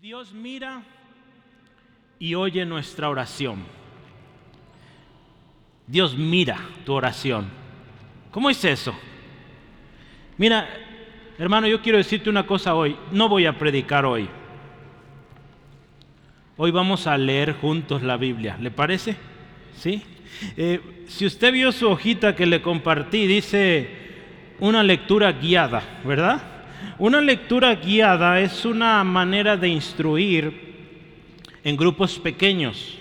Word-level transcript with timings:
Dios 0.00 0.32
mira 0.32 0.82
y 2.18 2.34
oye 2.34 2.64
nuestra 2.64 3.10
oración. 3.10 3.58
Dios 5.86 6.16
mira 6.16 6.56
tu 6.86 6.94
oración. 6.94 7.50
¿Cómo 8.30 8.48
es 8.48 8.64
eso? 8.64 8.94
Mira, 10.38 10.66
hermano, 11.38 11.66
yo 11.66 11.82
quiero 11.82 11.98
decirte 11.98 12.30
una 12.30 12.46
cosa 12.46 12.74
hoy. 12.74 12.96
No 13.12 13.28
voy 13.28 13.44
a 13.44 13.58
predicar 13.58 14.06
hoy. 14.06 14.26
Hoy 16.56 16.70
vamos 16.70 17.06
a 17.06 17.18
leer 17.18 17.52
juntos 17.52 18.02
la 18.02 18.16
Biblia. 18.16 18.56
¿Le 18.58 18.70
parece? 18.70 19.16
¿Sí? 19.76 20.02
Eh, 20.56 21.04
si 21.08 21.26
usted 21.26 21.52
vio 21.52 21.72
su 21.72 21.90
hojita 21.90 22.34
que 22.34 22.46
le 22.46 22.62
compartí, 22.62 23.26
dice 23.26 23.90
una 24.60 24.82
lectura 24.82 25.32
guiada, 25.32 26.00
¿verdad? 26.06 26.59
Una 26.98 27.20
lectura 27.20 27.74
guiada 27.74 28.40
es 28.40 28.64
una 28.64 29.02
manera 29.04 29.56
de 29.56 29.68
instruir 29.68 30.70
en 31.64 31.76
grupos 31.76 32.18
pequeños. 32.18 32.98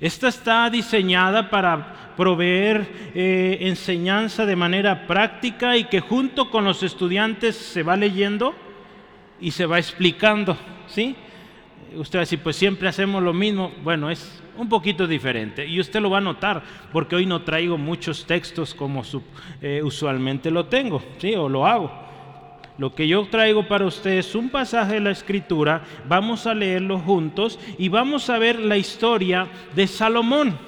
Esta 0.00 0.28
está 0.28 0.68
diseñada 0.70 1.48
para 1.48 2.12
proveer 2.16 3.12
eh, 3.14 3.58
enseñanza 3.62 4.46
de 4.46 4.56
manera 4.56 5.06
práctica 5.06 5.76
y 5.76 5.84
que 5.84 6.00
junto 6.00 6.50
con 6.50 6.64
los 6.64 6.82
estudiantes 6.82 7.56
se 7.56 7.82
va 7.82 7.96
leyendo 7.96 8.54
y 9.40 9.50
se 9.50 9.66
va 9.66 9.78
explicando, 9.78 10.56
¿sí? 10.86 11.16
Usted 11.96 12.18
va 12.18 12.20
a 12.20 12.26
decir, 12.26 12.40
pues 12.40 12.56
siempre 12.56 12.88
hacemos 12.88 13.22
lo 13.22 13.32
mismo. 13.32 13.72
Bueno, 13.82 14.10
es 14.10 14.42
un 14.56 14.68
poquito 14.68 15.06
diferente. 15.06 15.66
Y 15.66 15.80
usted 15.80 16.00
lo 16.00 16.10
va 16.10 16.18
a 16.18 16.20
notar, 16.20 16.62
porque 16.92 17.16
hoy 17.16 17.26
no 17.26 17.42
traigo 17.42 17.78
muchos 17.78 18.26
textos 18.26 18.74
como 18.74 19.02
eh, 19.62 19.80
usualmente 19.82 20.50
lo 20.50 20.66
tengo, 20.66 21.02
¿sí? 21.18 21.34
O 21.34 21.48
lo 21.48 21.66
hago. 21.66 22.03
Lo 22.76 22.94
que 22.94 23.06
yo 23.06 23.24
traigo 23.26 23.68
para 23.68 23.86
ustedes 23.86 24.26
es 24.26 24.34
un 24.34 24.50
pasaje 24.50 24.94
de 24.94 25.00
la 25.00 25.12
escritura, 25.12 25.82
vamos 26.08 26.46
a 26.46 26.54
leerlo 26.54 26.98
juntos 26.98 27.58
y 27.78 27.88
vamos 27.88 28.28
a 28.30 28.38
ver 28.38 28.58
la 28.58 28.76
historia 28.76 29.46
de 29.76 29.86
Salomón, 29.86 30.58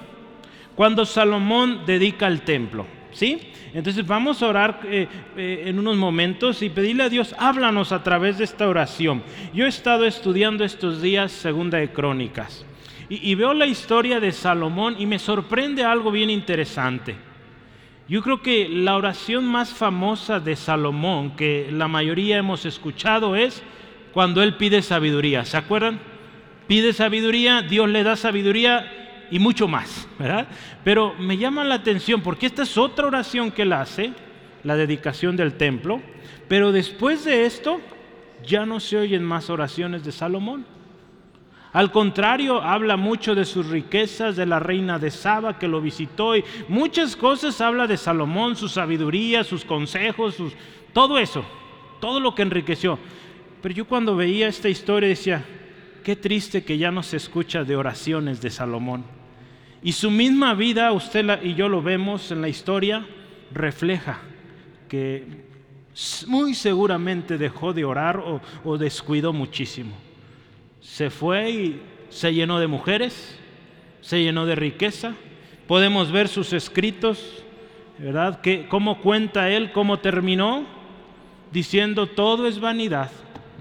cuando 0.77 1.05
Salomón 1.05 1.81
dedica 1.85 2.29
el 2.29 2.43
templo. 2.43 2.87
¿Sí? 3.11 3.51
Entonces 3.73 4.07
vamos 4.07 4.43
a 4.43 4.49
orar 4.49 4.81
eh, 4.85 5.09
eh, 5.37 5.65
en 5.67 5.79
unos 5.79 5.97
momentos 5.97 6.63
y 6.63 6.69
pedirle 6.69 7.05
a 7.05 7.09
Dios, 7.09 7.35
háblanos 7.39 7.91
a 7.91 8.03
través 8.03 8.37
de 8.39 8.45
esta 8.45 8.69
oración. 8.69 9.23
Yo 9.55 9.65
he 9.65 9.69
estado 9.69 10.05
estudiando 10.05 10.65
estos 10.65 11.01
días 11.01 11.33
Segunda 11.33 11.79
de 11.79 11.91
Crónicas 11.91 12.67
y 13.09 13.35
veo 13.35 13.55
la 13.55 13.67
historia 13.67 14.21
de 14.21 14.33
Salomón 14.33 14.97
y 14.99 15.07
me 15.07 15.19
sorprende 15.19 15.85
algo 15.85 16.11
bien 16.11 16.29
interesante. 16.29 17.15
Yo 18.09 18.23
creo 18.23 18.41
que 18.41 18.69
la 18.69 18.97
oración 18.97 19.45
más 19.45 19.73
famosa 19.73 20.39
de 20.39 20.55
Salomón, 20.55 21.35
que 21.35 21.69
la 21.73 21.89
mayoría 21.89 22.39
hemos 22.39 22.65
escuchado, 22.65 23.35
es 23.35 23.63
cuando 24.13 24.43
él 24.45 24.57
pide 24.57 24.81
sabiduría. 24.83 25.45
¿Se 25.45 25.57
acuerdan? 25.57 25.99
Pide 26.69 26.93
sabiduría, 26.93 27.63
Dios 27.63 27.89
le 27.89 28.05
da 28.05 28.15
sabiduría 28.15 29.27
y 29.31 29.41
mucho 29.41 29.67
más, 29.67 30.09
¿verdad? 30.19 30.47
Pero 30.85 31.15
me 31.19 31.37
llama 31.37 31.65
la 31.65 31.77
atención 31.77 32.21
porque 32.23 32.47
esta 32.47 32.63
es 32.63 32.79
otra 32.79 33.07
oración 33.07 33.51
que 33.51 33.63
él 33.63 33.73
hace, 33.73 34.13
la 34.63 34.77
dedicación 34.77 35.37
del 35.37 35.55
templo, 35.55 36.01
pero 36.49 36.71
después 36.71 37.25
de 37.25 37.45
esto 37.45 37.81
ya 38.45 38.67
no 38.67 38.79
se 38.79 38.99
oyen 38.99 39.25
más 39.25 39.51
oraciones 39.51 40.05
de 40.05 40.13
Salomón. 40.13 40.65
Al 41.77 41.93
contrario, 41.93 42.63
habla 42.63 42.97
mucho 42.97 43.35
de 43.35 43.45
sus 43.45 43.67
riquezas, 43.67 44.35
de 44.35 44.47
la 44.47 44.59
reina 44.59 44.99
de 44.99 45.11
Saba 45.11 45.59
que 45.59 45.69
lo 45.69 45.83
visitó 45.83 46.35
y 46.35 46.43
muchas 46.69 47.15
cosas 47.15 47.61
habla 47.61 47.87
de 47.87 47.99
Salomón, 47.99 48.57
su 48.57 48.67
sabiduría, 48.67 49.45
sus 49.45 49.63
consejos, 49.63 50.39
todo 50.95 51.19
eso, 51.19 51.45
todo 52.01 52.19
lo 52.19 52.35
que 52.35 52.41
enriqueció. 52.41 52.99
Pero 53.61 53.75
yo 53.75 53.87
cuando 53.87 54.17
veía 54.17 54.49
esta 54.49 54.71
historia 54.71 55.11
decía, 55.11 55.45
qué 56.03 56.17
triste 56.17 56.65
que 56.65 56.79
ya 56.79 56.91
no 56.91 57.03
se 57.03 57.19
escucha 57.19 57.63
de 57.63 57.77
oraciones 57.77 58.41
de 58.41 58.49
Salomón. 58.49 59.05
Y 59.83 59.93
su 59.93 60.11
misma 60.11 60.55
vida, 60.55 60.91
usted 60.93 61.43
y 61.43 61.57
yo 61.57 61.69
lo 61.69 61.83
vemos 61.83 62.31
en 62.31 62.41
la 62.41 62.49
historia, 62.49 63.07
refleja 63.53 64.21
que 64.89 65.45
muy 66.27 66.55
seguramente 66.55 67.37
dejó 67.37 67.75
de 67.75 67.85
orar 67.85 68.41
o, 68.65 68.79
descuidó 68.79 69.35
muchísimo 69.35 70.06
se 70.97 71.11
fue 71.11 71.51
y 71.51 71.83
se 72.09 72.33
llenó 72.33 72.59
de 72.59 72.69
mujeres, 72.69 73.39
se 74.01 74.23
llenó 74.23 74.47
de 74.47 74.55
riqueza. 74.55 75.13
Podemos 75.69 76.11
ver 76.11 76.27
sus 76.27 76.55
escritos, 76.55 77.45
¿verdad? 77.99 78.41
Que, 78.41 78.67
¿Cómo 78.67 79.03
cuenta 79.03 79.51
él 79.51 79.73
cómo 79.73 79.99
terminó? 79.99 80.65
Diciendo, 81.53 82.07
todo 82.07 82.47
es 82.47 82.61
vanidad. 82.61 83.11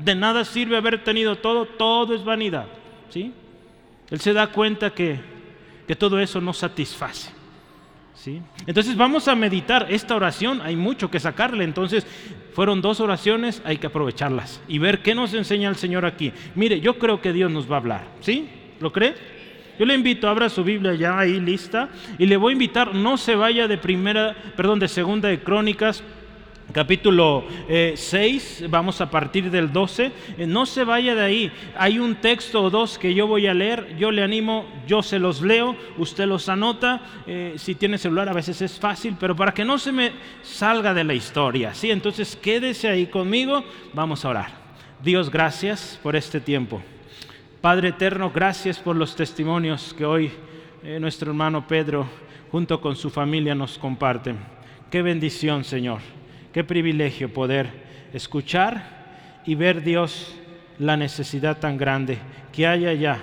De 0.01 0.15
nada 0.15 0.45
sirve 0.45 0.77
haber 0.77 1.03
tenido 1.03 1.35
todo, 1.35 1.65
todo 1.65 2.15
es 2.15 2.23
vanidad. 2.23 2.67
¿sí? 3.09 3.33
Él 4.09 4.21
se 4.21 4.31
da 4.31 4.47
cuenta 4.47 4.91
que, 4.91 5.19
que 5.85 5.95
todo 5.97 6.21
eso 6.21 6.39
no 6.39 6.53
satisface. 6.53 7.33
¿Sí? 8.15 8.41
Entonces 8.65 8.97
vamos 8.97 9.27
a 9.27 9.35
meditar 9.35 9.87
esta 9.89 10.15
oración, 10.15 10.61
hay 10.61 10.75
mucho 10.75 11.11
que 11.11 11.19
sacarle. 11.19 11.63
Entonces 11.63 12.05
fueron 12.53 12.81
dos 12.81 12.99
oraciones, 12.99 13.61
hay 13.65 13.77
que 13.77 13.87
aprovecharlas 13.87 14.61
y 14.67 14.79
ver 14.79 15.01
qué 15.01 15.13
nos 15.13 15.33
enseña 15.33 15.69
el 15.69 15.75
Señor 15.75 16.05
aquí. 16.05 16.33
Mire, 16.55 16.79
yo 16.79 16.97
creo 16.97 17.21
que 17.21 17.33
Dios 17.33 17.51
nos 17.51 17.69
va 17.69 17.75
a 17.75 17.79
hablar, 17.79 18.07
¿sí? 18.21 18.49
¿Lo 18.79 18.91
cree? 18.91 19.13
Yo 19.77 19.85
le 19.85 19.93
invito, 19.93 20.29
abra 20.29 20.47
su 20.47 20.63
Biblia 20.63 20.95
ya 20.95 21.19
ahí 21.19 21.39
lista 21.39 21.89
y 22.17 22.25
le 22.25 22.37
voy 22.37 22.51
a 22.51 22.53
invitar, 22.53 22.95
no 22.95 23.17
se 23.17 23.35
vaya 23.35 23.67
de 23.67 23.77
primera, 23.77 24.35
perdón, 24.55 24.79
de 24.79 24.87
segunda 24.87 25.27
de 25.27 25.41
Crónicas 25.41 26.01
capítulo 26.71 27.43
6, 27.67 28.61
eh, 28.61 28.67
vamos 28.69 29.01
a 29.01 29.09
partir 29.09 29.49
del 29.49 29.71
12. 29.71 30.11
Eh, 30.37 30.47
no 30.47 30.65
se 30.65 30.83
vaya 30.83 31.15
de 31.15 31.23
ahí. 31.23 31.51
Hay 31.77 31.99
un 31.99 32.15
texto 32.15 32.63
o 32.63 32.69
dos 32.69 32.97
que 32.97 33.13
yo 33.13 33.27
voy 33.27 33.47
a 33.47 33.53
leer. 33.53 33.95
Yo 33.97 34.11
le 34.11 34.23
animo, 34.23 34.65
yo 34.87 35.03
se 35.03 35.19
los 35.19 35.41
leo, 35.41 35.75
usted 35.97 36.25
los 36.25 36.49
anota. 36.49 37.01
Eh, 37.27 37.53
si 37.57 37.75
tiene 37.75 37.97
celular 37.97 38.29
a 38.29 38.33
veces 38.33 38.61
es 38.61 38.79
fácil, 38.79 39.15
pero 39.19 39.35
para 39.35 39.53
que 39.53 39.65
no 39.65 39.77
se 39.77 39.91
me 39.91 40.11
salga 40.41 40.93
de 40.93 41.03
la 41.03 41.13
historia. 41.13 41.73
¿sí? 41.73 41.91
Entonces 41.91 42.35
quédese 42.35 42.89
ahí 42.89 43.07
conmigo. 43.07 43.63
Vamos 43.93 44.25
a 44.25 44.29
orar. 44.29 44.65
Dios, 45.03 45.29
gracias 45.29 45.99
por 46.01 46.15
este 46.15 46.39
tiempo. 46.39 46.81
Padre 47.61 47.89
eterno, 47.89 48.31
gracias 48.33 48.79
por 48.79 48.95
los 48.95 49.15
testimonios 49.15 49.93
que 49.97 50.05
hoy 50.05 50.31
nuestro 50.99 51.31
hermano 51.31 51.67
Pedro 51.67 52.05
junto 52.51 52.79
con 52.79 52.95
su 52.95 53.09
familia 53.09 53.55
nos 53.55 53.77
comparten. 53.77 54.37
Qué 54.91 55.01
bendición, 55.01 55.63
Señor. 55.63 55.99
Qué 56.55 56.63
privilegio 56.63 57.33
poder 57.33 57.69
escuchar 58.13 59.41
y 59.45 59.55
ver 59.55 59.83
Dios 59.83 60.33
la 60.79 60.95
necesidad 60.95 61.59
tan 61.59 61.75
grande 61.75 62.17
que 62.53 62.65
hay 62.65 62.85
allá. 62.85 63.19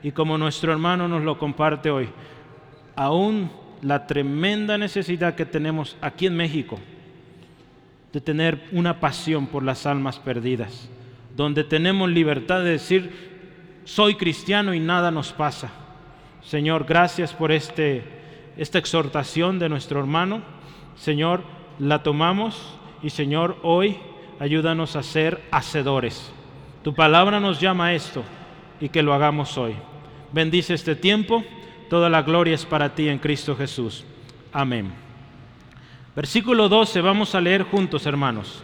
Y 0.00 0.12
como 0.12 0.38
nuestro 0.38 0.70
hermano 0.70 1.08
nos 1.08 1.24
lo 1.24 1.38
comparte 1.38 1.90
hoy, 1.90 2.08
aún 2.94 3.50
la 3.80 4.06
tremenda 4.06 4.78
necesidad 4.78 5.34
que 5.34 5.44
tenemos 5.44 5.96
aquí 6.00 6.26
en 6.26 6.36
México 6.36 6.78
de 8.12 8.20
tener 8.20 8.68
una 8.70 9.00
pasión 9.00 9.48
por 9.48 9.64
las 9.64 9.84
almas 9.84 10.20
perdidas, 10.20 10.88
donde 11.34 11.64
tenemos 11.64 12.10
libertad 12.10 12.62
de 12.62 12.70
decir, 12.70 13.80
soy 13.82 14.14
cristiano 14.14 14.72
y 14.72 14.78
nada 14.78 15.10
nos 15.10 15.32
pasa. 15.32 15.72
Señor, 16.42 16.84
gracias 16.84 17.32
por 17.32 17.50
este, 17.50 18.04
esta 18.56 18.78
exhortación 18.78 19.58
de 19.58 19.68
nuestro 19.68 19.98
hermano. 19.98 20.42
Señor, 20.94 21.42
la 21.82 22.00
tomamos 22.04 22.78
y 23.02 23.10
Señor, 23.10 23.56
hoy 23.64 23.96
ayúdanos 24.38 24.94
a 24.94 25.02
ser 25.02 25.42
hacedores. 25.50 26.32
Tu 26.84 26.94
palabra 26.94 27.40
nos 27.40 27.60
llama 27.60 27.86
a 27.86 27.94
esto 27.94 28.22
y 28.80 28.88
que 28.88 29.02
lo 29.02 29.12
hagamos 29.12 29.58
hoy. 29.58 29.74
Bendice 30.32 30.74
este 30.74 30.94
tiempo, 30.94 31.42
toda 31.90 32.08
la 32.08 32.22
gloria 32.22 32.54
es 32.54 32.64
para 32.64 32.94
ti 32.94 33.08
en 33.08 33.18
Cristo 33.18 33.56
Jesús. 33.56 34.04
Amén. 34.52 34.92
Versículo 36.14 36.68
12, 36.68 37.00
vamos 37.00 37.34
a 37.34 37.40
leer 37.40 37.64
juntos, 37.64 38.06
hermanos. 38.06 38.62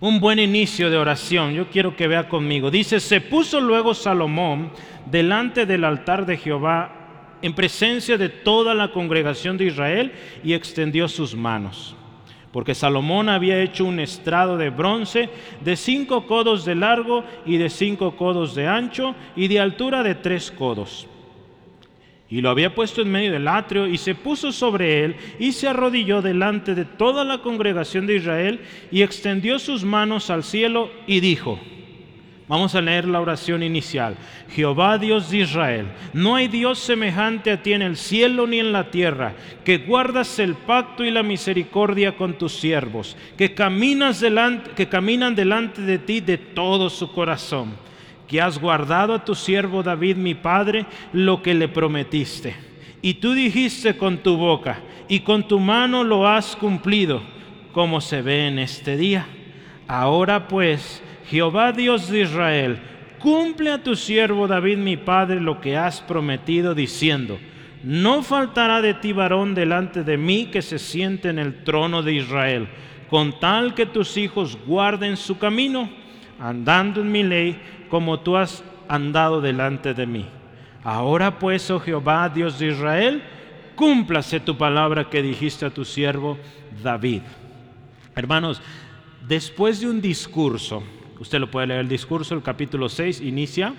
Un 0.00 0.18
buen 0.18 0.40
inicio 0.40 0.90
de 0.90 0.96
oración, 0.96 1.52
yo 1.52 1.68
quiero 1.68 1.94
que 1.94 2.08
vea 2.08 2.28
conmigo. 2.28 2.72
Dice, 2.72 2.98
se 2.98 3.20
puso 3.20 3.60
luego 3.60 3.94
Salomón 3.94 4.72
delante 5.06 5.64
del 5.64 5.84
altar 5.84 6.26
de 6.26 6.38
Jehová 6.38 6.92
en 7.40 7.54
presencia 7.54 8.18
de 8.18 8.30
toda 8.30 8.74
la 8.74 8.90
congregación 8.90 9.56
de 9.56 9.66
Israel 9.66 10.12
y 10.42 10.54
extendió 10.54 11.06
sus 11.06 11.36
manos. 11.36 11.94
Porque 12.52 12.74
Salomón 12.74 13.28
había 13.28 13.62
hecho 13.62 13.84
un 13.84 14.00
estrado 14.00 14.56
de 14.56 14.70
bronce 14.70 15.30
de 15.64 15.76
cinco 15.76 16.26
codos 16.26 16.64
de 16.64 16.74
largo 16.74 17.24
y 17.46 17.58
de 17.58 17.70
cinco 17.70 18.16
codos 18.16 18.54
de 18.54 18.66
ancho 18.66 19.14
y 19.36 19.46
de 19.48 19.60
altura 19.60 20.02
de 20.02 20.16
tres 20.16 20.50
codos. 20.50 21.06
Y 22.28 22.40
lo 22.40 22.50
había 22.50 22.74
puesto 22.74 23.02
en 23.02 23.10
medio 23.10 23.32
del 23.32 23.48
atrio 23.48 23.88
y 23.88 23.98
se 23.98 24.14
puso 24.14 24.52
sobre 24.52 25.04
él 25.04 25.16
y 25.38 25.52
se 25.52 25.68
arrodilló 25.68 26.22
delante 26.22 26.76
de 26.76 26.84
toda 26.84 27.24
la 27.24 27.38
congregación 27.38 28.06
de 28.06 28.16
Israel 28.16 28.60
y 28.92 29.02
extendió 29.02 29.58
sus 29.58 29.84
manos 29.84 30.30
al 30.30 30.44
cielo 30.44 30.90
y 31.08 31.18
dijo, 31.18 31.58
Vamos 32.50 32.74
a 32.74 32.82
leer 32.82 33.06
la 33.06 33.22
oración 33.22 33.62
inicial. 33.62 34.16
Jehová 34.50 34.98
Dios 34.98 35.30
de 35.30 35.38
Israel, 35.38 35.86
no 36.12 36.34
hay 36.34 36.48
Dios 36.48 36.80
semejante 36.80 37.50
a 37.50 37.62
ti 37.62 37.72
en 37.72 37.80
el 37.80 37.96
cielo 37.96 38.46
ni 38.46 38.58
en 38.58 38.72
la 38.72 38.90
tierra, 38.90 39.32
que 39.64 39.78
guardas 39.78 40.38
el 40.38 40.54
pacto 40.54 41.02
y 41.02 41.10
la 41.10 41.22
misericordia 41.22 42.16
con 42.16 42.34
tus 42.34 42.52
siervos, 42.52 43.16
que, 43.38 43.54
caminas 43.54 44.20
delante, 44.20 44.72
que 44.72 44.88
caminan 44.88 45.34
delante 45.34 45.80
de 45.80 45.98
ti 45.98 46.20
de 46.20 46.36
todo 46.36 46.90
su 46.90 47.12
corazón 47.12 47.72
porque 48.30 48.40
has 48.40 48.60
guardado 48.60 49.12
a 49.12 49.24
tu 49.24 49.34
siervo 49.34 49.82
David 49.82 50.14
mi 50.14 50.36
padre 50.36 50.86
lo 51.12 51.42
que 51.42 51.52
le 51.52 51.66
prometiste. 51.66 52.54
Y 53.02 53.14
tú 53.14 53.32
dijiste 53.32 53.96
con 53.96 54.18
tu 54.18 54.36
boca, 54.36 54.78
y 55.08 55.18
con 55.18 55.48
tu 55.48 55.58
mano 55.58 56.04
lo 56.04 56.28
has 56.28 56.54
cumplido, 56.54 57.22
como 57.72 58.00
se 58.00 58.22
ve 58.22 58.46
en 58.46 58.60
este 58.60 58.96
día. 58.96 59.26
Ahora 59.88 60.46
pues, 60.46 61.02
Jehová 61.30 61.70
Dios 61.70 62.08
de 62.08 62.22
Israel, 62.22 62.80
cumple 63.20 63.70
a 63.70 63.80
tu 63.80 63.94
siervo 63.94 64.48
David 64.48 64.78
mi 64.78 64.96
padre 64.96 65.40
lo 65.40 65.60
que 65.60 65.76
has 65.76 66.00
prometido, 66.00 66.74
diciendo, 66.74 67.38
no 67.84 68.24
faltará 68.24 68.82
de 68.82 68.94
ti 68.94 69.12
varón 69.12 69.54
delante 69.54 70.02
de 70.02 70.16
mí 70.16 70.46
que 70.46 70.60
se 70.60 70.80
siente 70.80 71.28
en 71.28 71.38
el 71.38 71.62
trono 71.62 72.02
de 72.02 72.14
Israel, 72.14 72.68
con 73.08 73.38
tal 73.38 73.74
que 73.74 73.86
tus 73.86 74.16
hijos 74.16 74.58
guarden 74.66 75.16
su 75.16 75.38
camino, 75.38 75.88
andando 76.40 77.00
en 77.00 77.12
mi 77.12 77.22
ley, 77.22 77.60
como 77.88 78.18
tú 78.18 78.36
has 78.36 78.64
andado 78.88 79.40
delante 79.40 79.94
de 79.94 80.06
mí. 80.06 80.26
Ahora 80.82 81.38
pues, 81.38 81.70
oh 81.70 81.78
Jehová, 81.78 82.28
Dios 82.28 82.58
de 82.58 82.68
Israel, 82.68 83.22
cúmplase 83.76 84.40
tu 84.40 84.58
palabra 84.58 85.08
que 85.08 85.22
dijiste 85.22 85.64
a 85.64 85.70
tu 85.70 85.84
siervo 85.84 86.38
David. 86.82 87.22
Hermanos, 88.16 88.60
después 89.28 89.80
de 89.80 89.88
un 89.88 90.00
discurso, 90.00 90.82
usted 91.20 91.38
lo 91.38 91.50
puede 91.50 91.68
leer 91.68 91.80
el 91.80 91.88
discurso, 91.88 92.34
el 92.34 92.42
capítulo 92.42 92.88
6 92.88 93.20
inicia, 93.20 93.74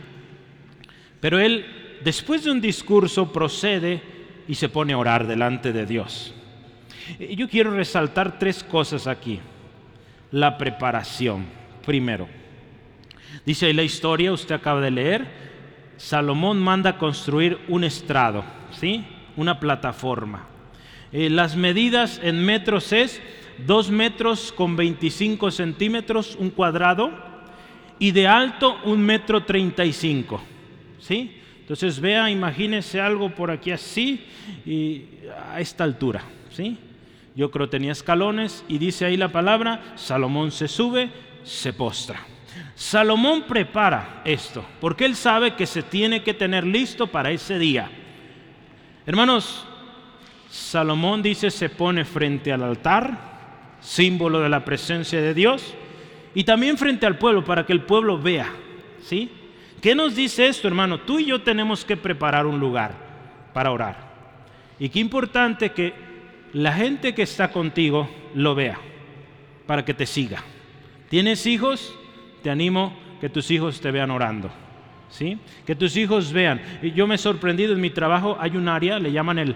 pero 1.19 1.39
él 1.39 1.65
después 2.03 2.43
de 2.43 2.51
un 2.51 2.61
discurso 2.61 3.33
procede 3.33 4.01
y 4.47 4.55
se 4.55 4.69
pone 4.69 4.93
a 4.93 4.97
orar 4.97 5.27
delante 5.27 5.73
de 5.73 5.85
Dios. 5.85 6.33
Yo 7.35 7.49
quiero 7.49 7.71
resaltar 7.71 8.39
tres 8.39 8.63
cosas 8.63 9.07
aquí. 9.07 9.39
La 10.31 10.57
preparación, 10.57 11.45
primero. 11.85 12.27
Dice 13.45 13.65
ahí 13.65 13.73
la 13.73 13.83
historia, 13.83 14.31
usted 14.31 14.55
acaba 14.55 14.81
de 14.81 14.91
leer, 14.91 15.27
Salomón 15.97 16.59
manda 16.59 16.97
construir 16.97 17.59
un 17.67 17.83
estrado, 17.83 18.43
¿sí? 18.71 19.05
Una 19.35 19.59
plataforma. 19.59 20.47
Eh, 21.11 21.29
las 21.29 21.55
medidas 21.55 22.19
en 22.23 22.43
metros 22.43 22.93
es 22.93 23.21
2 23.65 23.91
metros 23.91 24.51
con 24.51 24.75
25 24.75 25.51
centímetros, 25.51 26.35
un 26.39 26.49
cuadrado, 26.49 27.30
y 28.01 28.09
de 28.09 28.27
alto 28.27 28.79
un 28.85 28.99
metro 28.99 29.43
35, 29.43 30.41
¿sí? 30.99 31.37
Entonces 31.59 31.99
vea, 31.99 32.31
imagínese 32.31 32.99
algo 32.99 33.29
por 33.29 33.51
aquí 33.51 33.69
así 33.69 34.25
y 34.65 35.05
a 35.53 35.61
esta 35.61 35.83
altura, 35.83 36.23
¿sí? 36.49 36.79
Yo 37.35 37.51
creo 37.51 37.69
tenía 37.69 37.91
escalones 37.91 38.65
y 38.67 38.79
dice 38.79 39.05
ahí 39.05 39.17
la 39.17 39.31
palabra, 39.31 39.93
Salomón 39.95 40.51
se 40.51 40.67
sube, 40.67 41.11
se 41.43 41.73
postra. 41.73 42.19
Salomón 42.73 43.43
prepara 43.43 44.23
esto, 44.25 44.65
porque 44.79 45.05
él 45.05 45.15
sabe 45.15 45.53
que 45.53 45.67
se 45.67 45.83
tiene 45.83 46.23
que 46.23 46.33
tener 46.33 46.65
listo 46.65 47.05
para 47.05 47.29
ese 47.29 47.59
día. 47.59 47.87
Hermanos, 49.05 49.63
Salomón 50.49 51.21
dice 51.21 51.51
se 51.51 51.69
pone 51.69 52.03
frente 52.03 52.51
al 52.51 52.63
altar, 52.63 53.77
símbolo 53.79 54.39
de 54.39 54.49
la 54.49 54.65
presencia 54.65 55.21
de 55.21 55.35
Dios, 55.35 55.75
y 56.33 56.43
también 56.43 56.77
frente 56.77 57.05
al 57.05 57.17
pueblo 57.17 57.43
para 57.43 57.65
que 57.65 57.73
el 57.73 57.81
pueblo 57.81 58.17
vea, 58.17 58.51
¿sí? 59.01 59.29
¿Qué 59.81 59.95
nos 59.95 60.15
dice 60.15 60.47
esto, 60.47 60.67
hermano? 60.67 60.99
Tú 60.99 61.19
y 61.19 61.25
yo 61.25 61.41
tenemos 61.41 61.83
que 61.83 61.97
preparar 61.97 62.45
un 62.45 62.59
lugar 62.59 62.93
para 63.53 63.71
orar. 63.71 64.11
Y 64.79 64.89
qué 64.89 64.99
importante 64.99 65.71
que 65.71 65.93
la 66.53 66.73
gente 66.73 67.13
que 67.13 67.23
está 67.23 67.51
contigo 67.51 68.09
lo 68.35 68.55
vea, 68.55 68.77
para 69.65 69.83
que 69.83 69.93
te 69.93 70.05
siga. 70.05 70.43
¿Tienes 71.09 71.45
hijos? 71.45 71.95
Te 72.43 72.49
animo 72.49 72.95
que 73.19 73.29
tus 73.29 73.51
hijos 73.51 73.81
te 73.81 73.91
vean 73.91 74.11
orando. 74.11 74.51
¿Sí? 75.09 75.37
Que 75.65 75.75
tus 75.75 75.97
hijos 75.97 76.31
vean. 76.31 76.61
Y 76.81 76.91
yo 76.91 77.05
me 77.05 77.15
he 77.15 77.17
sorprendido 77.17 77.73
en 77.73 77.81
mi 77.81 77.89
trabajo, 77.89 78.37
hay 78.39 78.55
un 78.55 78.69
área, 78.69 78.97
le 78.97 79.11
llaman 79.11 79.39
el, 79.39 79.55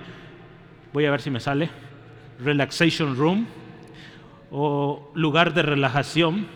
voy 0.92 1.06
a 1.06 1.12
ver 1.12 1.22
si 1.22 1.30
me 1.30 1.40
sale, 1.40 1.70
relaxation 2.44 3.16
room 3.16 3.46
o 4.52 5.12
lugar 5.16 5.54
de 5.54 5.62
relajación 5.62 6.48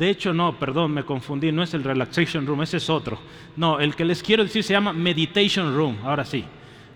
de 0.00 0.08
hecho, 0.08 0.32
no, 0.32 0.58
perdón, 0.58 0.92
me 0.92 1.04
confundí, 1.04 1.52
no 1.52 1.62
es 1.62 1.74
el 1.74 1.84
relaxation 1.84 2.46
room, 2.46 2.62
ese 2.62 2.78
es 2.78 2.88
otro. 2.88 3.18
No, 3.54 3.80
el 3.80 3.94
que 3.94 4.06
les 4.06 4.22
quiero 4.22 4.42
decir 4.42 4.64
se 4.64 4.72
llama 4.72 4.94
meditation 4.94 5.76
room, 5.76 5.98
ahora 6.02 6.24
sí. 6.24 6.42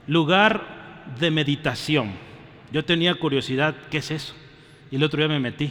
Lugar 0.06 1.04
de 1.20 1.30
meditación. 1.30 2.12
Yo 2.72 2.82
tenía 2.82 3.14
curiosidad, 3.16 3.76
¿qué 3.90 3.98
es 3.98 4.10
eso? 4.10 4.34
Y 4.90 4.96
el 4.96 5.02
otro 5.02 5.18
día 5.18 5.28
me 5.28 5.38
metí. 5.38 5.70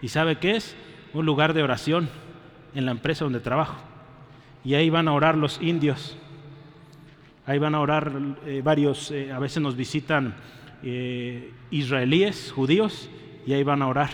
¿Y 0.00 0.08
sabe 0.08 0.36
qué 0.36 0.56
es? 0.56 0.74
Un 1.12 1.26
lugar 1.26 1.52
de 1.52 1.62
oración 1.62 2.08
en 2.74 2.86
la 2.86 2.92
empresa 2.92 3.26
donde 3.26 3.40
trabajo. 3.40 3.76
Y 4.64 4.76
ahí 4.76 4.88
van 4.88 5.08
a 5.08 5.12
orar 5.12 5.36
los 5.36 5.60
indios. 5.60 6.16
Ahí 7.44 7.58
van 7.58 7.74
a 7.74 7.80
orar 7.80 8.12
eh, 8.46 8.62
varios, 8.64 9.10
eh, 9.10 9.30
a 9.30 9.38
veces 9.38 9.62
nos 9.62 9.76
visitan 9.76 10.34
eh, 10.82 11.52
israelíes, 11.70 12.50
judíos, 12.50 13.10
y 13.46 13.52
ahí 13.52 13.62
van 13.62 13.82
a 13.82 13.88
orar. 13.88 14.08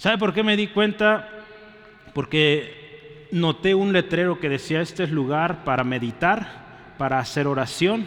¿Sabe 0.00 0.16
por 0.16 0.32
qué 0.32 0.42
me 0.42 0.56
di 0.56 0.68
cuenta? 0.68 1.28
Porque 2.14 3.26
noté 3.32 3.74
un 3.74 3.92
letrero 3.92 4.40
que 4.40 4.48
decía, 4.48 4.80
este 4.80 5.04
es 5.04 5.10
lugar 5.10 5.62
para 5.62 5.84
meditar, 5.84 6.94
para 6.96 7.18
hacer 7.18 7.46
oración 7.46 8.06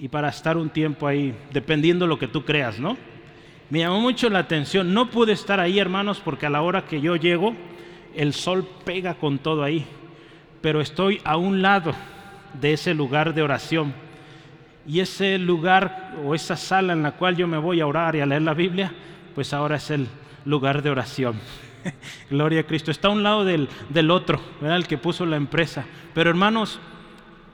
y 0.00 0.08
para 0.08 0.28
estar 0.28 0.56
un 0.56 0.70
tiempo 0.70 1.06
ahí, 1.06 1.36
dependiendo 1.52 2.04
de 2.04 2.08
lo 2.08 2.18
que 2.18 2.26
tú 2.26 2.44
creas, 2.44 2.80
¿no? 2.80 2.96
Me 3.70 3.78
llamó 3.78 4.00
mucho 4.00 4.28
la 4.28 4.40
atención. 4.40 4.92
No 4.92 5.08
pude 5.08 5.34
estar 5.34 5.60
ahí, 5.60 5.78
hermanos, 5.78 6.20
porque 6.24 6.46
a 6.46 6.50
la 6.50 6.62
hora 6.62 6.84
que 6.84 7.00
yo 7.00 7.14
llego, 7.14 7.54
el 8.16 8.32
sol 8.32 8.66
pega 8.84 9.14
con 9.14 9.38
todo 9.38 9.62
ahí. 9.62 9.86
Pero 10.60 10.80
estoy 10.80 11.20
a 11.22 11.36
un 11.36 11.62
lado 11.62 11.92
de 12.60 12.72
ese 12.72 12.92
lugar 12.92 13.34
de 13.34 13.42
oración. 13.42 13.94
Y 14.84 14.98
ese 14.98 15.38
lugar 15.38 16.16
o 16.24 16.34
esa 16.34 16.56
sala 16.56 16.92
en 16.92 17.04
la 17.04 17.12
cual 17.12 17.36
yo 17.36 17.46
me 17.46 17.58
voy 17.58 17.80
a 17.80 17.86
orar 17.86 18.16
y 18.16 18.20
a 18.20 18.26
leer 18.26 18.42
la 18.42 18.54
Biblia, 18.54 18.92
pues 19.36 19.52
ahora 19.52 19.76
es 19.76 19.92
el 19.92 20.08
lugar 20.48 20.80
de 20.82 20.90
oración. 20.90 21.36
Gloria 22.30 22.60
a 22.60 22.62
Cristo. 22.64 22.90
Está 22.90 23.08
a 23.08 23.10
un 23.10 23.22
lado 23.22 23.44
del, 23.44 23.68
otro, 24.10 24.40
el 24.62 24.86
que 24.86 24.96
puso 24.96 25.26
la 25.26 25.36
empresa. 25.36 25.84
Pero 26.14 26.30
hermanos, 26.30 26.80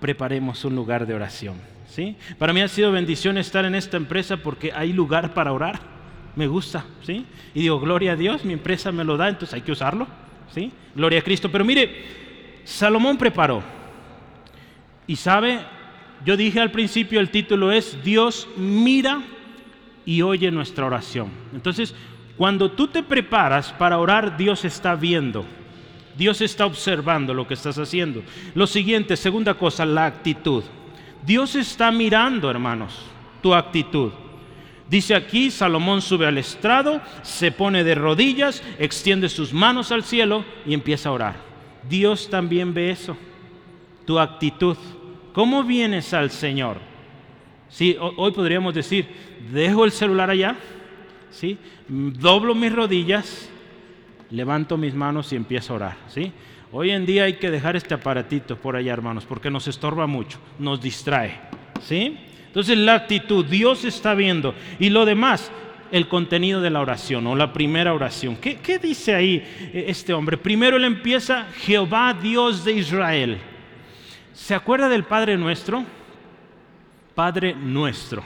preparemos 0.00 0.64
un 0.64 0.76
lugar 0.76 1.06
de 1.06 1.14
oración. 1.14 1.56
¿sí? 1.88 2.16
Para 2.38 2.52
mí 2.52 2.60
ha 2.62 2.68
sido 2.68 2.92
bendición 2.92 3.36
estar 3.36 3.64
en 3.64 3.74
esta 3.74 3.96
empresa 3.96 4.36
porque 4.36 4.72
hay 4.72 4.92
lugar 4.92 5.34
para 5.34 5.52
orar. 5.52 5.80
Me 6.36 6.46
gusta. 6.46 6.84
¿sí? 7.02 7.26
Y 7.52 7.62
digo, 7.62 7.80
gloria 7.80 8.12
a 8.12 8.16
Dios, 8.16 8.44
mi 8.44 8.52
empresa 8.52 8.92
me 8.92 9.04
lo 9.04 9.16
da, 9.16 9.28
entonces 9.28 9.54
hay 9.54 9.62
que 9.62 9.72
usarlo. 9.72 10.06
¿sí? 10.54 10.72
Gloria 10.94 11.18
a 11.18 11.22
Cristo. 11.22 11.50
Pero 11.50 11.64
mire, 11.64 12.04
Salomón 12.62 13.18
preparó. 13.18 13.60
Y 15.08 15.16
sabe, 15.16 15.58
yo 16.24 16.36
dije 16.36 16.60
al 16.60 16.70
principio, 16.70 17.18
el 17.18 17.30
título 17.30 17.72
es 17.72 18.02
Dios 18.04 18.48
mira 18.56 19.20
y 20.06 20.22
oye 20.22 20.50
nuestra 20.50 20.86
oración. 20.86 21.28
Entonces, 21.52 21.94
cuando 22.36 22.70
tú 22.70 22.88
te 22.88 23.02
preparas 23.02 23.72
para 23.72 23.98
orar, 23.98 24.36
Dios 24.36 24.64
está 24.64 24.94
viendo. 24.94 25.44
Dios 26.16 26.40
está 26.40 26.66
observando 26.66 27.34
lo 27.34 27.46
que 27.46 27.54
estás 27.54 27.78
haciendo. 27.78 28.22
Lo 28.54 28.66
siguiente, 28.66 29.16
segunda 29.16 29.54
cosa, 29.54 29.84
la 29.84 30.06
actitud. 30.06 30.62
Dios 31.24 31.54
está 31.54 31.90
mirando, 31.90 32.50
hermanos, 32.50 32.94
tu 33.42 33.54
actitud. 33.54 34.12
Dice 34.88 35.14
aquí, 35.14 35.50
Salomón 35.50 36.02
sube 36.02 36.26
al 36.26 36.38
estrado, 36.38 37.00
se 37.22 37.50
pone 37.50 37.84
de 37.84 37.94
rodillas, 37.94 38.62
extiende 38.78 39.28
sus 39.28 39.52
manos 39.52 39.90
al 39.92 40.04
cielo 40.04 40.44
y 40.66 40.74
empieza 40.74 41.08
a 41.08 41.12
orar. 41.12 41.36
Dios 41.88 42.28
también 42.28 42.74
ve 42.74 42.90
eso, 42.90 43.16
tu 44.04 44.18
actitud. 44.18 44.76
¿Cómo 45.32 45.64
vienes 45.64 46.12
al 46.12 46.30
Señor? 46.30 46.78
Sí, 47.68 47.96
hoy 47.98 48.30
podríamos 48.32 48.74
decir, 48.74 49.08
dejo 49.52 49.84
el 49.84 49.90
celular 49.90 50.30
allá, 50.30 50.56
¿sí? 51.34 51.58
Doblo 51.88 52.54
mis 52.54 52.72
rodillas, 52.72 53.48
levanto 54.30 54.76
mis 54.76 54.94
manos 54.94 55.32
y 55.32 55.36
empiezo 55.36 55.72
a 55.72 55.76
orar, 55.76 55.96
¿sí? 56.08 56.32
Hoy 56.72 56.90
en 56.90 57.06
día 57.06 57.24
hay 57.24 57.34
que 57.34 57.50
dejar 57.50 57.76
este 57.76 57.94
aparatito 57.94 58.56
por 58.56 58.76
allá, 58.76 58.92
hermanos, 58.92 59.24
porque 59.24 59.50
nos 59.50 59.68
estorba 59.68 60.06
mucho, 60.06 60.38
nos 60.58 60.80
distrae, 60.80 61.38
¿sí? 61.82 62.18
Entonces 62.46 62.78
la 62.78 62.94
actitud, 62.94 63.44
Dios 63.44 63.84
está 63.84 64.14
viendo. 64.14 64.54
Y 64.78 64.90
lo 64.90 65.04
demás, 65.04 65.50
el 65.90 66.08
contenido 66.08 66.60
de 66.60 66.70
la 66.70 66.80
oración 66.80 67.26
o 67.26 67.36
la 67.36 67.52
primera 67.52 67.94
oración. 67.94 68.36
¿Qué, 68.36 68.56
¿Qué, 68.56 68.78
dice 68.78 69.14
ahí 69.14 69.36
eh, 69.36 69.86
este 69.88 70.12
hombre? 70.12 70.36
Primero 70.36 70.76
él 70.76 70.84
empieza, 70.84 71.46
Jehová 71.60 72.14
Dios 72.14 72.64
de 72.64 72.72
Israel. 72.72 73.38
¿Se 74.32 74.54
acuerda 74.54 74.88
del 74.88 75.04
Padre 75.04 75.36
nuestro? 75.36 75.84
Padre 77.14 77.54
nuestro. 77.54 78.24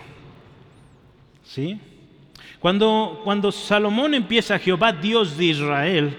¿Sí? 1.44 1.78
Cuando, 2.60 3.20
cuando 3.24 3.52
Salomón 3.52 4.14
empieza 4.14 4.58
Jehová 4.58 4.92
Dios 4.92 5.36
de 5.36 5.44
Israel, 5.44 6.16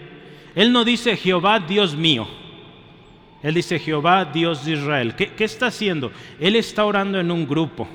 él 0.55 0.71
no 0.71 0.85
dice 0.85 1.17
Jehová 1.17 1.59
Dios 1.59 1.95
mío. 1.95 2.27
Él 3.43 3.53
dice 3.53 3.79
Jehová 3.79 4.25
Dios 4.25 4.65
de 4.65 4.73
Israel. 4.73 5.15
¿Qué, 5.15 5.33
¿Qué, 5.33 5.43
está 5.43 5.67
haciendo? 5.67 6.11
Él 6.39 6.55
está 6.55 6.85
orando 6.85 7.19
en 7.19 7.31
un 7.31 7.47
grupo. 7.47 7.87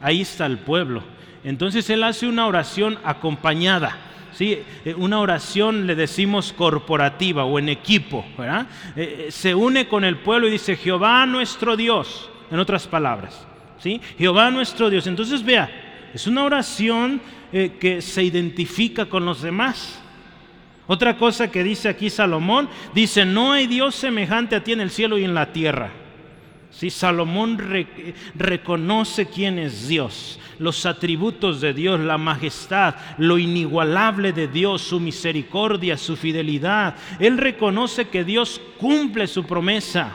Ahí 0.00 0.22
está 0.22 0.46
el 0.46 0.58
pueblo. 0.58 1.02
Entonces 1.44 1.88
él 1.90 2.02
hace 2.04 2.26
una 2.26 2.46
oración 2.46 2.98
acompañada 3.04 4.08
¿sí? 4.38 4.62
Eh, 4.84 4.94
una 4.94 5.18
oración 5.18 5.86
le 5.86 5.96
decimos 5.96 6.52
corporativa 6.52 7.44
o 7.44 7.58
en 7.58 7.68
equipo, 7.68 8.24
¿verdad? 8.38 8.66
Eh, 8.94 9.26
eh, 9.26 9.32
se 9.32 9.54
une 9.54 9.88
con 9.88 10.04
el 10.04 10.18
pueblo 10.18 10.46
y 10.46 10.52
dice, 10.52 10.76
Jehová 10.76 11.26
nuestro 11.26 11.76
Dios, 11.76 12.30
en 12.50 12.60
otras 12.60 12.86
palabras, 12.86 13.46
¿sí? 13.78 14.00
Jehová 14.16 14.50
nuestro 14.50 14.90
Dios. 14.90 15.08
Entonces 15.08 15.42
vea, 15.44 15.68
es 16.14 16.26
una 16.28 16.44
oración 16.44 17.20
que 17.52 18.00
se 18.02 18.22
identifica 18.22 19.06
con 19.06 19.24
los 19.24 19.42
demás. 19.42 20.00
Otra 20.86 21.18
cosa 21.18 21.50
que 21.50 21.62
dice 21.62 21.88
aquí 21.88 22.08
Salomón, 22.08 22.68
dice, 22.94 23.26
no 23.26 23.52
hay 23.52 23.66
Dios 23.66 23.94
semejante 23.94 24.56
a 24.56 24.64
ti 24.64 24.72
en 24.72 24.80
el 24.80 24.90
cielo 24.90 25.18
y 25.18 25.24
en 25.24 25.34
la 25.34 25.52
tierra. 25.52 25.90
Si 26.70 26.90
Salomón 26.90 27.58
reconoce 28.34 29.26
quién 29.26 29.58
es 29.58 29.88
Dios, 29.88 30.38
los 30.58 30.86
atributos 30.86 31.60
de 31.60 31.74
Dios, 31.74 32.00
la 32.00 32.18
majestad, 32.18 32.94
lo 33.16 33.38
inigualable 33.38 34.32
de 34.32 34.48
Dios, 34.48 34.82
su 34.82 35.00
misericordia, 35.00 35.96
su 35.96 36.16
fidelidad. 36.16 36.94
Él 37.18 37.36
reconoce 37.38 38.08
que 38.08 38.24
Dios 38.24 38.60
cumple 38.78 39.26
su 39.26 39.44
promesa, 39.44 40.12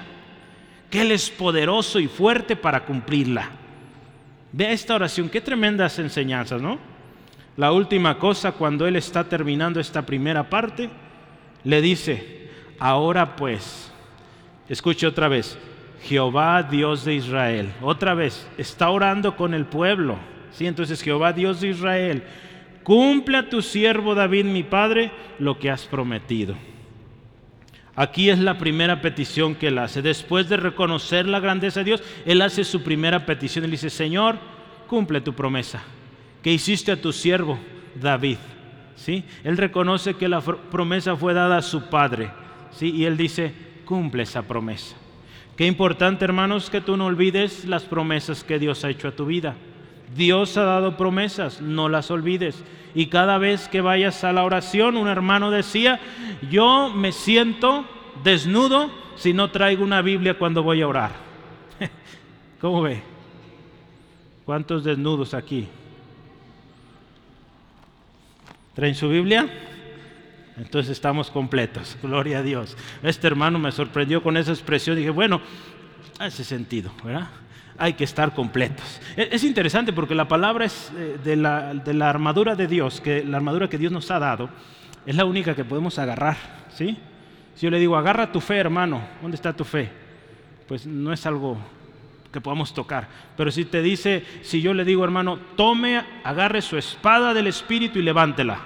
que 0.90 1.02
Él 1.02 1.12
es 1.12 1.30
poderoso 1.30 2.00
y 2.00 2.08
fuerte 2.08 2.56
para 2.56 2.86
cumplirla. 2.86 3.50
Vea 4.52 4.72
esta 4.72 4.96
oración, 4.96 5.30
qué 5.30 5.42
tremendas 5.42 6.00
enseñanzas, 6.00 6.62
¿no? 6.62 6.93
La 7.56 7.72
última 7.72 8.18
cosa, 8.18 8.54
cuando 8.54 8.88
Él 8.88 8.96
está 8.96 9.26
terminando 9.26 9.80
esta 9.80 10.04
primera 10.04 10.50
parte, 10.50 10.90
le 11.64 11.82
dice, 11.82 12.50
ahora 12.80 13.36
pues, 13.36 13.92
escuche 14.68 15.06
otra 15.06 15.28
vez, 15.28 15.58
Jehová 16.02 16.64
Dios 16.64 17.06
de 17.06 17.14
Israel. 17.14 17.72
Otra 17.82 18.16
vez, 18.16 18.48
está 18.58 18.90
orando 18.90 19.36
con 19.36 19.54
el 19.54 19.66
pueblo. 19.66 20.18
¿sí? 20.52 20.66
Entonces 20.66 21.02
Jehová 21.02 21.32
Dios 21.32 21.62
de 21.62 21.70
Israel, 21.70 22.24
cumple 22.84 23.38
a 23.38 23.50
tu 23.50 23.62
siervo 23.62 24.16
David, 24.16 24.46
mi 24.46 24.64
padre, 24.64 25.12
lo 25.38 25.60
que 25.60 25.70
has 25.70 25.86
prometido. 25.86 26.56
Aquí 27.96 28.32
es 28.32 28.40
la 28.40 28.58
primera 28.58 29.00
petición 29.00 29.54
que 29.54 29.68
él 29.68 29.78
hace. 29.78 30.02
Después 30.02 30.50
de 30.50 30.58
reconocer 30.58 31.28
la 31.28 31.40
grandeza 31.40 31.82
de 31.82 31.86
Dios, 31.86 32.04
él 32.26 32.42
hace 32.42 32.64
su 32.64 32.82
primera 32.82 33.28
petición. 33.28 33.64
Él 33.64 33.70
dice, 33.72 33.92
Señor, 33.92 34.40
cumple 34.88 35.22
tu 35.22 35.34
promesa 35.34 35.84
que 36.44 36.52
hiciste 36.52 36.92
a 36.92 37.02
tu 37.02 37.12
siervo 37.12 37.58
David. 37.96 38.38
¿Sí? 38.96 39.24
Él 39.44 39.58
reconoce 39.58 40.14
que 40.14 40.28
la 40.28 40.42
promesa 40.42 41.16
fue 41.16 41.34
dada 41.34 41.58
a 41.58 41.62
su 41.62 41.90
padre. 41.90 42.32
¿sí? 42.72 42.92
Y 42.92 43.06
él 43.06 43.18
dice, 43.18 43.54
cumple 43.86 44.24
esa 44.24 44.44
promesa. 44.44 44.96
Qué 45.56 45.66
importante, 45.66 46.26
hermanos, 46.26 46.70
que 46.70 46.82
tú 46.82 46.98
no 46.98 47.06
olvides 47.06 47.66
las 47.66 47.84
promesas 47.84 48.44
que 48.44 48.60
Dios 48.60 48.84
ha 48.84 48.90
hecho 48.90 49.08
a 49.08 49.12
tu 49.12 49.26
vida. 49.26 49.56
Dios 50.16 50.58
ha 50.58 50.64
dado 50.64 50.98
promesas, 50.98 51.62
no 51.62 51.90
las 51.90 52.12
olvides. 52.12 52.64
Y 52.94 53.08
cada 53.08 53.38
vez 53.38 53.68
que 53.68 53.82
vayas 53.82 54.24
a 54.24 54.34
la 54.34 54.44
oración, 54.44 54.98
un 54.98 55.08
hermano 55.08 55.50
decía, 55.50 56.00
yo 56.52 56.92
me 56.94 57.12
siento 57.12 57.86
desnudo 58.24 58.92
si 59.16 59.34
no 59.34 59.52
traigo 59.52 59.84
una 59.84 60.02
Biblia 60.02 60.38
cuando 60.38 60.62
voy 60.62 60.82
a 60.82 60.88
orar. 60.88 61.12
¿Cómo 62.62 62.82
ve? 62.82 63.02
¿Cuántos 64.46 64.84
desnudos 64.84 65.34
aquí? 65.34 65.68
¿Traen 68.74 68.96
su 68.96 69.08
Biblia? 69.08 69.48
Entonces 70.58 70.92
estamos 70.92 71.30
completos, 71.30 71.98
gloria 72.03 72.39
a 72.39 72.42
Dios. 72.42 72.75
Este 73.03 73.27
hermano 73.27 73.60
me 73.60 73.72
sorprendió 73.72 74.24
con 74.24 74.36
esa 74.38 74.51
expresión, 74.51 74.96
dije, 74.96 75.12
bueno, 75.12 75.42
hace 76.20 76.44
sentido, 76.44 76.92
¿verdad? 77.03 77.27
Hay 77.77 77.94
que 77.94 78.03
estar 78.03 78.34
completos. 78.34 79.00
E-, 79.15 79.30
es 79.32 79.44
interesante 79.44 79.94
porque 79.94 80.15
la 80.15 80.27
palabra 80.27 80.65
es 80.65 80.92
eh, 80.98 81.18
de 81.24 81.36
la, 81.36 81.74
de 81.74 81.94
la 81.94 82.10
armadura 82.10 82.56
de 82.56 82.68
Dios, 82.68 83.01
que 83.01 83.24
la 83.24 83.38
armadura 83.38 83.68
que 83.68 83.77
Dios 83.77 83.92
nos 83.92 84.10
ha 84.12 84.20
dado, 84.20 84.50
es 85.06 85.15
la 85.15 85.25
única 85.25 85.56
que 85.56 85.65
podemos 85.65 86.00
agarrar, 86.00 86.38
¿sí? 86.74 86.98
Si 87.56 87.65
yo 87.65 87.70
le 87.70 87.80
digo, 87.80 87.96
agarra 87.96 88.32
tu 88.32 88.42
fe, 88.42 88.58
hermano, 88.58 89.01
¿dónde 89.22 89.36
está 89.36 89.53
tu 89.53 89.63
fe? 89.63 89.89
Pues 90.68 90.88
no 90.88 91.13
es 91.13 91.25
algo 91.27 91.58
que 92.34 92.42
podamos 92.42 92.74
tocar. 92.74 93.08
Pero 93.38 93.52
si 93.52 93.63
te 93.63 93.82
dice, 93.82 94.25
si 94.42 94.62
yo 94.62 94.74
le 94.74 94.84
digo, 94.84 95.04
hermano, 95.04 95.38
tome, 95.56 96.04
agarre 96.24 96.62
su 96.62 96.78
espada 96.78 97.34
del 97.34 97.48
Espíritu 97.48 98.00
y 98.00 98.02
levántela. 98.02 98.60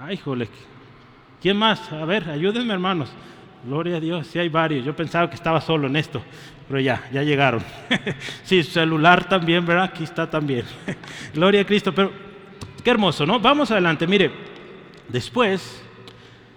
Ay, 0.00 0.16
jole. 0.16 0.48
¿Quién 1.42 1.56
más? 1.56 1.92
A 1.92 2.04
ver, 2.04 2.30
ayúdenme, 2.30 2.72
hermanos. 2.72 3.10
Gloria 3.64 3.96
a 3.96 4.00
Dios, 4.00 4.26
sí 4.28 4.38
hay 4.38 4.48
varios. 4.48 4.84
Yo 4.84 4.94
pensaba 4.96 5.28
que 5.28 5.34
estaba 5.34 5.60
solo 5.60 5.88
en 5.88 5.96
esto, 5.96 6.22
pero 6.68 6.80
ya, 6.80 7.02
ya 7.12 7.22
llegaron. 7.22 7.62
sí, 8.44 8.62
celular 8.62 9.28
también, 9.28 9.66
¿verdad? 9.66 9.84
Aquí 9.84 10.04
está 10.04 10.30
también. 10.30 10.64
Gloria 11.34 11.60
a 11.60 11.66
Cristo, 11.66 11.92
pero 11.92 12.12
qué 12.82 12.90
hermoso, 12.90 13.26
¿no? 13.26 13.40
Vamos 13.40 13.70
adelante, 13.70 14.06
mire. 14.06 14.30
Después, 15.08 15.82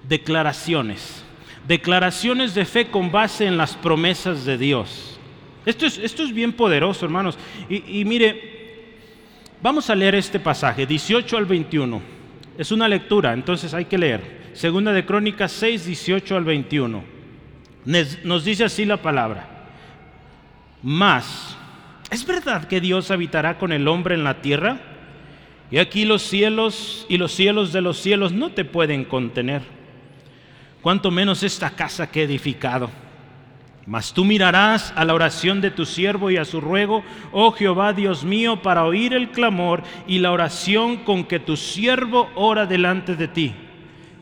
declaraciones. 0.07 1.25
Declaraciones 1.67 2.53
de 2.53 2.65
fe 2.65 2.87
con 2.87 3.11
base 3.11 3.47
en 3.47 3.57
las 3.57 3.75
promesas 3.75 4.45
de 4.45 4.57
Dios. 4.57 5.12
Esto 5.65 5.85
es, 5.85 5.97
esto 5.97 6.23
es 6.23 6.33
bien 6.33 6.53
poderoso, 6.53 7.05
hermanos. 7.05 7.37
Y, 7.69 8.03
mire, 8.05 8.87
vamos 9.61 9.89
a 9.89 9.95
leer 9.95 10.15
este 10.15 10.39
pasaje, 10.39 10.85
18 10.85 11.37
al 11.37 11.45
21. 11.45 12.01
Es 12.57 12.71
una 12.71 12.87
lectura, 12.87 13.33
entonces 13.33 13.73
hay 13.73 13.85
que 13.85 13.97
leer. 13.97 14.43
Segunda 14.53 14.91
de 14.91 15.05
Crónicas 15.05 15.51
6, 15.53 15.85
18 15.85 16.35
al 16.35 16.43
21. 16.43 17.03
Nos 18.23 18.45
dice 18.45 18.65
así 18.65 18.85
la 18.85 18.97
palabra. 18.97 19.49
Más, 20.81 21.57
¿es 22.11 22.25
verdad 22.25 22.67
que 22.67 22.81
Dios 22.81 23.09
habitará 23.09 23.57
con 23.57 23.71
el 23.71 23.87
hombre 23.87 24.15
en 24.15 24.23
la 24.25 24.41
tierra? 24.41 24.79
Y 25.71 25.77
aquí 25.77 26.03
los 26.03 26.21
cielos 26.21 27.05
y 27.07 27.17
los 27.17 27.31
cielos 27.31 27.71
de 27.71 27.81
los 27.81 27.97
cielos 27.97 28.33
no 28.33 28.51
te 28.51 28.65
pueden 28.65 29.05
contener. 29.05 29.61
Cuanto 30.81 31.09
menos 31.09 31.41
esta 31.41 31.69
casa 31.69 32.11
que 32.11 32.19
he 32.19 32.23
edificado 32.25 32.91
mas 33.85 34.13
tú 34.13 34.23
mirarás 34.23 34.93
a 34.95 35.03
la 35.03 35.13
oración 35.13 35.59
de 35.59 35.69
tu 35.69 35.85
siervo 35.85 36.31
y 36.31 36.37
a 36.37 36.45
su 36.45 36.61
ruego, 36.61 37.03
oh 37.31 37.51
Jehová 37.51 37.91
Dios 37.93 38.23
mío, 38.23 38.61
para 38.61 38.85
oír 38.85 39.13
el 39.13 39.31
clamor 39.31 39.83
y 40.07 40.19
la 40.19 40.31
oración 40.31 40.97
con 40.97 41.25
que 41.25 41.39
tu 41.39 41.57
siervo 41.57 42.29
ora 42.35 42.65
delante 42.65 43.15
de 43.15 43.27
ti. 43.27 43.53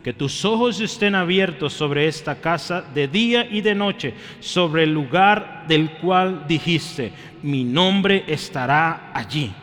Que 0.03 0.13
tus 0.13 0.45
ojos 0.45 0.81
estén 0.81 1.13
abiertos 1.13 1.73
sobre 1.73 2.07
esta 2.07 2.41
casa 2.41 2.81
de 2.81 3.07
día 3.07 3.45
y 3.45 3.61
de 3.61 3.75
noche, 3.75 4.15
sobre 4.39 4.83
el 4.83 4.93
lugar 4.93 5.65
del 5.67 5.91
cual 5.91 6.45
dijiste, 6.47 7.13
mi 7.43 7.63
nombre 7.63 8.23
estará 8.27 9.11
allí. 9.13 9.53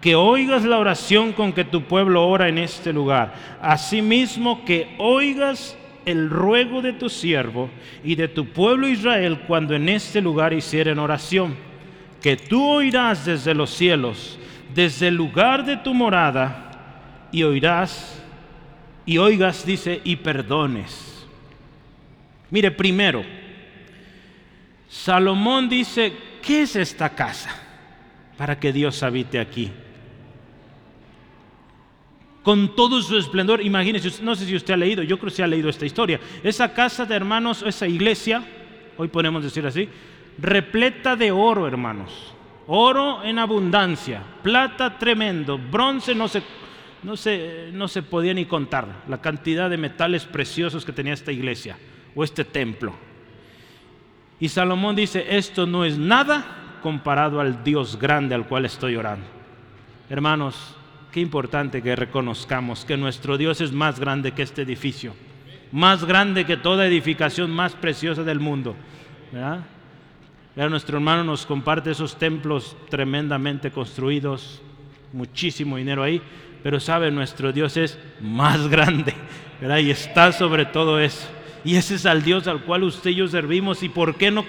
Que 0.00 0.16
oigas 0.16 0.64
la 0.64 0.78
oración 0.78 1.32
con 1.32 1.52
que 1.52 1.64
tu 1.64 1.84
pueblo 1.84 2.26
ora 2.26 2.48
en 2.48 2.58
este 2.58 2.92
lugar. 2.92 3.34
Asimismo, 3.62 4.64
que 4.64 4.96
oigas 4.98 5.76
el 6.06 6.30
ruego 6.30 6.82
de 6.82 6.92
tu 6.92 7.08
siervo 7.08 7.70
y 8.02 8.14
de 8.14 8.28
tu 8.28 8.46
pueblo 8.46 8.88
Israel 8.88 9.40
cuando 9.46 9.74
en 9.74 9.88
este 9.88 10.20
lugar 10.20 10.52
hicieren 10.52 10.98
oración, 10.98 11.54
que 12.22 12.36
tú 12.36 12.64
oirás 12.64 13.26
desde 13.26 13.54
los 13.54 13.70
cielos, 13.70 14.38
desde 14.74 15.08
el 15.08 15.14
lugar 15.14 15.64
de 15.64 15.76
tu 15.76 15.94
morada, 15.94 17.28
y 17.30 17.42
oirás, 17.42 18.22
y 19.04 19.18
oigas, 19.18 19.66
dice, 19.66 20.00
y 20.04 20.16
perdones. 20.16 21.26
Mire, 22.50 22.70
primero, 22.70 23.24
Salomón 24.88 25.68
dice, 25.68 26.12
¿qué 26.40 26.62
es 26.62 26.76
esta 26.76 27.10
casa 27.10 27.50
para 28.36 28.58
que 28.58 28.72
Dios 28.72 29.02
habite 29.02 29.40
aquí? 29.40 29.72
Con 32.44 32.76
todo 32.76 33.00
su 33.02 33.16
esplendor. 33.16 33.60
Imagínense, 33.62 34.22
no 34.22 34.36
sé 34.36 34.44
si 34.46 34.54
usted 34.54 34.74
ha 34.74 34.76
leído, 34.76 35.02
yo 35.02 35.18
creo 35.18 35.30
que 35.30 35.36
se 35.36 35.42
ha 35.42 35.48
leído 35.48 35.68
esta 35.68 35.86
historia. 35.86 36.20
Esa 36.44 36.72
casa 36.72 37.06
de 37.06 37.16
hermanos, 37.16 37.64
esa 37.66 37.88
iglesia, 37.88 38.44
hoy 38.96 39.08
podemos 39.08 39.42
decir 39.42 39.66
así, 39.66 39.88
repleta 40.38 41.16
de 41.16 41.32
oro, 41.32 41.66
hermanos. 41.66 42.34
Oro 42.66 43.24
en 43.24 43.38
abundancia, 43.38 44.22
plata 44.42 44.98
tremendo, 44.98 45.58
bronce 45.58 46.14
no 46.14 46.28
se, 46.28 46.42
no 47.02 47.16
se, 47.16 47.70
no 47.72 47.88
se 47.88 48.02
podía 48.02 48.34
ni 48.34 48.44
contar 48.44 49.04
la 49.08 49.20
cantidad 49.20 49.68
de 49.68 49.76
metales 49.76 50.24
preciosos 50.26 50.84
que 50.84 50.92
tenía 50.92 51.14
esta 51.14 51.32
iglesia 51.32 51.78
o 52.14 52.24
este 52.24 52.44
templo. 52.44 52.94
Y 54.38 54.48
Salomón 54.48 54.96
dice, 54.96 55.24
esto 55.36 55.66
no 55.66 55.84
es 55.84 55.98
nada 55.98 56.78
comparado 56.82 57.40
al 57.40 57.64
Dios 57.64 57.98
grande 57.98 58.34
al 58.34 58.46
cual 58.46 58.66
estoy 58.66 58.96
orando. 58.96 59.26
Hermanos, 60.10 60.76
Qué 61.14 61.20
importante 61.20 61.80
que 61.80 61.94
reconozcamos 61.94 62.84
que 62.84 62.96
nuestro 62.96 63.38
Dios 63.38 63.60
es 63.60 63.70
más 63.70 64.00
grande 64.00 64.32
que 64.32 64.42
este 64.42 64.62
edificio, 64.62 65.14
más 65.70 66.04
grande 66.04 66.44
que 66.44 66.56
toda 66.56 66.88
edificación 66.88 67.52
más 67.52 67.72
preciosa 67.76 68.24
del 68.24 68.40
mundo. 68.40 68.74
nuestro 70.56 70.96
hermano 70.96 71.22
nos 71.22 71.46
comparte 71.46 71.92
esos 71.92 72.18
templos 72.18 72.76
tremendamente 72.90 73.70
construidos, 73.70 74.60
muchísimo 75.12 75.76
dinero 75.76 76.02
ahí, 76.02 76.20
pero 76.64 76.80
sabe, 76.80 77.12
nuestro 77.12 77.52
Dios 77.52 77.76
es 77.76 77.96
más 78.20 78.66
grande 78.66 79.14
y 79.80 79.90
está 79.90 80.32
sobre 80.32 80.64
todo 80.64 80.98
eso. 80.98 81.28
Y 81.64 81.76
ese 81.76 81.94
es 81.94 82.06
al 82.06 82.24
Dios 82.24 82.48
al 82.48 82.62
cual 82.62 82.82
usted 82.82 83.10
y 83.10 83.14
yo 83.14 83.28
servimos. 83.28 83.84
¿Y 83.84 83.88
por 83.88 84.16
qué 84.16 84.32
no, 84.32 84.44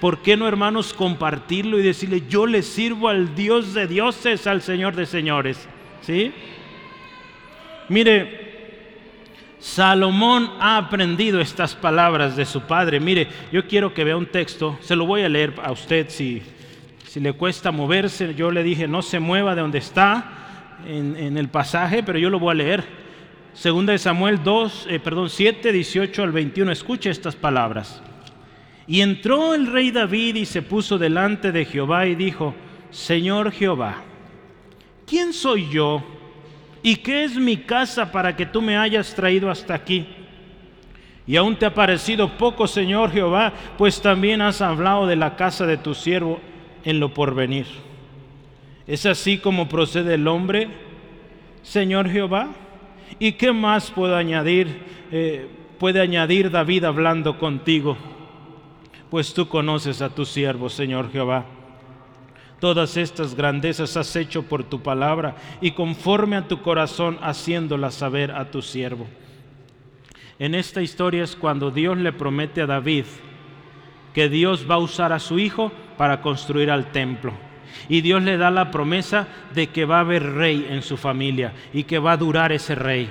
por 0.00 0.22
qué 0.22 0.38
no 0.38 0.48
hermanos, 0.48 0.94
compartirlo 0.94 1.78
y 1.78 1.82
decirle, 1.82 2.22
yo 2.26 2.46
le 2.46 2.62
sirvo 2.62 3.10
al 3.10 3.34
Dios 3.34 3.74
de 3.74 3.86
dioses, 3.86 4.46
al 4.46 4.62
Señor 4.62 4.96
de 4.96 5.04
señores? 5.04 5.68
¿Sí? 6.06 6.32
Mire, 7.88 8.46
Salomón 9.58 10.52
ha 10.60 10.76
aprendido 10.76 11.40
estas 11.40 11.74
palabras 11.74 12.36
de 12.36 12.44
su 12.44 12.60
padre. 12.60 13.00
Mire, 13.00 13.26
yo 13.50 13.66
quiero 13.66 13.92
que 13.92 14.04
vea 14.04 14.16
un 14.16 14.26
texto, 14.26 14.78
se 14.82 14.94
lo 14.94 15.04
voy 15.04 15.22
a 15.22 15.28
leer 15.28 15.54
a 15.60 15.72
usted 15.72 16.06
si, 16.08 16.44
si 17.08 17.18
le 17.18 17.32
cuesta 17.32 17.72
moverse. 17.72 18.36
Yo 18.36 18.52
le 18.52 18.62
dije, 18.62 18.86
no 18.86 19.02
se 19.02 19.18
mueva 19.18 19.56
de 19.56 19.62
donde 19.62 19.78
está 19.78 20.78
en, 20.86 21.16
en 21.16 21.36
el 21.36 21.48
pasaje, 21.48 22.04
pero 22.04 22.20
yo 22.20 22.30
lo 22.30 22.38
voy 22.38 22.52
a 22.52 22.54
leer. 22.54 22.84
Segunda 23.52 23.90
de 23.92 23.98
Samuel 23.98 24.44
2, 24.44 24.86
eh, 24.88 25.00
perdón, 25.00 25.28
7, 25.28 25.72
18 25.72 26.22
al 26.22 26.30
21. 26.30 26.70
Escuche 26.70 27.10
estas 27.10 27.34
palabras. 27.34 28.00
Y 28.86 29.00
entró 29.00 29.54
el 29.54 29.66
rey 29.66 29.90
David 29.90 30.36
y 30.36 30.46
se 30.46 30.62
puso 30.62 30.98
delante 30.98 31.50
de 31.50 31.64
Jehová 31.64 32.06
y 32.06 32.14
dijo, 32.14 32.54
Señor 32.92 33.50
Jehová, 33.50 34.04
¿quién 35.06 35.32
soy 35.32 35.68
yo? 35.70 36.02
¿Y 36.82 36.96
qué 36.96 37.24
es 37.24 37.36
mi 37.36 37.56
casa 37.56 38.12
para 38.12 38.36
que 38.36 38.46
tú 38.46 38.60
me 38.60 38.76
hayas 38.76 39.14
traído 39.14 39.50
hasta 39.50 39.74
aquí? 39.74 40.06
Y 41.26 41.36
aún 41.36 41.56
te 41.56 41.66
ha 41.66 41.74
parecido 41.74 42.36
poco, 42.36 42.68
Señor 42.68 43.10
Jehová, 43.10 43.52
pues 43.76 44.00
también 44.00 44.40
has 44.40 44.60
hablado 44.60 45.06
de 45.06 45.16
la 45.16 45.34
casa 45.34 45.66
de 45.66 45.76
tu 45.76 45.94
siervo 45.94 46.40
en 46.84 47.00
lo 47.00 47.12
porvenir. 47.12 47.66
¿Es 48.86 49.06
así 49.06 49.38
como 49.38 49.68
procede 49.68 50.14
el 50.14 50.28
hombre, 50.28 50.68
Señor 51.62 52.08
Jehová? 52.08 52.50
¿Y 53.18 53.32
qué 53.32 53.52
más 53.52 53.90
puedo 53.90 54.14
añadir? 54.14 54.84
Eh, 55.10 55.48
puede 55.78 56.00
añadir 56.00 56.50
David 56.50 56.84
hablando 56.84 57.38
contigo, 57.38 57.96
pues 59.10 59.34
tú 59.34 59.48
conoces 59.48 60.02
a 60.02 60.10
tu 60.10 60.24
siervo, 60.24 60.68
Señor 60.68 61.10
Jehová. 61.10 61.55
Todas 62.60 62.96
estas 62.96 63.34
grandezas 63.34 63.96
has 63.96 64.16
hecho 64.16 64.42
por 64.42 64.64
tu 64.64 64.82
palabra 64.82 65.36
y 65.60 65.72
conforme 65.72 66.36
a 66.36 66.48
tu 66.48 66.62
corazón 66.62 67.18
haciéndolas 67.20 67.94
saber 67.94 68.30
a 68.32 68.50
tu 68.50 68.62
siervo. 68.62 69.06
En 70.38 70.54
esta 70.54 70.82
historia 70.82 71.24
es 71.24 71.36
cuando 71.36 71.70
Dios 71.70 71.96
le 71.98 72.12
promete 72.12 72.62
a 72.62 72.66
David 72.66 73.04
que 74.14 74.30
Dios 74.30 74.66
va 74.68 74.76
a 74.76 74.78
usar 74.78 75.12
a 75.12 75.18
su 75.18 75.38
hijo 75.38 75.70
para 75.98 76.22
construir 76.22 76.70
al 76.70 76.90
templo. 76.92 77.34
Y 77.88 78.00
Dios 78.00 78.22
le 78.22 78.38
da 78.38 78.50
la 78.50 78.70
promesa 78.70 79.28
de 79.54 79.66
que 79.66 79.84
va 79.84 79.98
a 79.98 80.00
haber 80.00 80.22
rey 80.32 80.66
en 80.70 80.80
su 80.80 80.96
familia 80.96 81.52
y 81.74 81.84
que 81.84 81.98
va 81.98 82.12
a 82.12 82.16
durar 82.16 82.52
ese 82.52 82.74
rey. 82.74 83.10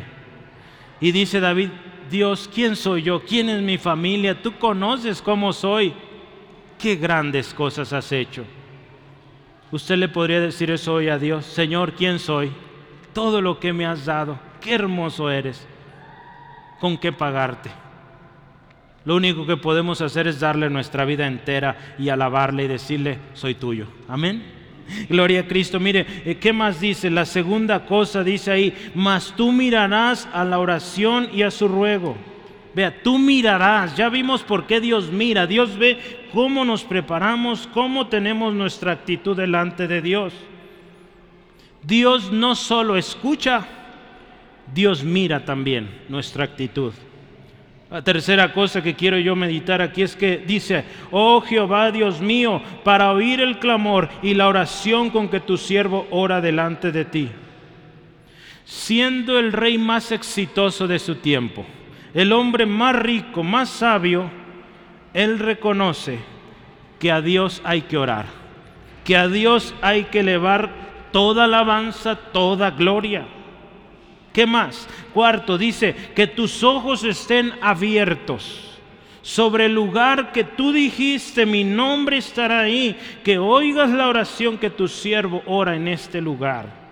Y 1.00 1.12
dice 1.12 1.40
David, 1.40 1.70
Dios, 2.10 2.50
¿quién 2.52 2.76
soy 2.76 3.04
yo? 3.04 3.22
¿Quién 3.24 3.50
es 3.50 3.62
mi 3.62 3.78
familia? 3.78 4.42
Tú 4.42 4.58
conoces 4.58 5.22
cómo 5.22 5.54
soy. 5.54 5.94
Qué 6.80 6.96
grandes 6.96 7.54
cosas 7.54 7.94
has 7.94 8.12
hecho. 8.12 8.44
Usted 9.72 9.98
le 9.98 10.08
podría 10.08 10.40
decir 10.40 10.72
eso 10.72 10.94
hoy 10.94 11.10
a 11.10 11.18
Dios, 11.18 11.46
Señor, 11.46 11.94
¿quién 11.94 12.20
soy? 12.20 12.52
Todo 13.14 13.42
lo 13.42 13.60
que 13.60 13.74
me 13.74 13.86
has 13.86 14.06
dado, 14.06 14.40
qué 14.62 14.76
hermoso 14.76 15.30
eres. 15.30 15.68
¿Con 16.80 16.98
qué 16.98 17.12
pagarte? 17.12 17.72
Lo 19.06 19.16
único 19.16 19.46
que 19.46 19.58
podemos 19.58 20.02
hacer 20.02 20.28
es 20.28 20.40
darle 20.40 20.70
nuestra 20.70 21.06
vida 21.06 21.28
entera 21.28 21.96
y 21.98 22.10
alabarle 22.10 22.64
y 22.64 22.68
decirle, 22.68 23.20
soy 23.34 23.56
tuyo. 23.56 23.88
Amén. 24.08 24.44
Gloria 25.10 25.42
a 25.42 25.48
Cristo. 25.48 25.80
Mire, 25.80 26.06
eh, 26.26 26.38
¿qué 26.38 26.54
más 26.54 26.80
dice? 26.80 27.10
La 27.10 27.26
segunda 27.26 27.86
cosa 27.86 28.24
dice 28.24 28.52
ahí, 28.52 28.92
mas 28.94 29.34
tú 29.36 29.52
mirarás 29.52 30.28
a 30.34 30.44
la 30.44 30.60
oración 30.60 31.30
y 31.34 31.44
a 31.44 31.52
su 31.52 31.68
ruego. 31.68 32.18
Vea, 32.76 33.02
tú 33.02 33.18
mirarás, 33.18 33.96
ya 33.96 34.10
vimos 34.10 34.44
por 34.44 34.68
qué 34.68 34.82
Dios 34.82 35.10
mira, 35.10 35.48
Dios 35.48 35.78
ve 35.78 36.28
cómo 36.34 36.66
nos 36.66 36.84
preparamos, 36.84 37.68
cómo 37.74 38.08
tenemos 38.08 38.54
nuestra 38.54 38.92
actitud 38.92 39.38
delante 39.38 39.88
de 39.88 40.02
Dios. 40.02 40.34
Dios 41.82 42.34
no 42.34 42.54
solo 42.54 42.98
escucha, 42.98 43.66
Dios 44.74 45.06
mira 45.06 45.46
también 45.46 45.90
nuestra 46.10 46.44
actitud. 46.44 46.92
La 47.90 48.04
tercera 48.04 48.52
cosa 48.52 48.82
que 48.82 48.96
quiero 48.96 49.18
yo 49.20 49.38
meditar 49.38 49.82
aquí 49.82 50.02
es 50.02 50.18
que 50.18 50.44
dice, 50.46 50.84
oh 51.12 51.40
Jehová 51.40 51.92
Dios 51.92 52.20
mío, 52.20 52.62
para 52.84 53.14
oír 53.14 53.40
el 53.40 53.58
clamor 53.60 54.10
y 54.22 54.34
la 54.34 54.50
oración 54.50 55.12
con 55.12 55.30
que 55.30 55.40
tu 55.40 55.56
siervo 55.56 56.08
ora 56.10 56.42
delante 56.42 56.92
de 56.92 57.06
ti. 57.06 57.30
Siendo 58.66 59.40
el 59.40 59.54
rey 59.54 59.78
más 59.78 60.12
exitoso 60.12 60.88
de 60.88 61.00
su 61.00 61.16
tiempo, 61.16 61.66
el 62.16 62.32
hombre 62.32 62.66
más 62.66 62.96
rico, 62.96 63.44
más 63.44 63.70
sabio, 63.70 64.32
él 65.14 65.38
reconoce 65.38 66.18
que 66.98 67.12
a 67.12 67.22
Dios 67.22 67.62
hay 67.66 67.82
que 67.82 67.98
orar, 67.98 68.26
que 69.04 69.18
a 69.18 69.28
Dios 69.28 69.76
hay 69.82 70.06
que 70.06 70.22
elevar 70.22 70.72
toda 71.12 71.44
alabanza, 71.44 72.16
toda 72.16 72.72
gloria. 72.72 73.28
¿Qué 74.32 74.46
más? 74.46 74.88
Cuarto, 75.14 75.58
dice, 75.58 75.94
que 76.16 76.26
tus 76.26 76.64
ojos 76.64 77.04
estén 77.04 77.54
abiertos 77.62 78.80
sobre 79.22 79.66
el 79.66 79.74
lugar 79.74 80.32
que 80.32 80.44
tú 80.44 80.72
dijiste, 80.72 81.46
mi 81.46 81.66
nombre 81.66 82.18
estará 82.18 82.62
ahí, 82.62 82.98
que 83.26 83.38
oigas 83.38 83.90
la 83.90 84.08
oración 84.08 84.58
que 84.58 84.70
tu 84.70 84.88
siervo 84.88 85.44
ora 85.48 85.76
en 85.76 85.90
este 85.90 86.22
lugar. 86.22 86.85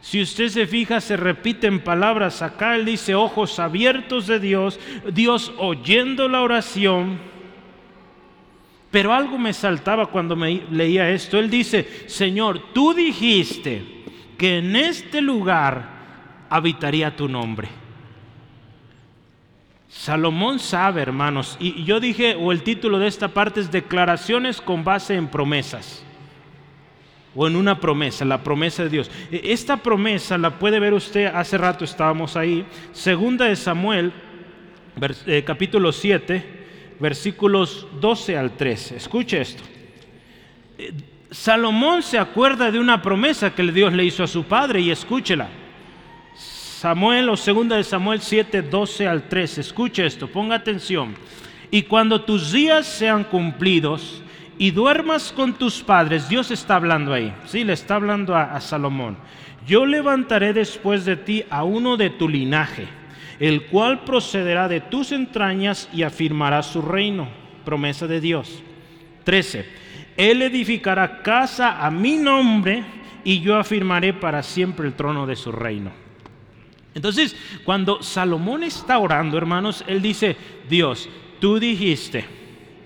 Si 0.00 0.22
usted 0.22 0.48
se 0.48 0.66
fija, 0.66 1.00
se 1.00 1.16
repiten 1.16 1.80
palabras 1.80 2.42
acá. 2.42 2.74
Él 2.76 2.84
dice 2.84 3.14
ojos 3.14 3.58
abiertos 3.58 4.26
de 4.26 4.40
Dios, 4.40 4.80
Dios 5.12 5.52
oyendo 5.58 6.28
la 6.28 6.42
oración. 6.42 7.18
Pero 8.90 9.12
algo 9.12 9.38
me 9.38 9.52
saltaba 9.52 10.06
cuando 10.06 10.36
me 10.36 10.62
leía 10.70 11.10
esto. 11.10 11.38
Él 11.38 11.50
dice, 11.50 12.08
Señor, 12.08 12.72
tú 12.72 12.94
dijiste 12.94 13.84
que 14.38 14.58
en 14.58 14.74
este 14.74 15.20
lugar 15.20 16.46
habitaría 16.48 17.14
tu 17.14 17.28
nombre. 17.28 17.68
Salomón 19.88 20.58
sabe, 20.60 21.02
hermanos, 21.02 21.56
y 21.60 21.84
yo 21.84 22.00
dije, 22.00 22.36
o 22.36 22.52
el 22.52 22.62
título 22.62 22.98
de 22.98 23.08
esta 23.08 23.28
parte 23.28 23.60
es 23.60 23.70
Declaraciones 23.70 24.60
con 24.60 24.82
base 24.82 25.14
en 25.14 25.28
promesas 25.28 26.04
o 27.34 27.46
en 27.46 27.56
una 27.56 27.78
promesa, 27.80 28.24
la 28.24 28.42
promesa 28.42 28.82
de 28.82 28.88
Dios. 28.88 29.10
E, 29.30 29.40
esta 29.52 29.76
promesa 29.76 30.36
la 30.38 30.58
puede 30.58 30.80
ver 30.80 30.94
usted, 30.94 31.26
hace 31.26 31.58
rato 31.58 31.84
estábamos 31.84 32.36
ahí, 32.36 32.64
segunda 32.92 33.46
de 33.46 33.56
Samuel, 33.56 34.12
eh, 35.26 35.42
capítulo 35.46 35.92
7, 35.92 36.44
versículos 36.98 37.86
12 38.00 38.36
al 38.36 38.56
13. 38.56 38.96
Escuche 38.96 39.40
esto. 39.40 39.62
Eh, 40.78 40.92
Salomón 41.30 42.02
se 42.02 42.18
acuerda 42.18 42.70
de 42.70 42.80
una 42.80 43.00
promesa 43.00 43.54
que 43.54 43.62
Dios 43.70 43.92
le 43.92 44.04
hizo 44.04 44.24
a 44.24 44.26
su 44.26 44.44
padre 44.44 44.80
y 44.80 44.90
escúchela. 44.90 45.48
Samuel 46.34 47.28
o 47.28 47.36
segunda 47.36 47.76
de 47.76 47.84
Samuel 47.84 48.20
7, 48.20 48.62
12 48.62 49.06
al 49.06 49.28
13. 49.28 49.60
Escuche 49.60 50.04
esto, 50.04 50.26
ponga 50.26 50.56
atención. 50.56 51.14
Y 51.70 51.82
cuando 51.82 52.22
tus 52.22 52.50
días 52.50 52.86
sean 52.86 53.22
cumplidos, 53.22 54.22
y 54.60 54.72
duermas 54.72 55.32
con 55.32 55.54
tus 55.54 55.82
padres, 55.82 56.28
Dios 56.28 56.50
está 56.50 56.74
hablando 56.74 57.14
ahí, 57.14 57.32
sí, 57.46 57.64
le 57.64 57.72
está 57.72 57.94
hablando 57.94 58.36
a, 58.36 58.60
Salomón. 58.60 59.16
Yo 59.66 59.86
levantaré 59.86 60.52
después 60.52 61.06
de 61.06 61.16
ti 61.16 61.42
a 61.48 61.64
uno 61.64 61.96
de 61.96 62.10
tu 62.10 62.28
linaje, 62.28 62.86
el 63.38 63.68
cual 63.68 64.04
procederá 64.04 64.68
de 64.68 64.82
tus 64.82 65.12
entrañas 65.12 65.88
y 65.94 66.02
afirmará 66.02 66.62
su 66.62 66.82
reino. 66.82 67.26
Promesa 67.64 68.06
de 68.06 68.20
Dios. 68.20 68.62
13. 69.24 69.64
Él 70.18 70.42
edificará 70.42 71.22
casa 71.22 71.82
a 71.82 71.90
mi 71.90 72.16
nombre 72.16 72.84
y 73.24 73.40
yo 73.40 73.56
afirmaré 73.56 74.12
para 74.12 74.42
siempre 74.42 74.86
el 74.86 74.92
trono 74.92 75.26
de 75.26 75.36
su 75.36 75.52
reino. 75.52 75.90
Entonces, 76.94 77.34
cuando 77.64 78.02
Salomón 78.02 78.62
está 78.62 78.98
orando, 78.98 79.38
hermanos, 79.38 79.82
él 79.86 80.02
dice, 80.02 80.36
Dios, 80.68 81.08
tú 81.40 81.58
dijiste, 81.58 82.39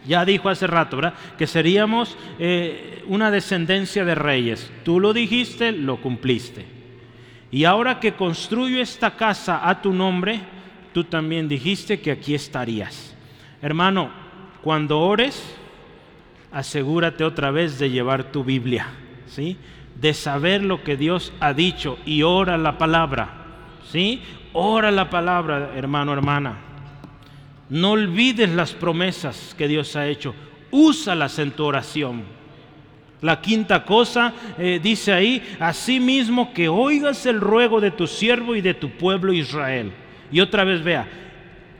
ya 0.07 0.25
dijo 0.25 0.49
hace 0.49 0.67
rato, 0.67 0.97
¿verdad? 0.97 1.14
Que 1.38 1.47
seríamos 1.47 2.17
eh, 2.38 3.03
una 3.07 3.31
descendencia 3.31 4.05
de 4.05 4.14
reyes. 4.14 4.71
Tú 4.85 5.01
lo 5.01 5.12
dijiste, 5.12 5.73
lo 5.73 6.01
cumpliste. 6.01 6.67
Y 7.51 7.64
ahora 7.64 8.01
que 8.01 8.14
construyo 8.14 8.81
esta 8.81 9.17
casa 9.17 9.69
a 9.69 9.81
tu 9.81 9.93
nombre, 9.93 10.40
tú 10.93 11.05
también 11.05 11.49
dijiste 11.49 12.01
que 12.01 12.11
aquí 12.11 12.35
estarías. 12.35 13.17
Hermano, 13.62 14.11
cuando 14.62 15.01
ores, 15.01 15.57
asegúrate 16.53 17.25
otra 17.25 17.51
vez 17.51 17.79
de 17.79 17.90
llevar 17.90 18.33
tu 18.33 18.45
Biblia, 18.45 18.88
¿sí? 19.27 19.57
De 20.01 20.14
saber 20.14 20.62
lo 20.62 20.83
que 20.83 20.97
Dios 20.97 21.33
ha 21.40 21.53
dicho 21.53 21.99
y 22.05 22.23
ora 22.23 22.59
la 22.59 22.77
palabra, 22.77 23.31
¿sí? 23.90 24.21
Ora 24.53 24.90
la 24.90 25.09
palabra, 25.11 25.73
hermano, 25.75 26.12
hermana. 26.12 26.74
No 27.70 27.92
olvides 27.92 28.50
las 28.50 28.72
promesas 28.72 29.55
que 29.57 29.68
Dios 29.68 29.96
ha 29.96 30.07
hecho. 30.07 30.35
Úsalas 30.70 31.38
en 31.38 31.53
tu 31.53 31.64
oración. 31.64 32.22
La 33.20 33.40
quinta 33.40 33.85
cosa 33.85 34.35
eh, 34.59 34.81
dice 34.83 35.12
ahí, 35.12 35.42
asimismo 35.59 36.53
que 36.53 36.68
oigas 36.68 37.24
el 37.24 37.40
ruego 37.40 37.81
de 37.81 37.90
tu 37.90 38.07
siervo 38.07 38.55
y 38.55 38.61
de 38.61 38.74
tu 38.74 38.90
pueblo 38.90 39.33
Israel. 39.33 39.92
Y 40.31 40.40
otra 40.40 40.64
vez 40.64 40.83
vea, 40.83 41.09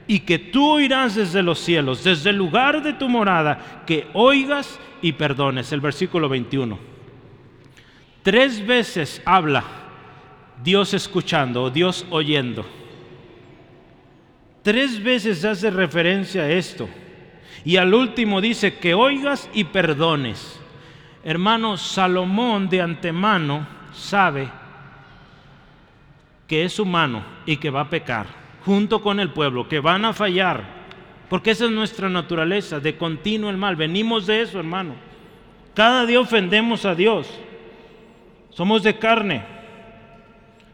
y 0.07 0.19
que 0.19 0.39
tú 0.39 0.71
oirás 0.71 1.15
desde 1.15 1.43
los 1.43 1.59
cielos, 1.59 2.03
desde 2.03 2.31
el 2.31 2.37
lugar 2.37 2.81
de 2.81 2.93
tu 2.93 3.09
morada, 3.09 3.83
que 3.85 4.07
oigas 4.13 4.79
y 5.01 5.11
perdones. 5.13 5.71
El 5.71 5.81
versículo 5.81 6.29
21. 6.29 6.79
Tres 8.23 8.65
veces 8.65 9.21
habla 9.23 9.63
Dios 10.63 10.93
escuchando 10.93 11.63
o 11.63 11.69
Dios 11.69 12.05
oyendo. 12.09 12.65
Tres 14.65 15.03
veces 15.03 15.45
hace 15.45 15.69
referencia 15.69 16.41
a 16.41 16.49
esto. 16.49 16.89
Y 17.63 17.77
al 17.77 17.93
último 17.93 18.41
dice 18.41 18.79
que 18.79 18.95
oigas 18.95 19.47
y 19.53 19.65
perdones. 19.65 20.59
Hermano, 21.23 21.77
Salomón 21.77 22.67
de 22.67 22.81
antemano 22.81 23.67
sabe 23.93 24.49
que 26.47 26.63
es 26.63 26.79
humano 26.79 27.23
y 27.45 27.57
que 27.57 27.69
va 27.69 27.81
a 27.81 27.89
pecar, 27.91 28.25
junto 28.65 29.03
con 29.03 29.19
el 29.19 29.29
pueblo, 29.29 29.69
que 29.69 29.79
van 29.79 30.03
a 30.03 30.13
fallar, 30.13 30.63
porque 31.29 31.51
esa 31.51 31.65
es 31.65 31.71
nuestra 31.71 32.09
naturaleza, 32.09 32.79
de 32.79 32.97
continuo 32.97 33.51
el 33.51 33.57
mal. 33.57 33.75
Venimos 33.75 34.25
de 34.25 34.41
eso, 34.41 34.57
hermano. 34.57 34.95
Cada 35.75 36.07
día 36.07 36.19
ofendemos 36.19 36.85
a 36.85 36.95
Dios. 36.95 37.29
Somos 38.49 38.81
de 38.81 38.97
carne. 38.97 39.43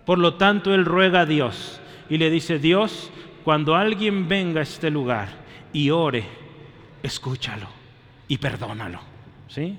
Por 0.06 0.18
lo 0.18 0.36
tanto, 0.36 0.74
Él 0.74 0.86
ruega 0.86 1.22
a 1.22 1.26
Dios 1.26 1.82
y 2.10 2.18
le 2.18 2.30
dice, 2.30 2.58
Dios, 2.58 3.12
cuando 3.44 3.76
alguien 3.76 4.28
venga 4.28 4.60
a 4.60 4.64
este 4.64 4.90
lugar 4.90 5.30
y 5.74 5.90
ore, 5.90 6.24
escúchalo 7.04 7.68
y 8.28 8.38
perdónalo. 8.38 9.00
¿Sí? 9.48 9.78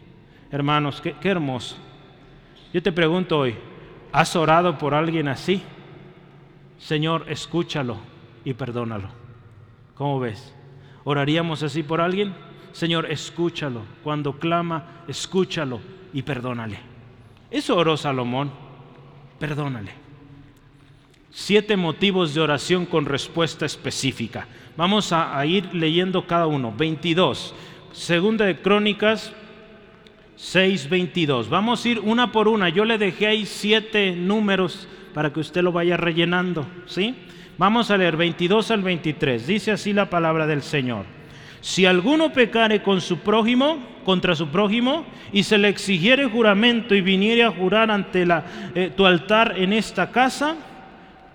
Hermanos, 0.50 1.00
qué, 1.00 1.14
qué 1.20 1.28
hermoso. 1.28 1.76
Yo 2.72 2.82
te 2.82 2.92
pregunto 2.92 3.38
hoy, 3.38 3.54
¿has 4.12 4.34
orado 4.36 4.78
por 4.78 4.94
alguien 4.94 5.28
así? 5.28 5.62
Señor, 6.78 7.26
escúchalo 7.28 7.98
y 8.44 8.54
perdónalo. 8.54 9.08
¿Cómo 9.94 10.18
ves? 10.20 10.54
¿Oraríamos 11.04 11.62
así 11.62 11.82
por 11.82 12.00
alguien? 12.00 12.34
Señor, 12.72 13.10
escúchalo. 13.10 13.82
Cuando 14.02 14.38
clama, 14.38 15.04
escúchalo 15.06 15.80
y 16.12 16.22
perdónale. 16.22 16.78
Eso 17.50 17.76
oró 17.76 17.96
Salomón. 17.96 18.50
Perdónale. 19.38 19.92
Siete 21.34 21.78
motivos 21.78 22.34
de 22.34 22.42
oración 22.42 22.84
con 22.84 23.06
respuesta 23.06 23.64
específica. 23.64 24.46
Vamos 24.76 25.14
a, 25.14 25.44
ir 25.46 25.74
leyendo 25.74 26.26
cada 26.26 26.46
uno. 26.46 26.74
22. 26.76 27.54
Segunda 27.92 28.44
de 28.44 28.60
Crónicas 28.60 29.32
6:22. 30.36 31.48
Vamos 31.48 31.84
a 31.84 31.88
ir 31.88 32.00
una 32.00 32.32
por 32.32 32.48
una. 32.48 32.68
Yo 32.68 32.84
le 32.84 32.98
dejé 32.98 33.28
ahí 33.28 33.46
siete 33.46 34.14
números 34.14 34.86
para 35.14 35.32
que 35.32 35.40
usted 35.40 35.62
lo 35.62 35.72
vaya 35.72 35.96
rellenando, 35.96 36.66
¿sí? 36.84 37.14
Vamos 37.56 37.90
a 37.90 37.96
leer 37.96 38.18
22 38.18 38.70
al 38.70 38.82
23. 38.82 39.46
Dice 39.46 39.72
así 39.72 39.94
la 39.94 40.10
palabra 40.10 40.46
del 40.46 40.60
Señor. 40.60 41.06
Si 41.62 41.86
alguno 41.86 42.30
pecare 42.34 42.82
con 42.82 43.00
su 43.00 43.20
prójimo, 43.20 43.78
contra 44.04 44.34
su 44.34 44.48
prójimo, 44.48 45.06
y 45.32 45.44
se 45.44 45.56
le 45.56 45.68
exigiere 45.68 46.26
juramento 46.26 46.94
y 46.94 47.00
viniere 47.00 47.44
a 47.44 47.52
jurar 47.52 47.90
ante 47.90 48.26
la, 48.26 48.44
eh, 48.74 48.90
tu 48.94 49.06
altar 49.06 49.54
en 49.56 49.72
esta 49.72 50.10
casa, 50.10 50.56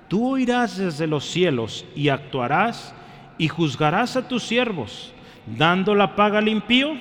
tú 0.08 0.34
oirás 0.34 0.78
desde 0.78 1.08
los 1.08 1.26
cielos 1.26 1.86
y 1.96 2.10
actuarás 2.10 2.94
y 3.38 3.48
juzgarás 3.48 4.16
a 4.16 4.28
tus 4.28 4.44
siervos, 4.44 5.14
dando 5.46 5.96
la 5.96 6.16
paga 6.16 6.40
al 6.40 6.48
impío, 6.48 6.96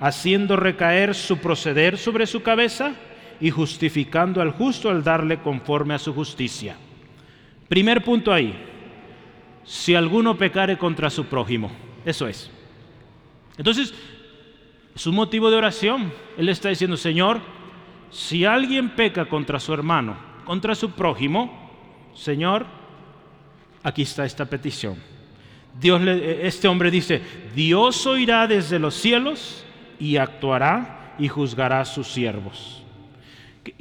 haciendo 0.00 0.56
recaer 0.56 1.14
su 1.14 1.38
proceder 1.38 1.96
sobre 1.96 2.26
su 2.26 2.42
cabeza 2.42 2.92
y 3.40 3.50
justificando 3.50 4.40
al 4.40 4.52
justo 4.52 4.90
al 4.90 5.04
darle 5.04 5.38
conforme 5.38 5.94
a 5.94 5.98
su 5.98 6.12
justicia. 6.12 6.76
Primer 7.68 8.04
punto 8.04 8.32
ahí, 8.32 8.54
si 9.64 9.94
alguno 9.94 10.36
pecare 10.36 10.78
contra 10.78 11.10
su 11.10 11.26
prójimo, 11.26 11.70
eso 12.04 12.28
es. 12.28 12.50
Entonces, 13.58 13.94
es 14.94 15.06
un 15.06 15.14
motivo 15.14 15.50
de 15.50 15.56
oración. 15.56 16.12
Él 16.38 16.48
está 16.48 16.68
diciendo, 16.68 16.96
Señor, 16.96 17.40
si 18.10 18.44
alguien 18.44 18.90
peca 18.90 19.26
contra 19.26 19.58
su 19.58 19.74
hermano, 19.74 20.16
contra 20.44 20.74
su 20.74 20.92
prójimo, 20.92 21.65
Señor, 22.16 22.66
aquí 23.82 24.02
está 24.02 24.24
esta 24.24 24.46
petición. 24.46 24.96
Dios 25.78 26.00
este 26.06 26.66
hombre 26.68 26.90
dice, 26.90 27.20
Dios 27.54 28.06
oirá 28.06 28.46
desde 28.46 28.78
los 28.78 28.94
cielos 28.94 29.64
y 30.00 30.16
actuará 30.16 31.14
y 31.18 31.28
juzgará 31.28 31.80
a 31.80 31.84
sus 31.84 32.08
siervos. 32.08 32.82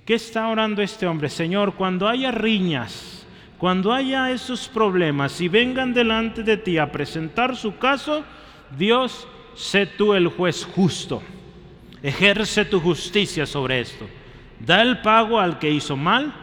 ¿Qué 0.05 0.13
está 0.13 0.47
orando 0.49 0.81
este 0.81 1.07
hombre? 1.07 1.29
Señor, 1.29 1.75
cuando 1.75 2.07
haya 2.07 2.31
riñas, 2.31 3.25
cuando 3.57 3.93
haya 3.93 4.31
esos 4.31 4.67
problemas 4.67 5.39
y 5.39 5.47
vengan 5.47 5.93
delante 5.93 6.43
de 6.43 6.57
ti 6.57 6.77
a 6.77 6.91
presentar 6.91 7.55
su 7.55 7.77
caso, 7.77 8.25
Dios, 8.77 9.27
sé 9.55 9.85
tú 9.85 10.13
el 10.13 10.27
juez 10.27 10.65
justo. 10.65 11.23
Ejerce 12.03 12.65
tu 12.65 12.79
justicia 12.79 13.45
sobre 13.45 13.79
esto. 13.79 14.07
Da 14.59 14.81
el 14.81 15.01
pago 15.01 15.39
al 15.39 15.59
que 15.59 15.71
hizo 15.71 15.95
mal 15.95 16.33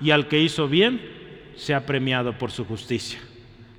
y 0.00 0.12
al 0.12 0.28
que 0.28 0.40
hizo 0.40 0.68
bien 0.68 1.19
sea 1.56 1.84
premiado 1.84 2.36
por 2.36 2.50
su 2.50 2.64
justicia. 2.64 3.18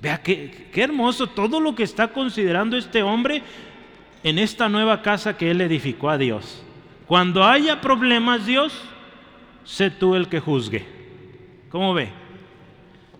Vea 0.00 0.22
qué, 0.22 0.68
qué 0.72 0.82
hermoso 0.82 1.28
todo 1.28 1.60
lo 1.60 1.74
que 1.74 1.82
está 1.84 2.08
considerando 2.08 2.76
este 2.76 3.02
hombre 3.02 3.42
en 4.24 4.38
esta 4.38 4.68
nueva 4.68 5.02
casa 5.02 5.36
que 5.36 5.50
él 5.50 5.60
edificó 5.60 6.10
a 6.10 6.18
Dios. 6.18 6.62
Cuando 7.06 7.44
haya 7.44 7.80
problemas, 7.80 8.46
Dios, 8.46 8.72
sé 9.64 9.90
tú 9.90 10.14
el 10.14 10.28
que 10.28 10.40
juzgue. 10.40 10.86
¿Cómo 11.68 11.94
ve? 11.94 12.08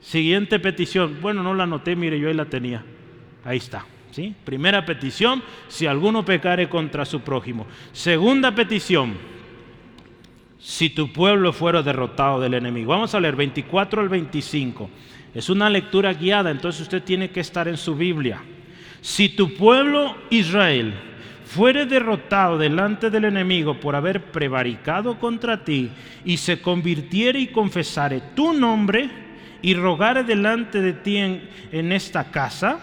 Siguiente 0.01 0.59
petición. 0.59 1.19
Bueno, 1.21 1.43
no 1.43 1.55
la 1.55 1.65
anoté, 1.65 1.95
mire, 1.97 2.19
yo 2.19 2.29
ahí 2.29 2.35
la 2.35 2.47
tenía. 2.47 2.85
Ahí 3.45 3.59
está. 3.59 3.85
¿sí? 4.13 4.35
Primera 4.45 4.85
petición, 4.85 5.43
si 5.69 5.87
alguno 5.87 6.25
pecare 6.25 6.69
contra 6.69 7.05
su 7.05 7.21
prójimo. 7.21 7.67
Segunda 7.93 8.55
petición, 8.55 9.15
si 10.63 10.91
tu 10.91 11.13
pueblo 11.13 11.53
fuera 11.53 11.83
derrotado 11.83 12.41
del 12.41 12.55
enemigo. 12.55 12.93
Vamos 12.93 13.15
a 13.15 13.21
leer 13.21 13.35
24 13.35 14.01
al 14.01 14.09
25. 14.09 14.89
Es 15.35 15.51
una 15.51 15.69
lectura 15.69 16.15
guiada, 16.15 16.51
entonces 16.51 16.83
usted 16.83 17.03
tiene 17.03 17.31
que 17.31 17.41
estar 17.41 17.67
en 17.67 17.77
su 17.77 17.97
Biblia. 17.97 18.41
Si 19.01 19.31
tu 19.31 19.55
pueblo 19.55 20.15
Israel 20.31 20.95
fuere 21.45 21.85
derrotado 21.85 22.59
delante 22.59 23.11
del 23.11 23.25
enemigo 23.25 23.81
por 23.81 23.97
haber 23.97 24.27
prevaricado 24.27 25.19
contra 25.19 25.65
ti, 25.65 25.91
y 26.25 26.37
se 26.37 26.63
convirtiere 26.63 27.41
y 27.41 27.49
confesare 27.49 28.23
tu 28.37 28.53
nombre, 28.53 29.11
y 29.63 29.75
rogare 29.75 30.23
delante 30.23 30.81
de 30.81 30.93
ti 30.93 31.17
en, 31.17 31.49
en 31.73 31.91
esta 31.93 32.31
casa, 32.31 32.79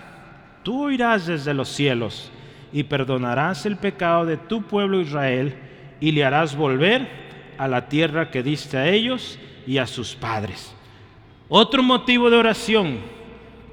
tú 0.63 0.83
oirás 0.83 1.27
desde 1.27 1.53
los 1.53 1.69
cielos, 1.69 2.29
y 2.73 2.83
perdonarás 2.83 3.65
el 3.65 3.77
pecado 3.77 4.25
de 4.25 4.35
tu 4.35 4.63
pueblo 4.63 4.99
Israel, 4.99 5.55
y 6.01 6.11
le 6.11 6.25
harás 6.25 6.55
volver 6.55 7.28
a 7.59 7.67
la 7.67 7.89
tierra 7.89 8.31
que 8.31 8.41
diste 8.41 8.77
a 8.77 8.87
ellos 8.87 9.37
y 9.67 9.77
a 9.77 9.85
sus 9.85 10.15
padres. 10.15 10.73
Otro 11.49 11.83
motivo 11.83 12.29
de 12.29 12.37
oración, 12.37 12.99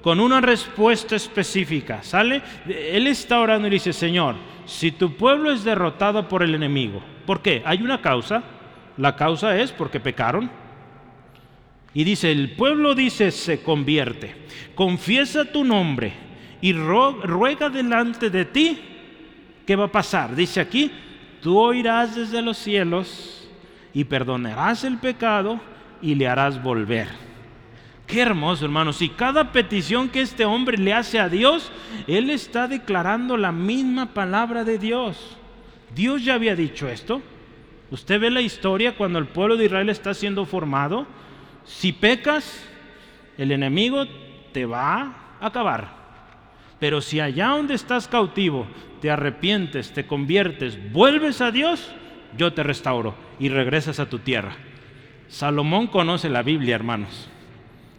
con 0.02 0.18
una 0.18 0.40
respuesta 0.40 1.14
específica, 1.14 2.02
¿sale? 2.02 2.42
Él 2.68 3.06
está 3.06 3.38
orando 3.38 3.68
y 3.68 3.70
dice, 3.70 3.92
Señor, 3.92 4.34
si 4.66 4.90
tu 4.90 5.16
pueblo 5.16 5.52
es 5.52 5.62
derrotado 5.62 6.28
por 6.28 6.42
el 6.42 6.54
enemigo, 6.54 7.00
¿por 7.24 7.40
qué? 7.42 7.62
Hay 7.64 7.80
una 7.80 8.02
causa. 8.02 8.42
La 8.96 9.14
causa 9.14 9.56
es 9.56 9.70
porque 9.70 10.00
pecaron. 10.00 10.50
Y 11.94 12.02
dice, 12.02 12.32
el 12.32 12.56
pueblo 12.56 12.94
dice, 12.94 13.30
se 13.30 13.62
convierte. 13.62 14.34
Confiesa 14.74 15.44
tu 15.44 15.64
nombre 15.64 16.12
y 16.60 16.72
ruega 16.72 17.70
delante 17.70 18.30
de 18.30 18.46
ti. 18.46 18.80
¿Qué 19.64 19.76
va 19.76 19.84
a 19.84 19.92
pasar? 19.92 20.34
Dice 20.34 20.60
aquí, 20.60 20.90
tú 21.40 21.56
oirás 21.56 22.16
desde 22.16 22.42
los 22.42 22.58
cielos 22.58 23.45
y 23.96 24.04
perdonarás 24.04 24.84
el 24.84 24.98
pecado 24.98 25.58
y 26.02 26.16
le 26.16 26.28
harás 26.28 26.62
volver. 26.62 27.08
Qué 28.06 28.20
hermoso, 28.20 28.66
hermano. 28.66 28.92
Si 28.92 29.08
cada 29.08 29.52
petición 29.52 30.10
que 30.10 30.20
este 30.20 30.44
hombre 30.44 30.76
le 30.76 30.92
hace 30.92 31.18
a 31.18 31.30
Dios, 31.30 31.72
él 32.06 32.28
está 32.28 32.68
declarando 32.68 33.38
la 33.38 33.52
misma 33.52 34.12
palabra 34.12 34.64
de 34.64 34.76
Dios. 34.78 35.38
Dios 35.94 36.22
ya 36.22 36.34
había 36.34 36.54
dicho 36.54 36.86
esto. 36.90 37.22
Usted 37.90 38.20
ve 38.20 38.30
la 38.30 38.42
historia 38.42 38.98
cuando 38.98 39.18
el 39.18 39.28
pueblo 39.28 39.56
de 39.56 39.64
Israel 39.64 39.88
está 39.88 40.12
siendo 40.12 40.44
formado. 40.44 41.06
Si 41.64 41.94
pecas, 41.94 42.62
el 43.38 43.50
enemigo 43.50 44.04
te 44.52 44.66
va 44.66 45.38
a 45.40 45.46
acabar. 45.46 45.88
Pero 46.78 47.00
si 47.00 47.18
allá 47.18 47.48
donde 47.48 47.72
estás 47.72 48.08
cautivo 48.08 48.66
te 49.00 49.10
arrepientes, 49.10 49.90
te 49.94 50.06
conviertes, 50.06 50.92
vuelves 50.92 51.40
a 51.40 51.50
Dios, 51.50 51.94
yo 52.36 52.52
te 52.52 52.62
restauro 52.62 53.14
y 53.38 53.48
regresas 53.48 54.00
a 54.00 54.08
tu 54.08 54.18
tierra. 54.18 54.56
Salomón 55.28 55.86
conoce 55.86 56.28
la 56.28 56.42
Biblia, 56.42 56.74
hermanos. 56.74 57.28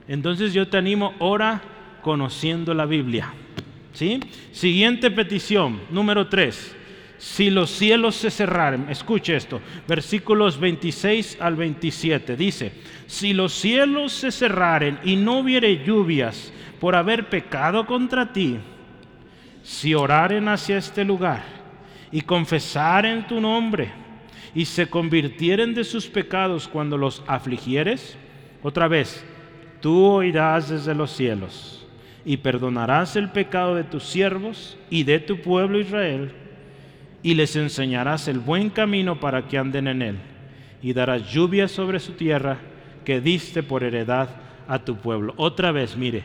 Entonces 0.07 0.53
yo 0.53 0.67
te 0.67 0.77
animo, 0.77 1.13
ora 1.19 1.61
conociendo 2.01 2.73
la 2.73 2.85
Biblia. 2.85 3.33
¿Sí? 3.93 4.19
Siguiente 4.51 5.11
petición, 5.11 5.81
número 5.89 6.27
3. 6.27 6.75
Si 7.17 7.49
los 7.49 7.71
cielos 7.71 8.15
se 8.15 8.29
cerraren, 8.29 8.87
escuche 8.89 9.35
esto, 9.35 9.59
versículos 9.87 10.59
26 10.59 11.39
al 11.41 11.55
27, 11.55 12.37
dice, 12.37 12.71
si 13.07 13.33
los 13.33 13.53
cielos 13.53 14.13
se 14.13 14.31
cerraren 14.31 14.99
y 15.03 15.15
no 15.15 15.39
hubiere 15.39 15.83
lluvias 15.83 16.53
por 16.79 16.95
haber 16.95 17.27
pecado 17.27 17.87
contra 17.87 18.31
ti, 18.31 18.59
si 19.63 19.95
oraren 19.95 20.47
hacia 20.47 20.77
este 20.77 21.03
lugar 21.03 21.43
y 22.11 22.21
confesaren 22.21 23.25
tu 23.25 23.41
nombre 23.41 24.06
y 24.55 24.65
se 24.65 24.87
convirtieren 24.87 25.73
de 25.73 25.83
sus 25.83 26.07
pecados 26.07 26.67
cuando 26.67 26.97
los 26.97 27.23
afligieres, 27.27 28.17
Otra 28.63 28.87
vez, 28.87 29.23
tú 29.81 30.03
oirás 30.05 30.69
desde 30.69 30.95
los 30.95 31.11
cielos 31.11 31.85
y 32.25 32.37
perdonarás 32.37 33.15
el 33.15 33.29
pecado 33.29 33.75
de 33.75 33.83
tus 33.83 34.03
siervos 34.03 34.77
y 34.89 35.03
de 35.03 35.19
tu 35.19 35.41
pueblo 35.41 35.79
Israel, 35.79 36.33
y 37.23 37.35
les 37.35 37.55
enseñarás 37.55 38.27
el 38.27 38.39
buen 38.39 38.69
camino 38.69 39.19
para 39.19 39.47
que 39.47 39.57
anden 39.57 39.87
en 39.87 40.01
él, 40.01 40.17
y 40.81 40.91
darás 40.91 41.31
lluvia 41.31 41.67
sobre 41.67 41.99
su 41.99 42.13
tierra 42.13 42.57
que 43.05 43.21
diste 43.21 43.63
por 43.63 43.83
heredad 43.83 44.29
a 44.67 44.79
tu 44.79 44.97
pueblo. 44.97 45.33
Otra 45.37 45.71
vez, 45.71 45.95
mire, 45.95 46.23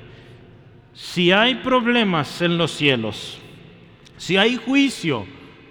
si 0.92 1.30
hay 1.30 1.56
problemas 1.56 2.42
en 2.42 2.58
los 2.58 2.72
cielos, 2.72 3.38
si 4.16 4.36
hay 4.36 4.56
juicio, 4.56 5.24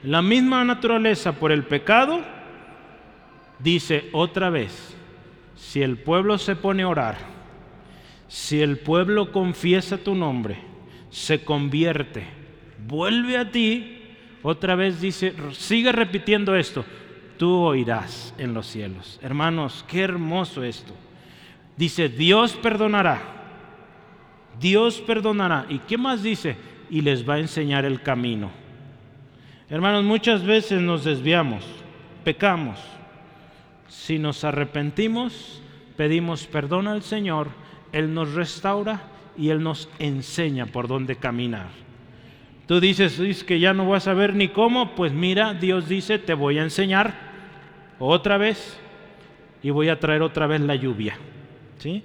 la 0.04 0.22
misma 0.22 0.64
naturaleza 0.64 1.34
por 1.34 1.52
el 1.52 1.64
pecado, 1.64 2.22
dice 3.63 4.10
otra 4.12 4.50
vez, 4.50 4.95
si 5.56 5.82
el 5.82 5.97
pueblo 5.97 6.38
se 6.38 6.56
pone 6.56 6.84
a 6.84 6.88
orar, 6.88 7.17
si 8.28 8.62
el 8.62 8.80
pueblo 8.80 9.32
confiesa 9.32 9.97
tu 9.97 10.15
nombre, 10.15 10.58
se 11.10 11.43
convierte, 11.43 12.26
vuelve 12.88 13.38
a 13.38 13.52
ti, 13.52 13.97
otra 14.43 14.76
vez 14.76 15.02
dice, 15.02 15.34
sigue 15.52 15.91
repitiendo 15.91 16.56
esto, 16.56 16.86
tú 17.38 17.52
oirás 17.58 18.34
en 18.38 18.54
los 18.54 18.67
cielos. 18.67 19.19
Hermanos, 19.21 19.86
qué 19.88 20.02
hermoso 20.02 20.63
esto. 20.63 20.93
Dice, 21.78 22.10
Dios 22.10 22.54
perdonará, 22.54 23.21
Dios 24.60 25.02
perdonará. 25.02 25.65
¿Y 25.69 25.80
qué 25.80 25.97
más 25.97 26.24
dice? 26.24 26.56
Y 26.89 27.02
les 27.02 27.28
va 27.28 27.36
a 27.36 27.39
enseñar 27.39 27.86
el 27.86 28.02
camino. 28.02 28.52
Hermanos, 29.69 30.04
muchas 30.04 30.43
veces 30.43 30.82
nos 30.82 31.04
desviamos, 31.04 31.63
pecamos. 32.24 32.80
Si 33.92 34.20
nos 34.20 34.46
arrepentimos, 34.46 35.62
pedimos 35.98 36.48
perdón 36.48 36.88
al 36.88 37.04
Señor, 37.04 37.50
Él 37.92 38.14
nos 38.14 38.34
restaura 38.34 39.02
y 39.38 39.50
Él 39.50 39.62
nos 39.62 39.90
enseña 40.00 40.66
por 40.66 40.88
dónde 40.88 41.18
caminar. 41.18 41.68
Tú 42.68 42.80
dices, 42.80 43.20
es 43.20 43.44
que 43.44 43.60
ya 43.60 43.74
no 43.74 43.84
voy 43.84 43.98
a 43.98 44.00
saber 44.00 44.34
ni 44.34 44.48
cómo, 44.48 44.96
pues 44.96 45.12
mira, 45.12 45.54
Dios 45.54 45.90
dice, 45.90 46.20
te 46.20 46.34
voy 46.34 46.58
a 46.58 46.64
enseñar 46.64 47.14
otra 48.00 48.38
vez 48.38 48.80
y 49.62 49.72
voy 49.72 49.90
a 49.90 50.00
traer 50.00 50.22
otra 50.22 50.48
vez 50.48 50.62
la 50.62 50.76
lluvia. 50.76 51.18
¿Sí? 51.78 52.02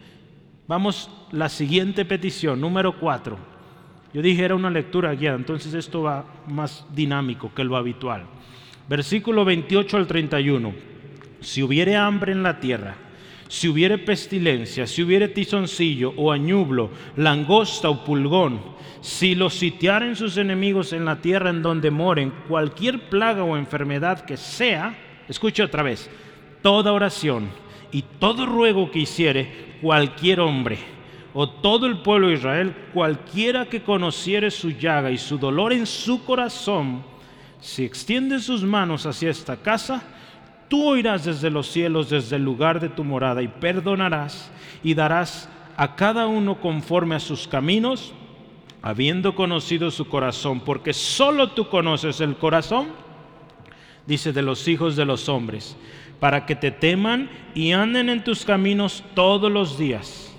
Vamos, 0.67 1.09
la 1.31 1.49
siguiente 1.49 2.05
petición, 2.05 2.61
número 2.61 2.99
cuatro. 2.99 3.39
Yo 4.13 4.23
dije 4.23 4.45
era 4.45 4.57
una 4.57 4.71
lectura 4.71 5.15
guiada, 5.15 5.37
entonces 5.37 5.73
esto 5.73 6.03
va 6.03 6.25
más 6.49 6.85
dinámico 6.93 7.55
que 7.55 7.63
lo 7.63 7.77
habitual. 7.77 8.25
Versículo 8.89 9.45
28 9.45 9.97
al 9.97 10.09
31 10.09 10.96
si 11.47 11.63
hubiere 11.63 11.95
hambre 11.95 12.33
en 12.33 12.43
la 12.43 12.59
tierra, 12.59 12.97
si 13.47 13.69
hubiere 13.69 13.99
pestilencia, 13.99 14.85
si 14.85 15.05
hubiere 15.05 15.29
tizoncillo 15.29 16.13
o 16.17 16.33
añublo, 16.33 16.91
langosta 17.15 17.89
o 17.89 18.05
pulgón, 18.05 18.61
si 19.01 19.37
los 19.37 19.55
sitiaren 19.55 20.17
sus 20.17 20.39
enemigos 20.39 20.93
en 20.93 21.05
la 21.05 21.21
tierra 21.21 21.51
en 21.51 21.63
donde 21.63 21.93
moren, 21.93 22.33
cualquier 22.49 23.09
plaga 23.09 23.45
o 23.45 23.57
enfermedad 23.57 24.25
que 24.25 24.37
sea, 24.37 24.99
escuche 25.29 25.63
otra 25.63 25.85
vez, 25.85 26.11
toda 26.63 26.93
oración 26.93 27.49
y 27.93 28.03
todo 28.03 28.45
ruego 28.45 28.91
que 28.91 28.99
hiciere 28.99 29.77
cualquier 29.81 30.41
hombre 30.41 30.79
o 31.33 31.49
todo 31.49 31.87
el 31.87 31.99
pueblo 31.99 32.27
de 32.27 32.35
Israel, 32.35 32.75
cualquiera 32.93 33.67
que 33.67 33.85
conociere 33.85 34.51
su 34.51 34.71
llaga 34.71 35.13
y 35.13 35.17
su 35.17 35.39
dolor 35.39 35.73
en 35.73 35.87
su 35.87 36.25
corazón, 36.25 37.05
si 37.61 37.85
extiende 37.85 38.41
sus 38.41 38.65
manos 38.65 39.07
hacia 39.07 39.31
esta 39.31 39.57
casa, 39.57 40.03
Tú 40.69 40.89
oirás 40.89 41.25
desde 41.25 41.51
los 41.51 41.69
cielos, 41.69 42.11
desde 42.11 42.37
el 42.37 42.45
lugar 42.45 42.81
de 42.81 42.89
tu 42.89 43.05
morada, 43.05 43.43
y 43.43 43.49
perdonarás 43.49 44.51
y 44.83 44.95
darás 44.95 45.49
a 45.77 45.95
cada 45.95 46.27
uno 46.27 46.61
conforme 46.61 47.15
a 47.15 47.21
sus 47.21 47.47
caminos, 47.47 48.13
habiendo 48.83 49.35
conocido 49.35 49.91
su 49.91 50.09
corazón, 50.09 50.61
porque 50.61 50.93
solo 50.93 51.51
tú 51.51 51.69
conoces 51.69 52.21
el 52.21 52.37
corazón, 52.37 52.89
dice, 54.07 54.33
de 54.33 54.43
los 54.43 54.67
hijos 54.69 54.97
de 54.97 55.05
los 55.05 55.29
hombres, 55.29 55.77
para 56.21 56.47
que 56.47 56.57
te 56.57 56.71
teman 56.71 57.29
y 57.55 57.73
anden 57.73 58.09
en 58.09 58.25
tus 58.25 58.45
caminos 58.45 59.05
todos 59.15 59.51
los 59.51 59.79
días, 59.79 60.35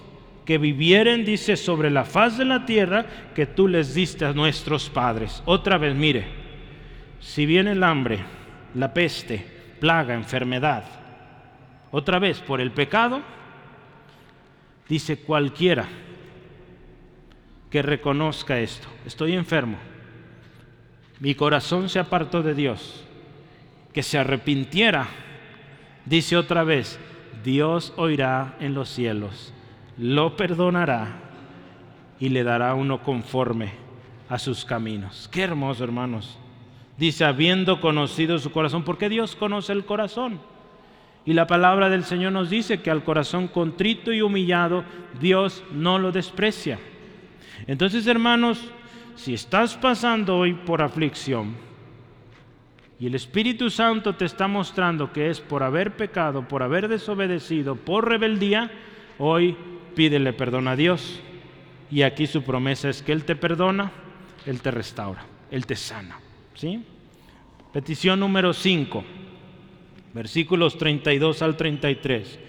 que 0.46 0.58
vivieren, 0.58 1.26
dice, 1.26 1.56
sobre 1.56 1.90
la 1.90 2.06
faz 2.06 2.38
de 2.38 2.46
la 2.46 2.66
tierra 2.66 3.06
que 3.36 3.46
tú 3.46 3.68
les 3.68 3.94
diste 3.94 4.26
a 4.26 4.34
nuestros 4.34 4.90
padres. 4.90 5.44
Otra 5.46 5.78
vez, 5.78 5.94
mire, 5.94 6.26
si 7.20 7.46
viene 7.46 7.74
el 7.74 7.84
hambre, 7.84 8.20
la 8.74 8.94
peste, 8.94 9.57
plaga, 9.80 10.13
enfermedad. 10.13 10.84
Otra 11.92 12.20
vez, 12.20 12.40
por 12.40 12.62
el 12.62 12.72
pecado, 12.72 13.22
dice 14.90 15.20
cualquiera 15.20 15.88
que 17.70 17.82
reconozca 17.82 18.60
esto, 18.60 18.88
estoy 19.06 19.34
enfermo, 19.34 19.78
mi 21.20 21.36
corazón 21.36 21.90
se 21.90 22.00
apartó 22.00 22.44
de 22.44 22.54
Dios, 22.54 23.04
que 23.94 24.04
se 24.04 24.18
arrepintiera, 24.18 25.08
dice 26.06 26.38
otra 26.38 26.63
vez, 26.63 27.00
Dios 27.44 27.94
oirá 27.98 28.56
en 28.60 28.74
los 28.74 28.90
cielos, 28.90 29.54
lo 29.98 30.38
perdonará 30.38 31.20
y 32.20 32.30
le 32.30 32.44
dará 32.44 32.74
uno 32.74 33.04
conforme 33.04 33.72
a 34.30 34.40
sus 34.40 34.66
caminos. 34.66 35.30
Qué 35.32 35.44
hermoso, 35.44 35.84
hermanos. 35.84 36.38
Dice, 36.98 37.26
habiendo 37.26 37.80
conocido 37.80 38.40
su 38.40 38.52
corazón, 38.52 38.84
porque 38.84 39.08
Dios 39.08 39.36
conoce 39.36 39.72
el 39.72 39.86
corazón. 39.86 40.40
Y 41.26 41.34
la 41.34 41.46
palabra 41.46 41.90
del 41.90 42.06
Señor 42.06 42.32
nos 42.32 42.50
dice 42.50 42.82
que 42.82 42.90
al 42.90 43.04
corazón 43.04 43.50
contrito 43.50 44.14
y 44.14 44.22
humillado 44.22 44.84
Dios 45.20 45.64
no 45.74 46.00
lo 46.00 46.12
desprecia. 46.12 46.80
Entonces, 47.68 48.08
hermanos, 48.08 48.72
si 49.16 49.34
estás 49.34 49.76
pasando 49.76 50.38
hoy 50.38 50.54
por 50.54 50.82
aflicción 50.82 51.56
y 53.00 53.08
el 53.08 53.16
Espíritu 53.16 53.70
Santo 53.70 54.16
te 54.16 54.26
está 54.26 54.48
mostrando 54.48 55.12
que 55.12 55.30
es 55.30 55.42
por 55.42 55.64
haber 55.64 55.98
pecado, 55.98 56.48
por 56.48 56.64
haber 56.64 56.88
desobedecido, 56.88 57.76
por 57.76 58.08
rebeldía, 58.08 58.72
hoy 59.20 59.56
pídele 59.96 60.34
perdón 60.34 60.68
a 60.68 60.76
Dios. 60.76 61.20
Y 61.92 62.04
aquí 62.04 62.26
su 62.26 62.44
promesa 62.44 62.90
es 62.90 63.02
que 63.02 63.12
Él 63.12 63.26
te 63.26 63.36
perdona, 63.36 63.92
Él 64.46 64.62
te 64.62 64.72
restaura, 64.72 65.26
Él 65.52 65.66
te 65.66 65.76
sana. 65.76 66.20
¿Sí? 66.58 66.84
Petición 67.72 68.20
número 68.20 68.52
5, 68.52 69.04
versículos 70.13 70.76
32 70.80 71.43
al 71.43 71.56
33. 71.56 72.39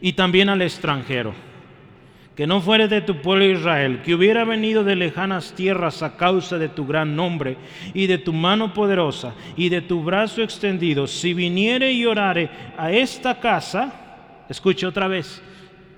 Y 0.00 0.14
también 0.14 0.48
al 0.48 0.62
extranjero, 0.62 1.34
que 2.34 2.46
no 2.46 2.62
fuere 2.62 2.88
de 2.88 3.02
tu 3.02 3.20
pueblo 3.20 3.44
Israel, 3.44 4.00
que 4.02 4.14
hubiera 4.14 4.44
venido 4.44 4.84
de 4.84 4.96
lejanas 4.96 5.52
tierras 5.52 6.02
a 6.02 6.16
causa 6.16 6.56
de 6.56 6.70
tu 6.70 6.86
gran 6.86 7.14
nombre 7.14 7.58
y 7.92 8.06
de 8.06 8.16
tu 8.16 8.32
mano 8.32 8.72
poderosa 8.72 9.34
y 9.54 9.68
de 9.68 9.82
tu 9.82 10.02
brazo 10.02 10.42
extendido, 10.42 11.06
si 11.06 11.34
viniere 11.34 11.92
y 11.92 12.06
orare 12.06 12.48
a 12.78 12.90
esta 12.90 13.38
casa, 13.38 14.46
escuche 14.48 14.86
otra 14.86 15.08
vez, 15.08 15.42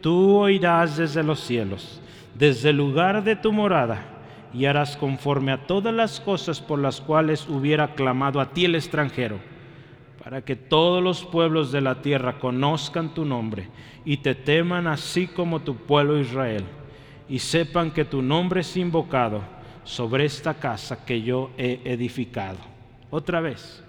tú 0.00 0.38
oirás 0.38 0.96
desde 0.96 1.22
los 1.22 1.38
cielos, 1.38 2.00
desde 2.34 2.70
el 2.70 2.78
lugar 2.78 3.22
de 3.22 3.36
tu 3.36 3.52
morada 3.52 4.09
y 4.52 4.64
harás 4.64 4.96
conforme 4.96 5.52
a 5.52 5.66
todas 5.66 5.94
las 5.94 6.20
cosas 6.20 6.60
por 6.60 6.78
las 6.78 7.00
cuales 7.00 7.48
hubiera 7.48 7.94
clamado 7.94 8.40
a 8.40 8.50
ti 8.50 8.64
el 8.64 8.74
extranjero, 8.74 9.38
para 10.22 10.42
que 10.42 10.56
todos 10.56 11.02
los 11.02 11.24
pueblos 11.24 11.72
de 11.72 11.80
la 11.80 12.02
tierra 12.02 12.38
conozcan 12.38 13.14
tu 13.14 13.24
nombre 13.24 13.68
y 14.04 14.18
te 14.18 14.34
teman 14.34 14.86
así 14.86 15.26
como 15.26 15.60
tu 15.60 15.76
pueblo 15.76 16.18
Israel, 16.18 16.64
y 17.28 17.38
sepan 17.38 17.92
que 17.92 18.04
tu 18.04 18.22
nombre 18.22 18.62
es 18.62 18.76
invocado 18.76 19.42
sobre 19.84 20.24
esta 20.24 20.54
casa 20.54 21.04
que 21.04 21.22
yo 21.22 21.50
he 21.56 21.80
edificado. 21.84 22.58
Otra 23.10 23.40
vez, 23.40 23.82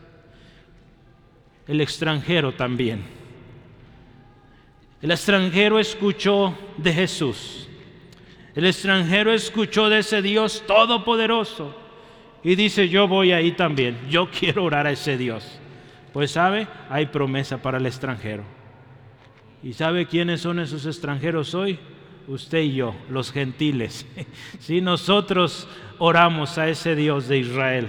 el 1.67 1.81
extranjero 1.81 2.53
también. 2.53 3.03
El 5.01 5.09
extranjero 5.11 5.79
escuchó 5.79 6.53
de 6.77 6.93
Jesús 6.93 7.67
el 8.55 8.65
extranjero 8.65 9.33
escuchó 9.33 9.89
de 9.89 9.99
ese 9.99 10.21
Dios 10.21 10.63
todopoderoso 10.67 11.75
y 12.43 12.55
dice, 12.55 12.89
yo 12.89 13.07
voy 13.07 13.31
ahí 13.31 13.51
también, 13.51 13.97
yo 14.09 14.29
quiero 14.39 14.63
orar 14.63 14.87
a 14.87 14.91
ese 14.91 15.17
Dios. 15.17 15.59
Pues 16.13 16.31
sabe, 16.31 16.67
hay 16.89 17.05
promesa 17.05 17.61
para 17.61 17.77
el 17.77 17.85
extranjero. 17.85 18.43
¿Y 19.63 19.73
sabe 19.73 20.07
quiénes 20.07 20.41
son 20.41 20.59
esos 20.59 20.85
extranjeros 20.85 21.53
hoy? 21.53 21.79
Usted 22.27 22.59
y 22.59 22.73
yo, 22.73 22.95
los 23.09 23.31
gentiles. 23.31 24.05
Si 24.59 24.81
nosotros 24.81 25.67
oramos 25.99 26.57
a 26.57 26.67
ese 26.67 26.95
Dios 26.95 27.27
de 27.27 27.39
Israel, 27.39 27.87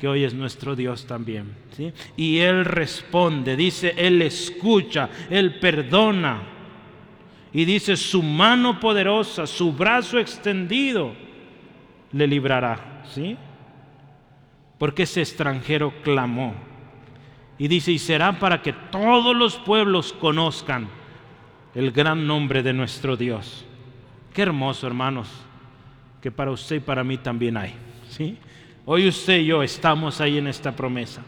que 0.00 0.08
hoy 0.08 0.24
es 0.24 0.34
nuestro 0.34 0.76
Dios 0.76 1.06
también. 1.06 1.54
¿sí? 1.76 1.92
Y 2.16 2.38
Él 2.38 2.64
responde, 2.64 3.56
dice, 3.56 3.94
Él 3.96 4.20
escucha, 4.22 5.08
Él 5.30 5.58
perdona. 5.58 6.53
Y 7.54 7.64
dice, 7.64 7.96
su 7.96 8.20
mano 8.20 8.80
poderosa, 8.80 9.46
su 9.46 9.72
brazo 9.72 10.18
extendido, 10.18 11.14
le 12.10 12.26
librará. 12.26 13.04
¿Sí? 13.14 13.36
Porque 14.76 15.04
ese 15.04 15.20
extranjero 15.20 15.94
clamó. 16.02 16.52
Y 17.56 17.68
dice, 17.68 17.92
y 17.92 18.00
será 18.00 18.40
para 18.40 18.60
que 18.60 18.72
todos 18.72 19.36
los 19.36 19.56
pueblos 19.56 20.12
conozcan 20.12 20.88
el 21.76 21.92
gran 21.92 22.26
nombre 22.26 22.64
de 22.64 22.72
nuestro 22.72 23.16
Dios. 23.16 23.64
Qué 24.32 24.42
hermoso, 24.42 24.88
hermanos, 24.88 25.28
que 26.20 26.32
para 26.32 26.50
usted 26.50 26.76
y 26.76 26.80
para 26.80 27.04
mí 27.04 27.18
también 27.18 27.56
hay. 27.56 27.74
¿sí? 28.08 28.36
Hoy 28.84 29.06
usted 29.06 29.38
y 29.38 29.46
yo 29.46 29.62
estamos 29.62 30.20
ahí 30.20 30.38
en 30.38 30.48
esta 30.48 30.74
promesa. 30.74 31.22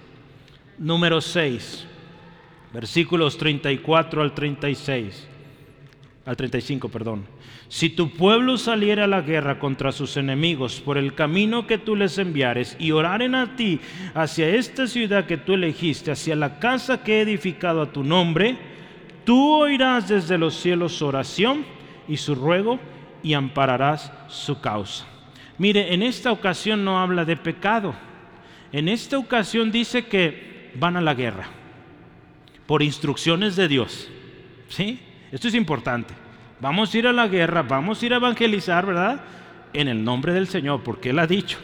Número 0.77 1.21
6, 1.21 1.87
versículos 2.73 3.39
34 3.39 4.23
al 4.23 4.35
36, 4.35 5.29
al 6.27 6.37
35, 6.37 6.89
perdón. 6.89 7.25
Si 7.69 7.89
tu 7.89 8.11
pueblo 8.11 8.59
saliera 8.59 9.05
a 9.05 9.09
la 9.09 9.23
guerra 9.23 9.61
contra 9.61 9.93
sus 9.93 10.17
enemigos 10.17 10.81
por 10.81 10.99
el 10.99 11.15
camino 11.15 11.69
que 11.69 11.79
tú 11.79 11.95
les 11.95 12.19
enviares 12.19 12.77
y 12.81 12.91
oraren 12.91 13.37
a 13.37 13.55
ti 13.55 13.81
hacia 14.13 14.49
esta 14.49 14.89
ciudad 14.89 15.27
que 15.27 15.37
tú 15.37 15.55
elegiste, 15.55 16.11
hacia 16.11 16.35
la 16.35 16.59
casa 16.59 17.05
que 17.05 17.19
he 17.19 17.21
edificado 17.23 17.81
a 17.81 17.93
tu 17.93 18.03
nombre, 18.03 18.57
tú 19.25 19.55
oirás 19.55 20.09
desde 20.09 20.37
los 20.37 20.57
cielos 20.57 20.95
su 20.95 21.07
oración 21.07 21.65
y 22.09 22.17
su 22.17 22.35
ruego 22.35 22.81
y 23.23 23.35
ampararás 23.35 24.13
su 24.27 24.61
causa. 24.61 25.07
Mire, 25.59 25.95
en 25.95 26.03
esta 26.03 26.33
ocasión 26.33 26.85
no 26.85 26.99
habla 27.01 27.25
de 27.25 27.37
pecado. 27.37 27.95
En 28.73 28.89
esta 28.89 29.17
ocasión 29.17 29.71
dice 29.71 30.07
que 30.07 30.73
van 30.75 30.97
a 30.97 31.01
la 31.01 31.15
guerra 31.15 31.47
por 32.67 32.83
instrucciones 32.83 33.55
de 33.55 33.69
Dios. 33.69 34.09
¿Sí? 34.69 35.01
Esto 35.33 35.49
es 35.49 35.55
importante. 35.55 36.15
Vamos 36.61 36.95
a 36.95 36.99
ir 36.99 37.07
a 37.07 37.13
la 37.13 37.29
guerra, 37.29 37.63
vamos 37.63 38.03
a 38.03 38.07
ir 38.07 38.15
a 38.15 38.17
evangelizar, 38.17 38.87
¿verdad? 38.87 39.21
En 39.73 39.89
el 39.89 40.03
nombre 40.03 40.33
del 40.33 40.47
Señor, 40.47 40.83
porque 40.83 41.11
Él 41.11 41.19
ha 41.19 41.27
dicho. 41.27 41.59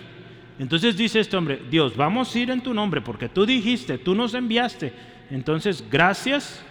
Entonces 0.59 0.96
dice 0.96 1.20
este 1.20 1.37
hombre, 1.37 1.62
Dios, 1.70 1.96
vamos 1.96 2.35
a 2.35 2.38
ir 2.38 2.51
en 2.51 2.61
tu 2.61 2.75
nombre, 2.75 3.01
porque 3.01 3.29
tú 3.29 3.46
dijiste, 3.46 3.98
tú 3.98 4.14
nos 4.14 4.35
enviaste. 4.35 4.92
Entonces, 5.31 5.85
gracias, 5.90 6.62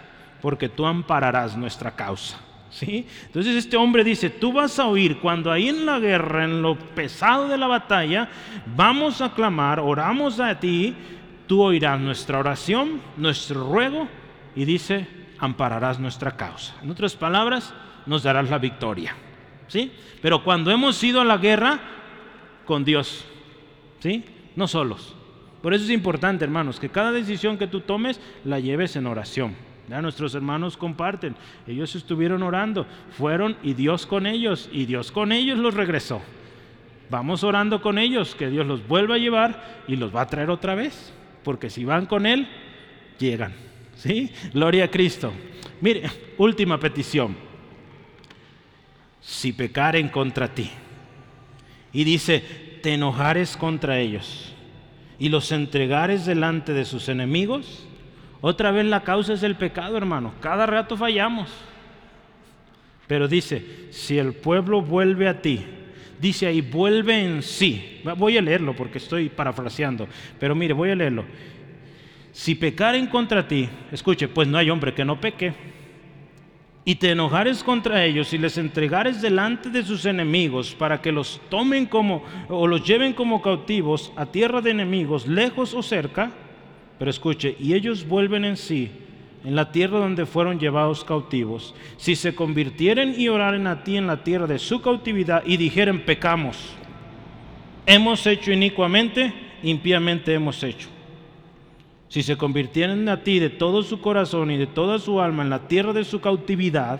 porque 0.41 0.69
tú 0.69 0.86
ampararás 0.86 1.58
nuestra 1.58 1.91
causa. 1.91 2.39
¿Sí? 2.69 3.06
Entonces 3.25 3.58
este 3.58 3.75
hombre 3.75 4.01
dice, 4.01 4.30
tú 4.30 4.54
vas 4.54 4.80
a 4.80 4.88
oír 4.88 5.19
cuando 5.19 5.51
ahí 5.51 5.67
en 5.67 5.86
la 5.86 5.99
guerra, 5.99 6.45
en 6.45 6.62
lo 6.62 6.80
pesado 6.80 7.49
de 7.49 7.58
la 7.58 7.67
batalla, 7.67 8.30
vamos 8.77 9.19
a 9.19 9.34
clamar, 9.34 9.82
oramos 9.82 10.39
a 10.39 10.58
ti, 10.58 10.95
tú 11.47 11.62
oirás 11.62 11.99
nuestra 11.99 12.39
oración, 12.39 13.01
nuestro 13.17 13.69
ruego, 13.69 14.08
y 14.56 14.63
dice, 14.63 15.06
ampararás 15.41 15.99
nuestra 15.99 16.38
causa. 16.38 16.73
En 16.82 16.89
otras 16.89 17.15
palabras, 17.15 17.73
nos 18.06 18.23
darás 18.23 18.49
la 18.49 18.60
victoria. 18.60 19.13
¿Sí? 19.67 19.91
Pero 20.21 20.43
cuando 20.43 20.71
hemos 20.71 21.04
ido 21.04 21.19
a 21.19 21.25
la 21.25 21.38
guerra, 21.38 21.80
con 22.65 22.86
Dios. 22.86 23.25
¿Sí? 23.99 24.23
No 24.56 24.67
solos. 24.67 25.15
Por 25.62 25.73
eso 25.73 25.84
es 25.84 25.89
importante, 25.89 26.45
hermanos, 26.45 26.80
que 26.80 26.89
cada 26.89 27.12
decisión 27.12 27.58
que 27.58 27.67
tú 27.67 27.82
tomes 27.82 28.19
la 28.45 28.60
lleves 28.60 28.95
en 28.95 29.08
oración. 29.08 29.56
Ya 29.89 30.01
nuestros 30.01 30.36
hermanos 30.36 30.77
comparten. 30.77 31.36
Ellos 31.67 31.95
estuvieron 31.95 32.43
orando, 32.43 32.86
fueron 33.17 33.58
y 33.62 33.73
Dios 33.73 34.06
con 34.06 34.25
ellos, 34.25 34.69
y 34.71 34.86
Dios 34.86 35.12
con 35.12 35.32
ellos 35.32 35.58
los 35.58 35.73
regresó. 35.73 36.21
Vamos 37.10 37.43
orando 37.43 37.82
con 37.82 37.97
ellos, 37.97 38.36
que 38.36 38.49
Dios 38.49 38.65
los 38.65 38.88
vuelva 38.88 39.15
a 39.15 39.19
llevar 39.19 39.84
y 39.88 39.97
los 39.97 40.15
va 40.15 40.21
a 40.21 40.27
traer 40.27 40.49
otra 40.49 40.75
vez. 40.75 41.13
Porque 41.43 41.69
si 41.69 41.84
van 41.84 42.06
con 42.06 42.25
Él, 42.25 42.47
llegan. 43.19 43.70
¿Sí? 44.01 44.31
Gloria 44.51 44.85
a 44.85 44.87
Cristo. 44.87 45.31
Mire, 45.79 46.09
última 46.39 46.79
petición 46.79 47.35
si 49.19 49.53
pecaren 49.53 50.09
contra 50.09 50.47
ti. 50.47 50.71
Y 51.93 52.03
dice, 52.03 52.39
te 52.81 52.95
enojares 52.95 53.55
contra 53.55 53.99
ellos 53.99 54.55
y 55.19 55.29
los 55.29 55.51
entregares 55.51 56.25
delante 56.25 56.73
de 56.73 56.83
sus 56.83 57.09
enemigos. 57.09 57.87
Otra 58.41 58.71
vez 58.71 58.87
la 58.87 59.03
causa 59.03 59.33
es 59.33 59.43
el 59.43 59.55
pecado, 59.55 59.97
hermano. 59.97 60.33
Cada 60.41 60.65
rato 60.65 60.97
fallamos. 60.97 61.51
Pero 63.05 63.27
dice, 63.27 63.63
si 63.91 64.17
el 64.17 64.33
pueblo 64.33 64.81
vuelve 64.81 65.27
a 65.27 65.43
ti, 65.43 65.63
dice 66.19 66.47
ahí, 66.47 66.61
vuelve 66.61 67.23
en 67.23 67.43
sí. 67.43 68.01
Voy 68.17 68.35
a 68.39 68.41
leerlo 68.41 68.75
porque 68.75 68.97
estoy 68.97 69.29
parafraseando, 69.29 70.07
pero 70.39 70.55
mire, 70.55 70.73
voy 70.73 70.89
a 70.89 70.95
leerlo. 70.95 71.25
Si 72.31 72.55
pecaren 72.55 73.07
contra 73.07 73.47
ti, 73.47 73.67
escuche, 73.91 74.27
pues 74.27 74.47
no 74.47 74.57
hay 74.57 74.69
hombre 74.69 74.93
que 74.93 75.03
no 75.03 75.19
peque. 75.19 75.53
Y 76.83 76.95
te 76.95 77.11
enojares 77.11 77.63
contra 77.63 78.05
ellos 78.05 78.33
y 78.33 78.37
les 78.37 78.57
entregares 78.57 79.21
delante 79.21 79.69
de 79.69 79.83
sus 79.83 80.05
enemigos 80.05 80.73
para 80.73 81.01
que 81.01 81.11
los 81.11 81.39
tomen 81.49 81.85
como 81.85 82.23
o 82.49 82.65
los 82.65 82.83
lleven 82.83 83.13
como 83.13 83.41
cautivos 83.41 84.11
a 84.15 84.25
tierra 84.25 84.61
de 84.61 84.71
enemigos, 84.71 85.27
lejos 85.27 85.75
o 85.75 85.83
cerca, 85.83 86.31
pero 86.97 87.11
escuche, 87.11 87.55
y 87.59 87.73
ellos 87.73 88.07
vuelven 88.07 88.45
en 88.45 88.57
sí 88.57 88.89
en 89.43 89.55
la 89.55 89.71
tierra 89.71 89.99
donde 89.99 90.25
fueron 90.25 90.59
llevados 90.59 91.03
cautivos, 91.03 91.73
si 91.97 92.15
se 92.15 92.35
convirtieren 92.35 93.15
y 93.17 93.27
oraren 93.27 93.65
a 93.65 93.83
ti 93.83 93.97
en 93.97 94.05
la 94.05 94.23
tierra 94.23 94.45
de 94.45 94.59
su 94.59 94.81
cautividad 94.81 95.43
y 95.45 95.57
dijeren 95.57 96.05
pecamos, 96.05 96.57
hemos 97.87 98.25
hecho 98.27 98.51
inicuamente, 98.51 99.33
impíamente 99.63 100.33
hemos 100.33 100.61
hecho 100.63 100.89
si 102.12 102.24
se 102.24 102.36
convirtieran 102.36 103.08
a 103.08 103.24
ti 103.24 103.39
de 103.39 103.50
todo 103.50 103.84
su 103.84 104.02
corazón 104.02 104.52
y 104.52 104.58
de 104.58 104.67
toda 104.67 105.00
su 105.00 105.21
alma 105.21 105.43
en 105.43 105.50
la 105.50 105.69
tierra 105.69 105.93
de 105.93 106.04
su 106.04 106.19
cautividad, 106.19 107.00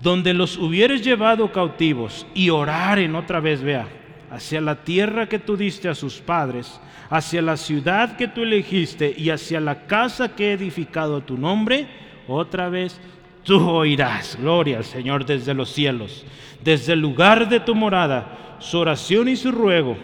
donde 0.00 0.32
los 0.32 0.58
hubieres 0.58 1.02
llevado 1.02 1.50
cautivos 1.50 2.24
y 2.32 2.48
oraren 2.48 3.16
otra 3.16 3.40
vez, 3.40 3.62
vea, 3.62 3.88
hacia 4.30 4.60
la 4.60 4.84
tierra 4.84 5.28
que 5.28 5.40
tú 5.40 5.56
diste 5.56 5.88
a 5.88 5.96
sus 5.96 6.20
padres, 6.20 6.80
hacia 7.10 7.42
la 7.42 7.56
ciudad 7.56 8.16
que 8.16 8.28
tú 8.28 8.42
elegiste 8.42 9.12
y 9.18 9.30
hacia 9.30 9.58
la 9.58 9.88
casa 9.88 10.36
que 10.36 10.50
he 10.50 10.52
edificado 10.52 11.16
a 11.16 11.26
tu 11.26 11.36
nombre, 11.36 11.88
otra 12.28 12.68
vez 12.68 13.00
tú 13.42 13.68
oirás, 13.68 14.38
gloria 14.40 14.78
al 14.78 14.84
Señor 14.84 15.26
desde 15.26 15.52
los 15.52 15.72
cielos, 15.72 16.24
desde 16.62 16.92
el 16.92 17.00
lugar 17.00 17.48
de 17.48 17.58
tu 17.58 17.74
morada, 17.74 18.56
su 18.60 18.78
oración 18.78 19.26
y 19.26 19.34
su 19.34 19.50
ruego, 19.50 19.96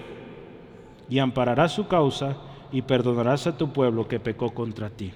y 1.09 1.21
ampararás 1.21 1.73
su 1.73 1.87
causa 1.87 2.37
y 2.73 2.83
perdonarás 2.83 3.47
a 3.47 3.57
tu 3.57 3.73
pueblo 3.73 4.09
que 4.09 4.21
pecó 4.21 4.53
contra 4.53 4.91
ti. 4.91 5.13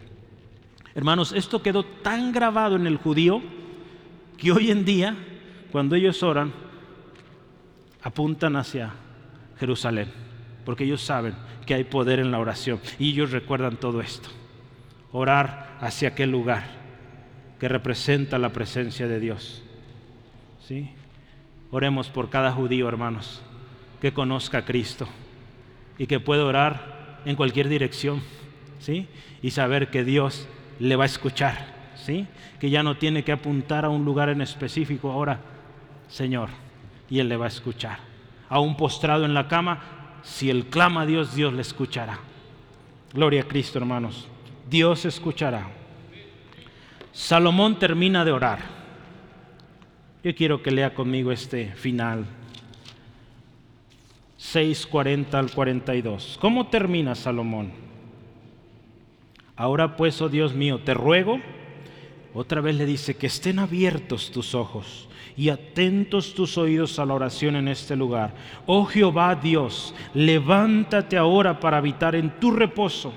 Hermanos, 0.94 1.32
esto 1.32 1.62
quedó 1.62 1.84
tan 1.84 2.32
grabado 2.32 2.76
en 2.76 2.86
el 2.86 2.96
judío 2.96 3.42
que 4.36 4.52
hoy 4.52 4.70
en 4.70 4.84
día, 4.84 5.16
cuando 5.70 5.94
ellos 5.94 6.22
oran, 6.22 6.52
apuntan 8.02 8.56
hacia 8.56 8.92
Jerusalén, 9.58 10.08
porque 10.64 10.84
ellos 10.84 11.02
saben 11.02 11.34
que 11.66 11.74
hay 11.74 11.84
poder 11.84 12.18
en 12.18 12.30
la 12.30 12.40
oración 12.40 12.80
y 12.98 13.10
ellos 13.10 13.30
recuerdan 13.30 13.76
todo 13.76 14.00
esto. 14.00 14.28
Orar 15.12 15.78
hacia 15.80 16.08
aquel 16.08 16.30
lugar 16.30 16.64
que 17.58 17.68
representa 17.68 18.38
la 18.38 18.50
presencia 18.50 19.06
de 19.06 19.20
Dios. 19.20 19.62
¿Sí? 20.66 20.90
Oremos 21.70 22.08
por 22.08 22.28
cada 22.28 22.52
judío, 22.52 22.88
hermanos, 22.88 23.40
que 24.00 24.12
conozca 24.12 24.58
a 24.58 24.64
Cristo 24.64 25.06
y 25.96 26.06
que 26.06 26.20
pueda 26.20 26.44
orar 26.44 26.91
en 27.24 27.36
cualquier 27.36 27.68
dirección, 27.68 28.22
¿sí? 28.80 29.06
Y 29.42 29.50
saber 29.50 29.90
que 29.90 30.04
Dios 30.04 30.48
le 30.78 30.96
va 30.96 31.04
a 31.04 31.06
escuchar, 31.06 31.66
¿sí? 31.96 32.26
Que 32.60 32.70
ya 32.70 32.82
no 32.82 32.96
tiene 32.96 33.24
que 33.24 33.32
apuntar 33.32 33.84
a 33.84 33.88
un 33.88 34.04
lugar 34.04 34.28
en 34.28 34.40
específico 34.40 35.10
ahora, 35.10 35.40
Señor, 36.08 36.48
y 37.08 37.18
Él 37.18 37.28
le 37.28 37.36
va 37.36 37.46
a 37.46 37.48
escuchar. 37.48 37.98
Aún 38.48 38.76
postrado 38.76 39.24
en 39.24 39.34
la 39.34 39.48
cama, 39.48 39.80
si 40.22 40.50
Él 40.50 40.66
clama 40.66 41.02
a 41.02 41.06
Dios, 41.06 41.34
Dios 41.34 41.52
le 41.52 41.62
escuchará. 41.62 42.18
Gloria 43.12 43.42
a 43.42 43.48
Cristo, 43.48 43.78
hermanos. 43.78 44.28
Dios 44.68 45.04
escuchará. 45.04 45.68
Salomón 47.12 47.78
termina 47.78 48.24
de 48.24 48.32
orar. 48.32 48.60
Yo 50.24 50.34
quiero 50.34 50.62
que 50.62 50.70
lea 50.70 50.94
conmigo 50.94 51.32
este 51.32 51.72
final 51.72 52.24
6:40 54.52 55.34
al 55.34 55.50
42. 55.50 56.38
¿Cómo 56.40 56.66
termina 56.66 57.14
Salomón? 57.14 57.70
Ahora 59.56 59.96
pues, 59.96 60.20
oh 60.20 60.28
Dios 60.28 60.54
mío, 60.54 60.80
te 60.84 60.94
ruego, 60.94 61.40
otra 62.34 62.60
vez 62.60 62.76
le 62.76 62.86
dice, 62.86 63.16
que 63.16 63.26
estén 63.26 63.58
abiertos 63.58 64.30
tus 64.30 64.54
ojos 64.54 65.08
y 65.36 65.50
atentos 65.50 66.34
tus 66.34 66.58
oídos 66.58 66.98
a 66.98 67.06
la 67.06 67.14
oración 67.14 67.56
en 67.56 67.68
este 67.68 67.96
lugar. 67.96 68.34
Oh 68.66 68.84
Jehová 68.84 69.34
Dios, 69.34 69.94
levántate 70.14 71.16
ahora 71.16 71.60
para 71.60 71.78
habitar 71.78 72.14
en 72.14 72.30
tu 72.40 72.50
reposo. 72.50 73.12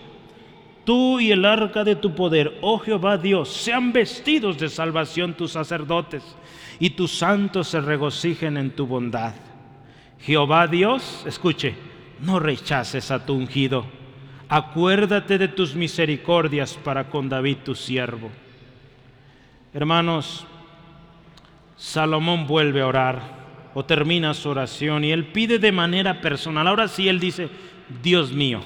Tú 0.83 1.19
y 1.19 1.31
el 1.31 1.45
arca 1.45 1.83
de 1.83 1.95
tu 1.95 2.13
poder, 2.13 2.59
oh 2.61 2.77
Jehová 2.77 3.17
Dios, 3.17 3.49
sean 3.49 3.91
vestidos 3.91 4.59
de 4.59 4.69
salvación 4.69 5.33
tus 5.33 5.53
sacerdotes 5.53 6.23
y 6.79 6.91
tus 6.91 7.17
santos 7.17 7.69
se 7.69 7.81
regocijen 7.81 8.57
en 8.57 8.71
tu 8.71 8.85
bondad. 8.85 9.33
Jehová 10.19 10.67
Dios, 10.67 11.23
escuche, 11.25 11.75
no 12.19 12.39
rechaces 12.39 13.11
a 13.11 13.25
tu 13.25 13.33
ungido. 13.33 13.85
Acuérdate 14.49 15.37
de 15.37 15.47
tus 15.47 15.75
misericordias 15.75 16.75
para 16.75 17.09
con 17.09 17.29
David 17.29 17.57
tu 17.63 17.75
siervo. 17.75 18.29
Hermanos, 19.73 20.45
Salomón 21.75 22.47
vuelve 22.47 22.81
a 22.81 22.87
orar 22.87 23.21
o 23.73 23.83
termina 23.83 24.33
su 24.33 24.49
oración 24.49 25.03
y 25.03 25.11
él 25.11 25.25
pide 25.27 25.59
de 25.59 25.71
manera 25.71 26.21
personal. 26.21 26.67
Ahora 26.67 26.87
sí 26.87 27.09
él 27.09 27.19
dice, 27.19 27.49
Dios 28.01 28.31
mío. 28.31 28.61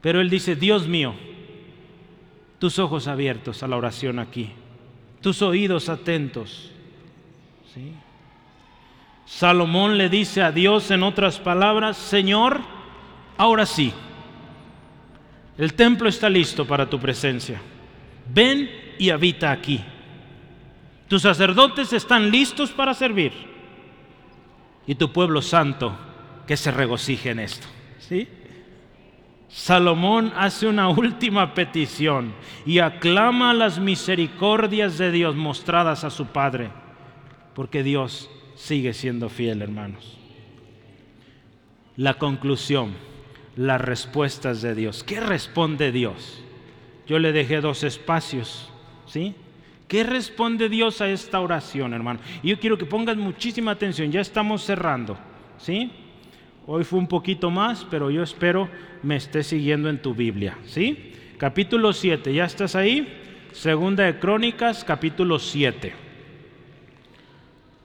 Pero 0.00 0.20
él 0.20 0.28
dice, 0.28 0.54
Dios 0.54 0.86
mío, 0.86 1.14
tus 2.58 2.78
ojos 2.78 3.08
abiertos 3.08 3.62
a 3.62 3.68
la 3.68 3.76
oración 3.76 4.18
aquí. 4.18 4.50
tus 5.22 5.40
oídos 5.40 5.88
atentos. 5.88 6.70
¿Sí? 7.72 7.94
Salomón 9.26 9.96
le 9.96 10.08
dice 10.08 10.42
a 10.42 10.52
Dios 10.52 10.90
en 10.90 11.02
otras 11.02 11.38
palabras, 11.38 11.96
Señor, 11.96 12.60
ahora 13.36 13.66
sí, 13.66 13.92
el 15.56 15.74
templo 15.74 16.08
está 16.08 16.28
listo 16.28 16.66
para 16.66 16.88
tu 16.88 16.98
presencia. 16.98 17.60
Ven 18.28 18.70
y 18.98 19.10
habita 19.10 19.50
aquí. 19.50 19.82
Tus 21.08 21.22
sacerdotes 21.22 21.92
están 21.92 22.30
listos 22.30 22.70
para 22.70 22.94
servir. 22.94 23.32
Y 24.86 24.94
tu 24.96 25.12
pueblo 25.12 25.40
santo 25.40 25.96
que 26.46 26.56
se 26.56 26.70
regocije 26.70 27.30
en 27.30 27.40
esto. 27.40 27.66
¿Sí? 27.98 28.28
Salomón 29.48 30.32
hace 30.36 30.66
una 30.66 30.88
última 30.88 31.54
petición 31.54 32.34
y 32.66 32.80
aclama 32.80 33.54
las 33.54 33.78
misericordias 33.78 34.98
de 34.98 35.12
Dios 35.12 35.36
mostradas 35.36 36.02
a 36.02 36.10
su 36.10 36.26
Padre, 36.26 36.70
porque 37.54 37.84
Dios 37.84 38.28
sigue 38.54 38.92
siendo 38.92 39.28
fiel, 39.28 39.62
hermanos. 39.62 40.18
La 41.96 42.14
conclusión, 42.14 42.92
las 43.56 43.80
respuestas 43.80 44.62
de 44.62 44.74
Dios. 44.74 45.04
¿Qué 45.04 45.20
responde 45.20 45.92
Dios? 45.92 46.42
Yo 47.06 47.18
le 47.18 47.32
dejé 47.32 47.60
dos 47.60 47.84
espacios, 47.84 48.70
¿sí? 49.06 49.34
¿Qué 49.88 50.02
responde 50.02 50.68
Dios 50.68 51.00
a 51.00 51.10
esta 51.10 51.40
oración, 51.40 51.92
hermano? 51.92 52.20
Y 52.42 52.48
yo 52.48 52.58
quiero 52.58 52.78
que 52.78 52.86
pongas 52.86 53.16
muchísima 53.16 53.72
atención, 53.72 54.10
ya 54.10 54.20
estamos 54.20 54.64
cerrando, 54.64 55.18
¿sí? 55.58 55.92
Hoy 56.66 56.84
fue 56.84 56.98
un 56.98 57.06
poquito 57.06 57.50
más, 57.50 57.86
pero 57.90 58.10
yo 58.10 58.22
espero 58.22 58.68
me 59.02 59.16
estés 59.16 59.48
siguiendo 59.48 59.90
en 59.90 60.00
tu 60.00 60.14
Biblia, 60.14 60.56
¿sí? 60.64 61.12
Capítulo 61.36 61.92
7, 61.92 62.32
¿ya 62.32 62.46
estás 62.46 62.74
ahí? 62.74 63.06
Segunda 63.52 64.04
de 64.04 64.18
Crónicas, 64.18 64.82
capítulo 64.82 65.38
7. 65.38 66.03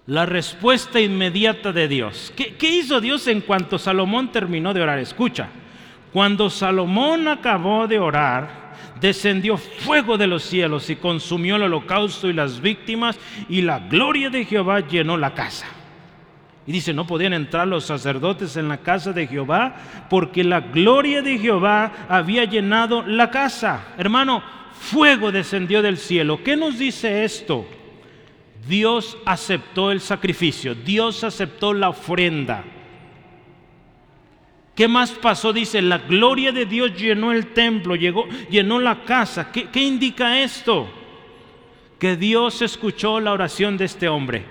La 0.10 0.26
respuesta 0.26 1.00
inmediata 1.00 1.72
de 1.72 1.88
Dios. 1.88 2.34
¿Qué, 2.36 2.56
¿Qué, 2.56 2.68
hizo 2.68 3.00
Dios 3.00 3.28
en 3.28 3.42
cuanto 3.42 3.78
Salomón 3.78 4.32
terminó 4.32 4.74
de 4.74 4.82
orar? 4.82 4.98
Escucha, 4.98 5.50
cuando 6.12 6.50
Salomón 6.50 7.28
acabó 7.28 7.86
de 7.86 8.00
orar, 8.00 8.74
descendió 9.00 9.56
fuego 9.56 10.18
de 10.18 10.26
los 10.26 10.42
cielos 10.42 10.90
y 10.90 10.96
consumió 10.96 11.58
el 11.58 11.62
holocausto 11.62 12.28
y 12.28 12.34
las 12.34 12.60
víctimas, 12.60 13.20
y 13.50 13.62
la 13.62 13.82
gloria 13.82 14.32
de 14.32 14.46
Jehová 14.46 14.80
llenó 14.80 15.16
la 15.16 15.36
casa. 15.36 15.68
Y 16.66 16.72
dice, 16.72 16.92
no 16.92 17.06
podían 17.06 17.34
entrar 17.34 17.68
los 17.68 17.86
sacerdotes 17.86 18.58
en 18.58 18.68
la 18.68 18.78
casa 18.78 19.14
de 19.14 19.28
Jehová 19.28 19.76
porque 20.10 20.44
la 20.44 20.60
gloria 20.60 21.22
de 21.22 21.38
Jehová 21.38 22.08
había 22.10 22.46
llenado 22.46 23.04
la 23.06 23.30
casa. 23.30 23.94
Hermano, 23.96 24.42
fuego 24.74 25.32
descendió 25.32 25.84
del 25.84 25.98
cielo. 25.98 26.44
¿Qué 26.44 26.58
nos 26.58 26.80
dice 26.80 27.24
esto? 27.24 27.68
Dios 28.68 29.18
aceptó 29.26 29.92
el 29.92 30.02
sacrificio, 30.02 30.76
Dios 30.76 31.24
aceptó 31.24 31.74
la 31.74 31.90
ofrenda. 31.90 32.64
¿Qué 34.76 34.88
más 34.88 35.12
pasó? 35.12 35.52
Dice, 35.52 35.82
la 35.82 35.98
gloria 35.98 36.52
de 36.54 36.66
Dios 36.66 36.96
llenó 36.96 37.34
el 37.34 37.48
templo, 37.48 37.96
llegó, 37.96 38.28
llenó 38.50 38.80
la 38.80 39.04
casa. 39.04 39.52
¿Qué, 39.52 39.66
¿Qué 39.66 39.82
indica 39.82 40.42
esto? 40.42 40.90
Que 42.00 42.16
Dios 42.16 42.62
escuchó 42.62 43.20
la 43.20 43.34
oración 43.34 43.76
de 43.76 43.84
este 43.84 44.08
hombre. 44.08 44.46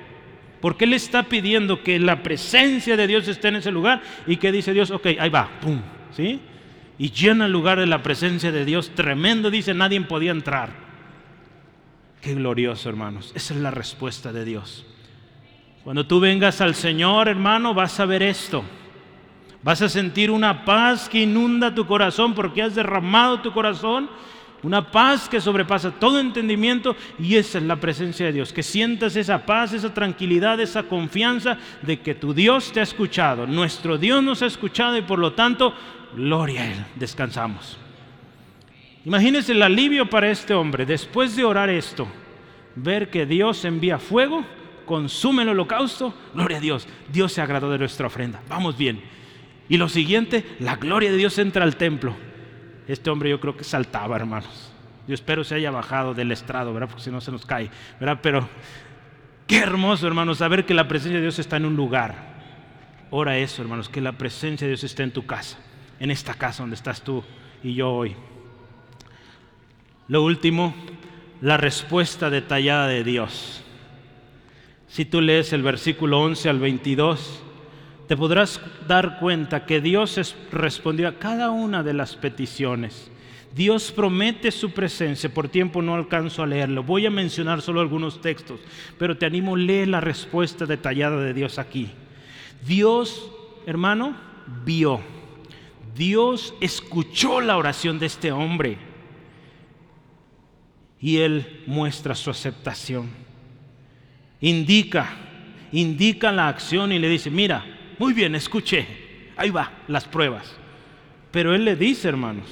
Porque 0.61 0.85
Él 0.85 0.93
está 0.93 1.23
pidiendo 1.23 1.83
que 1.83 1.99
la 1.99 2.23
presencia 2.23 2.97
de 2.97 3.07
Dios 3.07 3.27
esté 3.29 3.49
en 3.49 3.57
ese 3.57 3.71
lugar 3.71 4.03
y 4.27 4.37
que 4.37 4.53
dice 4.53 4.73
Dios, 4.73 4.91
ok, 4.91 5.07
ahí 5.19 5.31
va, 5.31 5.49
pum, 5.61 5.81
¿sí? 6.11 6.41
Y 6.99 7.11
llena 7.11 7.47
el 7.47 7.53
lugar 7.53 7.79
de 7.79 7.87
la 7.87 8.03
presencia 8.03 8.51
de 8.51 8.65
Dios, 8.65 8.91
tremendo, 8.95 9.51
dice, 9.51 9.73
nadie 9.73 10.01
podía 10.01 10.33
entrar. 10.33 10.88
Glorioso, 12.35 12.89
hermanos. 12.89 13.33
Esa 13.35 13.55
es 13.55 13.61
la 13.61 13.71
respuesta 13.71 14.33
de 14.33 14.45
Dios. 14.45 14.85
Cuando 15.85 16.07
tú 16.07 16.21
vengas 16.21 16.61
al 16.61 16.75
Señor, 16.75 17.29
hermano, 17.29 17.75
vas 17.75 17.99
a 18.01 18.07
ver 18.07 18.23
esto. 18.23 18.65
Vas 19.63 19.83
a 19.83 19.89
sentir 19.89 20.31
una 20.31 20.65
paz 20.65 21.09
que 21.09 21.23
inunda 21.23 21.75
tu 21.75 21.87
corazón 21.87 22.35
porque 22.35 22.63
has 22.63 22.75
derramado 22.75 23.41
tu 23.41 23.53
corazón 23.53 24.09
una 24.63 24.91
paz 24.91 25.29
que 25.29 25.41
sobrepasa 25.41 25.93
todo 25.93 26.19
entendimiento 26.19 26.97
y 27.19 27.37
esa 27.37 27.59
es 27.59 27.65
la 27.65 27.77
presencia 27.77 28.27
de 28.27 28.33
Dios. 28.33 28.53
Que 28.53 28.63
sientas 28.63 29.15
esa 29.17 29.47
paz, 29.47 29.73
esa 29.73 29.95
tranquilidad, 29.95 30.61
esa 30.61 30.85
confianza 30.85 31.59
de 31.83 32.01
que 32.01 32.15
tu 32.15 32.35
Dios 32.35 32.73
te 32.73 32.81
ha 32.81 32.83
escuchado. 32.83 33.47
Nuestro 33.47 33.99
Dios 33.99 34.23
nos 34.23 34.43
ha 34.43 34.47
escuchado 34.47 34.97
y 34.97 35.03
por 35.03 35.19
lo 35.19 35.33
tanto, 35.35 35.75
gloria 36.17 36.63
a 36.63 36.73
Él. 36.73 36.85
Descansamos. 36.97 37.79
Imagínense 39.05 39.53
el 39.53 39.63
alivio 39.63 40.09
para 40.09 40.31
este 40.31 40.55
hombre 40.55 40.85
después 40.85 41.37
de 41.37 41.45
orar 41.45 41.71
esto. 41.71 42.07
Ver 42.75 43.11
que 43.11 43.27
Dios 43.27 43.65
envía 43.65 43.99
fuego, 43.99 44.45
consume 44.87 45.43
el 45.43 45.51
holocausto. 45.51 46.15
Gloria 46.35 46.59
a 46.59 46.61
Dios. 46.61 46.87
Dios 47.13 47.33
se 47.33 47.41
agradó 47.41 47.71
de 47.71 47.79
nuestra 47.79 48.07
ofrenda. 48.07 48.41
Vamos 48.49 48.77
bien. 48.77 49.03
Y 49.69 49.77
lo 49.77 49.89
siguiente, 49.89 50.45
la 50.61 50.77
gloria 50.77 51.11
de 51.11 51.17
Dios 51.17 51.39
entra 51.39 51.65
al 51.65 51.77
templo 51.77 52.15
este 52.89 53.11
hombre 53.11 53.29
yo 53.31 53.39
creo 53.39 53.57
que 53.57 53.65
saltaba, 53.65 54.17
hermanos. 54.17 54.73
Yo 55.07 55.15
espero 55.15 55.45
se 55.45 55.55
haya 55.55 55.71
bajado 55.71 56.15
del 56.15 56.33
estrado, 56.33 56.73
¿verdad? 56.73 56.89
Porque 56.89 57.05
si 57.05 57.11
no 57.11 57.21
se 57.21 57.31
nos 57.31 57.47
cae, 57.47 57.71
¿verdad? 58.01 58.19
Pero 58.23 58.49
qué 59.47 59.59
hermoso, 59.59 60.07
hermanos, 60.07 60.39
saber 60.39 60.65
que 60.65 60.75
la 60.75 60.89
presencia 60.89 61.17
de 61.17 61.23
Dios 61.23 61.39
está 61.39 61.59
en 61.59 61.67
un 61.67 61.77
lugar. 61.77 62.39
Ora 63.11 63.39
eso, 63.39 63.63
hermanos, 63.63 63.89
que 63.89 64.01
la 64.01 64.13
presencia 64.13 64.67
de 64.67 64.73
Dios 64.73 64.85
esté 64.85 65.03
en 65.03 65.13
tu 65.13 65.27
casa, 65.27 65.59
en 66.01 66.11
esta 66.11 66.35
casa 66.35 66.63
donde 66.63 66.77
estás 66.77 67.03
tú 67.03 67.23
y 67.63 67.75
yo 67.75 67.91
hoy. 67.91 68.17
Lo 70.09 70.23
último, 70.23 70.75
la 71.43 71.59
respuesta 71.59 72.31
detallada 72.31 72.89
de 72.89 73.05
Dios. 73.05 73.63
Si 74.89 75.05
tú 75.05 75.21
lees 75.21 75.53
el 75.53 75.63
versículo 75.63 76.19
11 76.21 76.49
al 76.49 76.59
22, 76.59 77.43
te 78.07 78.17
podrás 78.17 78.59
dar 78.87 79.19
cuenta 79.19 79.67
que 79.67 79.83
Dios 79.83 80.35
respondió 80.51 81.09
a 81.09 81.19
cada 81.19 81.51
una 81.51 81.83
de 81.83 81.93
las 81.93 82.17
peticiones. 82.17 83.11
Dios 83.55 83.93
promete 83.93 84.51
su 84.51 84.71
presencia, 84.71 85.29
por 85.29 85.49
tiempo 85.49 85.83
no 85.83 85.95
alcanzo 85.95 86.43
a 86.43 86.47
leerlo. 86.47 86.83
Voy 86.83 87.05
a 87.05 87.11
mencionar 87.11 87.61
solo 87.61 87.83
algunos 87.83 88.23
textos, 88.23 88.61
pero 88.99 89.19
te 89.19 89.27
animo, 89.27 89.57
lee 89.57 89.85
la 89.85 90.01
respuesta 90.01 90.65
detallada 90.65 91.21
de 91.21 91.35
Dios 91.35 91.59
aquí. 91.59 91.91
Dios, 92.67 93.31
hermano, 93.67 94.17
vio. 94.65 95.03
Dios 95.95 96.55
escuchó 96.63 97.43
la 97.43 97.59
oración 97.59 97.99
de 97.99 98.07
este 98.07 98.33
hombre 98.33 98.88
y 101.01 101.19
él 101.19 101.63
muestra 101.67 102.15
su 102.15 102.31
aceptación. 102.31 103.11
Indica, 104.41 105.11
indica 105.73 106.33
la 106.33 106.49
acción 106.49 106.93
y 106.93 106.99
le 106.99 107.09
dice, 107.09 107.31
mira, 107.31 107.65
muy 107.99 108.13
bien, 108.13 108.35
escuché. 108.35 108.87
Ahí 109.37 109.51
va, 109.51 109.73
las 109.89 110.05
pruebas. 110.05 110.57
Pero 111.31 111.55
él 111.55 111.65
le 111.65 111.77
dice, 111.77 112.09
hermanos, 112.09 112.47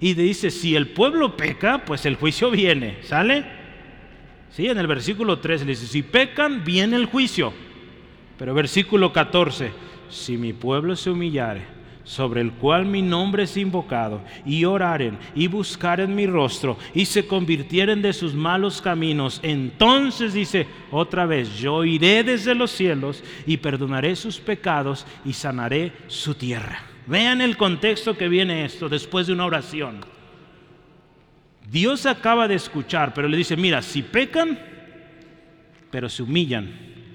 y 0.00 0.14
dice, 0.14 0.50
si 0.50 0.74
el 0.74 0.88
pueblo 0.88 1.36
peca, 1.36 1.84
pues 1.84 2.06
el 2.06 2.16
juicio 2.16 2.50
viene. 2.50 2.98
¿Sale? 3.02 3.44
Sí, 4.50 4.66
en 4.66 4.78
el 4.78 4.86
versículo 4.86 5.38
3 5.38 5.62
le 5.62 5.66
dice, 5.68 5.86
si 5.86 6.02
pecan, 6.02 6.64
viene 6.64 6.96
el 6.96 7.06
juicio. 7.06 7.52
Pero 8.38 8.54
versículo 8.54 9.12
14, 9.12 9.70
si 10.08 10.36
mi 10.36 10.52
pueblo 10.52 10.96
se 10.96 11.10
humillare 11.10 11.81
sobre 12.04 12.40
el 12.40 12.52
cual 12.52 12.86
mi 12.86 13.02
nombre 13.02 13.44
es 13.44 13.56
invocado, 13.56 14.20
y 14.44 14.64
oraren 14.64 15.18
y 15.34 15.46
buscaren 15.46 16.14
mi 16.14 16.26
rostro, 16.26 16.76
y 16.94 17.04
se 17.04 17.26
convirtieren 17.26 18.02
de 18.02 18.12
sus 18.12 18.34
malos 18.34 18.82
caminos, 18.82 19.40
entonces 19.42 20.32
dice 20.32 20.66
otra 20.90 21.26
vez, 21.26 21.58
yo 21.58 21.84
iré 21.84 22.24
desde 22.24 22.54
los 22.54 22.70
cielos 22.70 23.22
y 23.46 23.56
perdonaré 23.56 24.16
sus 24.16 24.38
pecados 24.38 25.06
y 25.24 25.32
sanaré 25.32 25.92
su 26.08 26.34
tierra. 26.34 26.82
Vean 27.06 27.40
el 27.40 27.56
contexto 27.56 28.16
que 28.16 28.28
viene 28.28 28.64
esto 28.64 28.88
después 28.88 29.26
de 29.26 29.32
una 29.32 29.46
oración. 29.46 30.00
Dios 31.68 32.06
acaba 32.06 32.48
de 32.48 32.54
escuchar, 32.54 33.14
pero 33.14 33.28
le 33.28 33.36
dice, 33.36 33.56
mira, 33.56 33.82
si 33.82 34.02
pecan, 34.02 34.58
pero 35.90 36.08
se 36.08 36.22
humillan, 36.22 36.70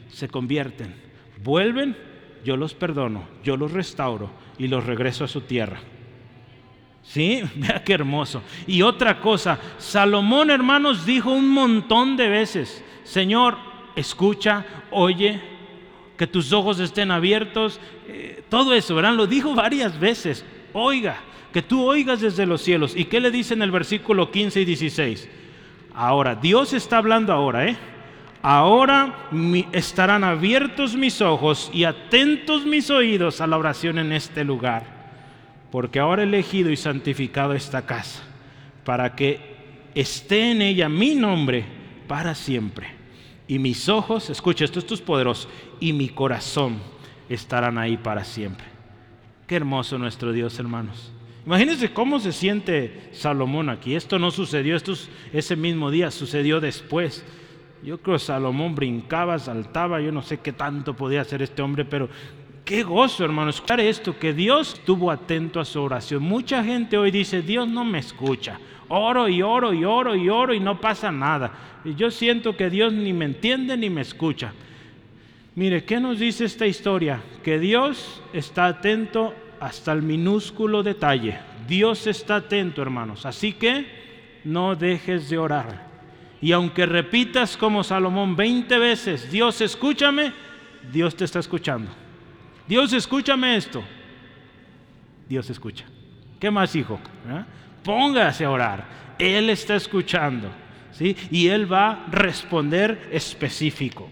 se 0.10 0.28
convierten, 0.28 0.96
vuelven, 1.44 1.96
yo 2.44 2.58
los 2.58 2.74
perdono, 2.74 3.28
yo 3.44 3.58
los 3.58 3.72
restauro 3.72 4.32
y 4.58 4.68
los 4.68 4.86
regreso 4.86 5.24
a 5.24 5.28
su 5.28 5.42
tierra. 5.42 5.80
¿Sí? 7.04 7.42
Vea 7.56 7.84
qué 7.84 7.94
hermoso. 7.94 8.42
Y 8.66 8.82
otra 8.82 9.20
cosa, 9.20 9.60
Salomón, 9.78 10.50
hermanos, 10.52 11.06
dijo 11.06 11.32
un 11.32 11.50
montón 11.50 12.18
de 12.18 12.28
veces, 12.30 12.84
Señor, 13.04 13.58
escucha, 13.96 14.66
oye, 14.92 15.42
que 16.18 16.28
tus 16.28 16.52
ojos 16.52 16.80
estén 16.80 17.12
abiertos, 17.12 17.80
eh, 18.08 18.44
todo 18.50 18.74
eso, 18.74 18.96
¿verdad? 18.96 19.14
Lo 19.14 19.28
dijo 19.28 19.54
varias 19.54 20.00
veces, 20.00 20.46
oiga, 20.74 21.22
que 21.54 21.62
tú 21.62 21.84
oigas 21.84 22.22
desde 22.22 22.46
los 22.46 22.62
cielos. 22.62 22.96
¿Y 22.96 23.06
qué 23.06 23.20
le 23.20 23.32
dice 23.32 23.54
en 23.54 23.62
el 23.62 23.72
versículo 23.72 24.32
15 24.32 24.62
y 24.62 24.66
16? 24.66 25.30
Ahora, 25.94 26.36
Dios 26.36 26.74
está 26.74 26.98
hablando 26.98 27.34
ahora, 27.34 27.68
¿eh? 27.68 27.78
Ahora 28.42 29.30
estarán 29.72 30.24
abiertos 30.24 30.96
mis 30.96 31.22
ojos 31.22 31.70
y 31.74 31.84
atentos 31.84 32.66
mis 32.66 32.90
oídos 32.90 33.42
a 33.42 33.48
la 33.48 33.58
oración 33.58 33.98
en 33.98 34.12
este 34.12 34.44
lugar, 34.44 34.84
porque 35.72 36.00
ahora 36.00 36.22
he 36.22 36.26
elegido 36.26 36.70
y 36.70 36.78
santificado 36.78 37.54
esta 37.54 37.86
casa, 37.86 38.24
para 38.84 39.16
que 39.16 39.40
esté 39.96 40.52
en 40.52 40.62
ella 40.62 40.88
mi 40.88 41.16
nombre, 41.16 41.66
para 42.08 42.36
siempre. 42.36 42.88
Y 43.48 43.60
mis 43.60 43.90
ojos, 43.90 44.30
escucha, 44.30 44.66
esto, 44.66 44.80
esto 44.80 44.94
es 44.94 45.02
poderoso, 45.02 45.50
y 45.80 45.94
mi 45.94 46.10
corazón 46.10 46.78
estarán 47.30 47.78
ahí 47.78 47.98
para 47.98 48.24
siempre. 48.24 48.66
Qué 49.48 49.56
hermoso 49.56 49.98
nuestro 49.98 50.32
Dios, 50.32 50.60
hermanos. 50.60 51.12
Imagínense 51.46 51.94
cómo 51.94 52.20
se 52.20 52.34
siente 52.34 53.10
Salomón 53.14 53.70
aquí. 53.70 53.96
Esto 53.96 54.20
no 54.20 54.32
sucedió, 54.32 54.76
esto 54.76 54.94
ese 55.32 55.56
mismo 55.56 55.90
día 55.90 56.12
sucedió 56.12 56.60
después. 56.60 57.26
Yo 57.84 58.00
creo 58.00 58.18
que 58.18 58.24
Salomón 58.24 58.76
brincaba, 58.76 59.38
saltaba, 59.40 60.02
yo 60.02 60.12
no 60.12 60.22
sé 60.22 60.40
qué 60.40 60.52
tanto 60.52 60.96
podía 60.96 61.22
hacer 61.22 61.42
este 61.42 61.62
hombre, 61.62 61.86
pero 61.86 62.10
qué 62.66 62.84
gozo, 62.84 63.24
hermano, 63.24 63.50
escuchar 63.50 63.80
esto, 63.80 64.18
que 64.18 64.34
Dios 64.34 64.74
estuvo 64.74 65.12
atento 65.12 65.60
a 65.60 65.66
su 65.66 65.82
oración. 65.82 66.24
Mucha 66.24 66.64
gente 66.64 66.98
hoy 66.98 67.12
dice, 67.12 67.42
Dios 67.42 67.68
no 67.68 67.86
me 67.86 68.00
escucha. 68.00 68.60
Oro 68.90 69.28
y 69.30 69.42
oro 69.42 69.74
y 69.74 69.86
oro 69.86 70.16
y 70.16 70.30
oro 70.30 70.54
y 70.54 70.60
no 70.60 70.80
pasa 70.82 71.12
nada. 71.12 71.52
Y 71.86 71.96
yo 71.96 72.12
siento 72.12 72.58
que 72.58 72.70
Dios 72.70 72.92
ni 72.92 73.14
me 73.14 73.26
entiende 73.26 73.78
ni 73.78 73.90
me 73.90 74.02
escucha. 74.02 74.54
Mire, 75.56 75.86
¿qué 75.86 76.00
nos 76.00 76.20
dice 76.20 76.46
esta 76.46 76.68
historia? 76.68 77.22
Que 77.44 77.58
Dios 77.58 78.22
está 78.34 78.68
atento 78.68 79.34
hasta 79.60 79.92
el 79.92 80.04
minúsculo 80.04 80.84
detalle. 80.84 81.40
Dios 81.68 82.06
está 82.08 82.38
atento, 82.38 82.82
hermanos. 82.82 83.26
Así 83.26 83.54
que 83.54 83.86
no 84.44 84.76
dejes 84.76 85.30
de 85.30 85.38
orar. 85.38 85.87
Y 86.42 86.52
aunque 86.52 86.86
repitas 86.86 87.58
como 87.58 87.84
Salomón 87.84 88.36
20 88.36 88.78
veces, 88.78 89.32
Dios 89.32 89.62
escúchame, 89.62 90.34
Dios 90.92 91.16
te 91.16 91.26
está 91.26 91.40
escuchando. 91.40 91.92
Dios 92.68 92.94
escúchame 92.94 93.56
esto. 93.56 93.84
Dios 95.28 95.50
escucha. 95.50 95.86
¿Qué 96.40 96.52
más, 96.52 96.76
hijo? 96.76 97.00
¿Eh? 97.30 97.44
Póngase 97.84 98.46
a 98.46 98.52
orar. 98.52 98.86
Él 99.18 99.50
está 99.50 99.76
escuchando. 99.76 100.50
¿sí? 100.92 101.16
Y 101.32 101.48
Él 101.48 101.72
va 101.72 101.92
a 101.92 102.06
responder 102.10 103.10
específico. 103.12 104.10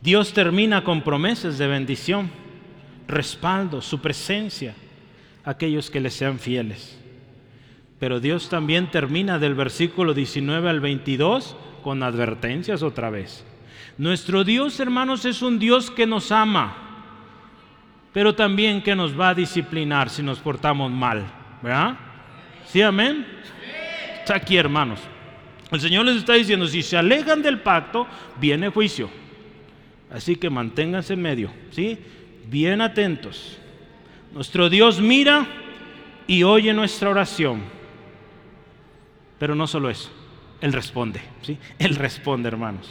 Dios 0.00 0.32
termina 0.32 0.82
con 0.82 1.02
promesas 1.02 1.58
de 1.58 1.66
bendición, 1.66 2.30
respaldo, 3.06 3.80
su 3.80 4.00
presencia 4.00 4.74
a 5.44 5.50
aquellos 5.50 5.90
que 5.90 6.00
le 6.00 6.10
sean 6.10 6.38
fieles. 6.38 6.98
Pero 8.02 8.18
Dios 8.18 8.48
también 8.48 8.90
termina 8.90 9.38
del 9.38 9.54
versículo 9.54 10.12
19 10.12 10.68
al 10.68 10.80
22 10.80 11.54
con 11.84 12.02
advertencias 12.02 12.82
otra 12.82 13.10
vez. 13.10 13.44
Nuestro 13.96 14.42
Dios, 14.42 14.80
hermanos, 14.80 15.24
es 15.24 15.40
un 15.40 15.60
Dios 15.60 15.88
que 15.88 16.04
nos 16.04 16.32
ama, 16.32 16.74
pero 18.12 18.34
también 18.34 18.82
que 18.82 18.96
nos 18.96 19.16
va 19.16 19.28
a 19.28 19.34
disciplinar 19.34 20.10
si 20.10 20.20
nos 20.20 20.40
portamos 20.40 20.90
mal. 20.90 21.24
¿Verdad? 21.62 21.96
¿Sí, 22.66 22.82
amén? 22.82 23.24
Está 24.18 24.34
aquí, 24.34 24.56
hermanos. 24.56 24.98
El 25.70 25.80
Señor 25.80 26.04
les 26.04 26.16
está 26.16 26.32
diciendo, 26.32 26.66
si 26.66 26.82
se 26.82 26.96
alejan 26.96 27.40
del 27.40 27.60
pacto, 27.60 28.08
viene 28.40 28.68
juicio. 28.70 29.10
Así 30.10 30.34
que 30.34 30.50
manténganse 30.50 31.12
en 31.12 31.22
medio, 31.22 31.52
¿sí? 31.70 31.96
Bien 32.48 32.80
atentos. 32.80 33.58
Nuestro 34.34 34.68
Dios 34.68 35.00
mira 35.00 35.46
y 36.26 36.42
oye 36.42 36.74
nuestra 36.74 37.08
oración. 37.08 37.80
Pero 39.42 39.56
no 39.56 39.66
solo 39.66 39.90
eso, 39.90 40.08
Él 40.60 40.72
responde, 40.72 41.20
¿sí? 41.40 41.58
Él 41.76 41.96
responde, 41.96 42.46
hermanos. 42.46 42.88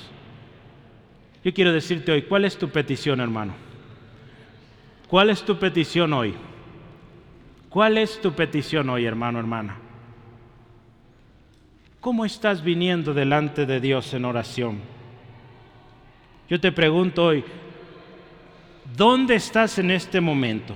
Yo 1.45 1.53
quiero 1.53 1.71
decirte 1.71 2.11
hoy, 2.11 2.23
¿cuál 2.23 2.43
es 2.43 2.57
tu 2.57 2.67
petición, 2.67 3.21
hermano? 3.21 3.53
¿Cuál 5.07 5.29
es 5.29 5.43
tu 5.43 5.57
petición 5.57 6.11
hoy? 6.11 6.33
¿Cuál 7.69 7.97
es 7.97 8.19
tu 8.19 8.33
petición 8.33 8.89
hoy, 8.89 9.05
hermano, 9.05 9.39
hermana? 9.39 9.77
¿Cómo 12.01 12.25
estás 12.25 12.61
viniendo 12.61 13.13
delante 13.13 13.65
de 13.65 13.79
Dios 13.79 14.13
en 14.13 14.25
oración? 14.25 14.81
Yo 16.49 16.59
te 16.59 16.73
pregunto 16.73 17.27
hoy, 17.27 17.45
¿dónde 18.97 19.35
estás 19.35 19.79
en 19.79 19.89
este 19.89 20.19
momento? 20.19 20.75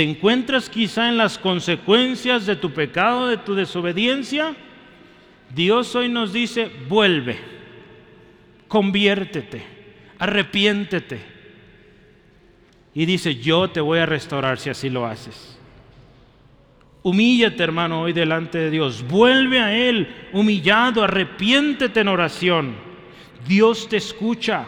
¿Te 0.00 0.04
encuentras 0.08 0.70
quizá 0.70 1.10
en 1.10 1.18
las 1.18 1.36
consecuencias 1.36 2.46
de 2.46 2.56
tu 2.56 2.70
pecado, 2.70 3.28
de 3.28 3.36
tu 3.36 3.54
desobediencia? 3.54 4.56
Dios 5.54 5.94
hoy 5.94 6.08
nos 6.08 6.32
dice, 6.32 6.70
vuelve, 6.88 7.38
conviértete, 8.66 9.62
arrepiéntete. 10.18 11.20
Y 12.94 13.04
dice, 13.04 13.34
yo 13.34 13.68
te 13.68 13.82
voy 13.82 13.98
a 13.98 14.06
restaurar 14.06 14.58
si 14.58 14.70
así 14.70 14.88
lo 14.88 15.04
haces. 15.04 15.58
Humíllate, 17.02 17.62
hermano, 17.62 18.00
hoy 18.00 18.14
delante 18.14 18.56
de 18.56 18.70
Dios. 18.70 19.04
Vuelve 19.06 19.58
a 19.58 19.76
Él, 19.76 20.08
humillado, 20.32 21.04
arrepiéntete 21.04 22.00
en 22.00 22.08
oración. 22.08 22.74
Dios 23.46 23.86
te 23.86 23.98
escucha, 23.98 24.64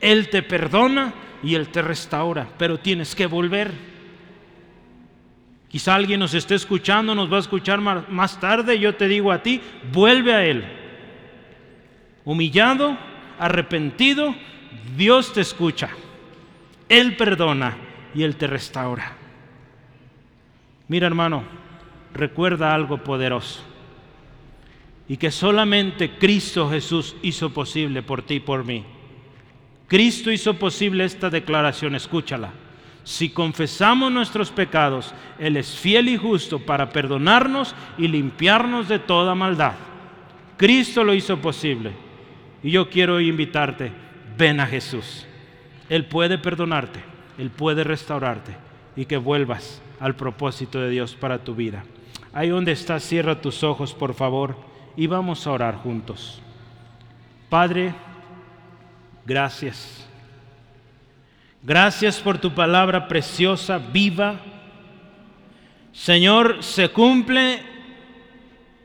Él 0.00 0.28
te 0.30 0.42
perdona 0.42 1.14
y 1.44 1.54
Él 1.54 1.68
te 1.68 1.80
restaura, 1.80 2.48
pero 2.58 2.80
tienes 2.80 3.14
que 3.14 3.26
volver. 3.26 3.87
Quizá 5.68 5.94
alguien 5.94 6.20
nos 6.20 6.32
esté 6.32 6.54
escuchando, 6.54 7.14
nos 7.14 7.30
va 7.30 7.36
a 7.36 7.40
escuchar 7.40 7.80
más 7.80 8.40
tarde. 8.40 8.78
Yo 8.78 8.94
te 8.94 9.06
digo 9.06 9.30
a 9.30 9.42
ti, 9.42 9.60
vuelve 9.92 10.32
a 10.32 10.44
Él. 10.44 10.64
Humillado, 12.24 12.96
arrepentido, 13.38 14.34
Dios 14.96 15.32
te 15.34 15.42
escucha. 15.42 15.90
Él 16.88 17.16
perdona 17.16 17.76
y 18.14 18.22
Él 18.22 18.36
te 18.36 18.46
restaura. 18.46 19.12
Mira 20.88 21.06
hermano, 21.06 21.44
recuerda 22.14 22.74
algo 22.74 23.04
poderoso. 23.04 23.62
Y 25.06 25.18
que 25.18 25.30
solamente 25.30 26.16
Cristo 26.18 26.70
Jesús 26.70 27.14
hizo 27.22 27.50
posible 27.52 28.02
por 28.02 28.22
ti 28.22 28.34
y 28.34 28.40
por 28.40 28.64
mí. 28.64 28.84
Cristo 29.86 30.30
hizo 30.30 30.54
posible 30.54 31.04
esta 31.04 31.28
declaración, 31.28 31.94
escúchala 31.94 32.52
si 33.08 33.30
confesamos 33.30 34.12
nuestros 34.12 34.50
pecados, 34.50 35.14
Él 35.38 35.56
es 35.56 35.74
fiel 35.74 36.10
y 36.10 36.18
justo 36.18 36.58
para 36.58 36.90
perdonarnos 36.90 37.74
y 37.96 38.06
limpiarnos 38.06 38.86
de 38.86 38.98
toda 38.98 39.34
maldad. 39.34 39.72
Cristo 40.58 41.02
lo 41.02 41.14
hizo 41.14 41.38
posible. 41.38 41.92
Y 42.62 42.70
yo 42.70 42.90
quiero 42.90 43.18
invitarte, 43.18 43.92
ven 44.36 44.60
a 44.60 44.66
Jesús. 44.66 45.26
Él 45.88 46.04
puede 46.04 46.36
perdonarte, 46.36 47.00
Él 47.38 47.48
puede 47.48 47.82
restaurarte 47.82 48.54
y 48.94 49.06
que 49.06 49.16
vuelvas 49.16 49.80
al 50.00 50.14
propósito 50.14 50.78
de 50.78 50.90
Dios 50.90 51.14
para 51.14 51.38
tu 51.38 51.54
vida. 51.54 51.86
Ahí 52.34 52.50
donde 52.50 52.72
estás, 52.72 53.04
cierra 53.04 53.40
tus 53.40 53.64
ojos, 53.64 53.94
por 53.94 54.12
favor, 54.12 54.54
y 54.98 55.06
vamos 55.06 55.46
a 55.46 55.52
orar 55.52 55.76
juntos. 55.76 56.42
Padre, 57.48 57.94
gracias 59.24 60.07
Gracias 61.62 62.20
por 62.20 62.38
tu 62.38 62.54
palabra 62.54 63.08
preciosa, 63.08 63.78
viva. 63.78 64.40
Señor, 65.92 66.62
se 66.62 66.88
cumple 66.90 67.60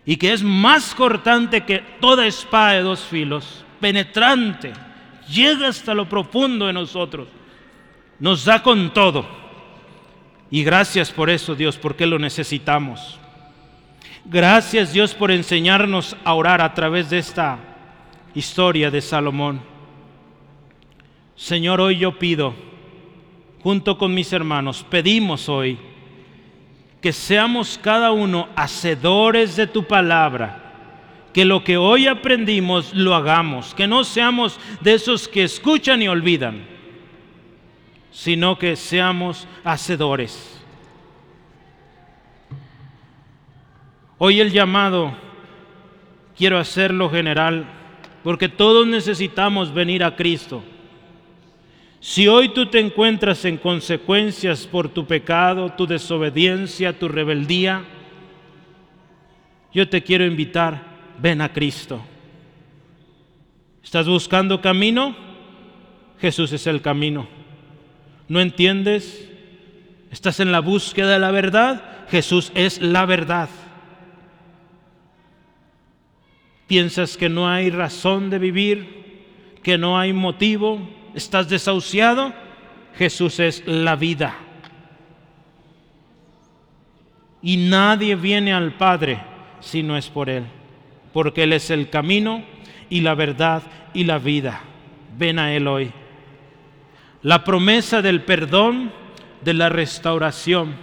y 0.05 0.17
que 0.17 0.33
es 0.33 0.43
más 0.43 0.93
cortante 0.95 1.63
que 1.63 1.79
toda 1.99 2.25
espada 2.25 2.73
de 2.73 2.81
dos 2.81 3.01
filos, 3.01 3.63
penetrante, 3.79 4.73
llega 5.29 5.67
hasta 5.67 5.93
lo 5.93 6.09
profundo 6.09 6.67
de 6.67 6.73
nosotros, 6.73 7.27
nos 8.19 8.45
da 8.45 8.61
con 8.61 8.93
todo. 8.93 9.25
Y 10.49 10.63
gracias 10.63 11.11
por 11.11 11.29
eso, 11.29 11.55
Dios, 11.55 11.77
porque 11.77 12.05
lo 12.05 12.19
necesitamos. 12.19 13.19
Gracias, 14.25 14.93
Dios, 14.93 15.13
por 15.13 15.31
enseñarnos 15.31 16.15
a 16.23 16.33
orar 16.33 16.61
a 16.61 16.73
través 16.73 17.09
de 17.09 17.19
esta 17.19 17.57
historia 18.33 18.91
de 18.91 19.01
Salomón. 19.01 19.72
Señor, 21.35 21.81
hoy 21.81 21.97
yo 21.97 22.19
pido, 22.19 22.53
junto 23.61 23.97
con 23.97 24.13
mis 24.13 24.31
hermanos, 24.33 24.85
pedimos 24.87 25.49
hoy 25.49 25.77
que 27.01 27.11
seamos 27.11 27.79
cada 27.81 28.11
uno 28.11 28.47
hacedores 28.55 29.55
de 29.55 29.67
tu 29.67 29.85
palabra, 29.85 30.59
que 31.33 31.43
lo 31.43 31.63
que 31.63 31.75
hoy 31.75 32.07
aprendimos 32.07 32.93
lo 32.93 33.15
hagamos, 33.15 33.73
que 33.73 33.87
no 33.87 34.03
seamos 34.03 34.59
de 34.81 34.93
esos 34.93 35.27
que 35.27 35.43
escuchan 35.43 36.01
y 36.01 36.07
olvidan, 36.07 36.65
sino 38.11 38.57
que 38.57 38.75
seamos 38.75 39.47
hacedores. 39.63 40.61
Hoy 44.19 44.39
el 44.39 44.51
llamado, 44.51 45.13
quiero 46.37 46.59
hacerlo 46.59 47.09
general, 47.09 47.65
porque 48.23 48.47
todos 48.47 48.85
necesitamos 48.85 49.73
venir 49.73 50.03
a 50.03 50.15
Cristo 50.15 50.63
si 52.03 52.27
hoy 52.27 52.49
tú 52.49 52.65
te 52.65 52.81
encuentras 52.81 53.45
en 53.45 53.55
consecuencias 53.55 54.67
por 54.67 54.89
tu 54.89 55.07
pecado, 55.07 55.69
tu 55.69 55.87
desobediencia, 55.87 56.99
tu 56.99 57.07
rebeldía, 57.07 57.85
yo 59.73 59.87
te 59.87 60.03
quiero 60.03 60.25
invitar, 60.25 60.83
ven 61.17 61.39
a 61.39 61.53
Cristo. 61.53 62.03
¿Estás 63.81 64.05
buscando 64.05 64.59
camino? 64.59 65.15
Jesús 66.19 66.51
es 66.51 66.67
el 66.67 66.81
camino. 66.81 67.25
¿No 68.27 68.41
entiendes? 68.41 69.31
¿Estás 70.11 70.41
en 70.41 70.51
la 70.51 70.59
búsqueda 70.59 71.13
de 71.13 71.19
la 71.19 71.31
verdad? 71.31 72.05
Jesús 72.09 72.51
es 72.53 72.81
la 72.81 73.05
verdad. 73.05 73.47
¿Piensas 76.67 77.15
que 77.15 77.29
no 77.29 77.47
hay 77.47 77.69
razón 77.69 78.29
de 78.29 78.39
vivir? 78.39 79.55
¿Que 79.63 79.77
no 79.77 79.97
hay 79.97 80.11
motivo? 80.11 80.92
¿Estás 81.13 81.47
desahuciado? 81.47 82.33
Jesús 82.95 83.39
es 83.39 83.63
la 83.65 83.95
vida. 83.95 84.35
Y 87.41 87.57
nadie 87.57 88.15
viene 88.15 88.53
al 88.53 88.73
Padre 88.73 89.21
si 89.59 89.83
no 89.83 89.97
es 89.97 90.09
por 90.09 90.29
Él, 90.29 90.45
porque 91.11 91.43
Él 91.43 91.53
es 91.53 91.69
el 91.69 91.89
camino 91.89 92.43
y 92.89 93.01
la 93.01 93.15
verdad 93.15 93.63
y 93.93 94.05
la 94.05 94.17
vida. 94.17 94.61
Ven 95.17 95.39
a 95.39 95.53
Él 95.53 95.67
hoy. 95.67 95.91
La 97.21 97.43
promesa 97.43 98.01
del 98.01 98.21
perdón, 98.23 98.91
de 99.41 99.53
la 99.53 99.69
restauración, 99.69 100.75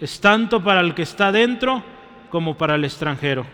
es 0.00 0.20
tanto 0.20 0.62
para 0.62 0.80
el 0.80 0.94
que 0.94 1.02
está 1.02 1.32
dentro 1.32 1.82
como 2.30 2.56
para 2.56 2.74
el 2.74 2.84
extranjero. 2.84 3.46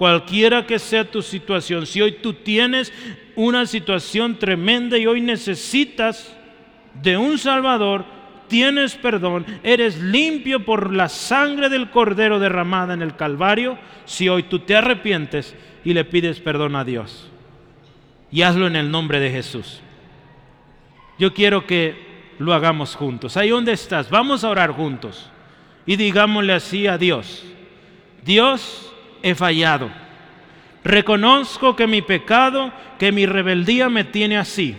Cualquiera 0.00 0.66
que 0.66 0.78
sea 0.78 1.04
tu 1.04 1.20
situación, 1.20 1.84
si 1.84 2.00
hoy 2.00 2.12
tú 2.22 2.32
tienes 2.32 2.90
una 3.36 3.66
situación 3.66 4.38
tremenda 4.38 4.96
y 4.96 5.06
hoy 5.06 5.20
necesitas 5.20 6.34
de 7.02 7.18
un 7.18 7.36
Salvador, 7.36 8.06
tienes 8.48 8.94
perdón, 8.94 9.44
eres 9.62 9.98
limpio 9.98 10.64
por 10.64 10.90
la 10.94 11.10
sangre 11.10 11.68
del 11.68 11.90
Cordero 11.90 12.38
derramada 12.38 12.94
en 12.94 13.02
el 13.02 13.14
Calvario, 13.14 13.76
si 14.06 14.30
hoy 14.30 14.44
tú 14.44 14.60
te 14.60 14.74
arrepientes 14.74 15.54
y 15.84 15.92
le 15.92 16.06
pides 16.06 16.40
perdón 16.40 16.76
a 16.76 16.84
Dios. 16.84 17.30
Y 18.30 18.40
hazlo 18.40 18.68
en 18.68 18.76
el 18.76 18.90
nombre 18.90 19.20
de 19.20 19.30
Jesús. 19.30 19.82
Yo 21.18 21.34
quiero 21.34 21.66
que 21.66 22.32
lo 22.38 22.54
hagamos 22.54 22.96
juntos. 22.96 23.36
Ahí 23.36 23.50
donde 23.50 23.72
estás, 23.72 24.08
vamos 24.08 24.44
a 24.44 24.48
orar 24.48 24.70
juntos. 24.70 25.30
Y 25.84 25.96
digámosle 25.96 26.54
así 26.54 26.86
a 26.86 26.96
Dios. 26.96 27.44
Dios, 28.24 28.89
he 29.22 29.34
fallado. 29.34 29.90
Reconozco 30.84 31.76
que 31.76 31.86
mi 31.86 32.02
pecado, 32.02 32.72
que 32.98 33.12
mi 33.12 33.26
rebeldía 33.26 33.88
me 33.88 34.04
tiene 34.04 34.38
así 34.38 34.76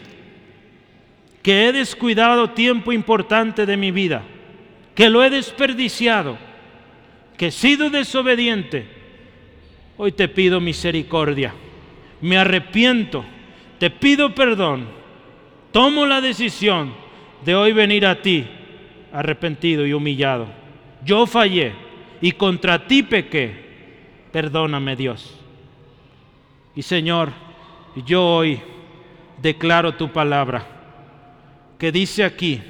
que 1.41 1.67
he 1.67 1.73
descuidado 1.73 2.51
tiempo 2.51 2.91
importante 2.91 3.65
de 3.65 3.77
mi 3.77 3.91
vida, 3.91 4.23
que 4.93 5.09
lo 5.09 5.23
he 5.23 5.29
desperdiciado, 5.29 6.37
que 7.37 7.47
he 7.47 7.51
sido 7.51 7.89
desobediente. 7.89 8.85
Hoy 9.97 10.11
te 10.11 10.27
pido 10.27 10.59
misericordia, 10.59 11.53
me 12.21 12.37
arrepiento, 12.37 13.25
te 13.79 13.89
pido 13.89 14.35
perdón, 14.35 14.87
tomo 15.71 16.05
la 16.05 16.21
decisión 16.21 16.93
de 17.43 17.55
hoy 17.55 17.73
venir 17.73 18.05
a 18.05 18.21
ti 18.21 18.45
arrepentido 19.11 19.85
y 19.85 19.93
humillado. 19.93 20.47
Yo 21.03 21.25
fallé 21.25 21.73
y 22.21 22.31
contra 22.33 22.87
ti 22.87 23.03
pequé. 23.03 23.70
Perdóname 24.32 24.95
Dios. 24.95 25.38
Y 26.75 26.82
Señor, 26.82 27.32
yo 28.05 28.25
hoy 28.25 28.61
declaro 29.41 29.95
tu 29.95 30.11
palabra 30.11 30.65
que 31.77 31.91
dice 31.91 32.23
aquí, 32.23 32.61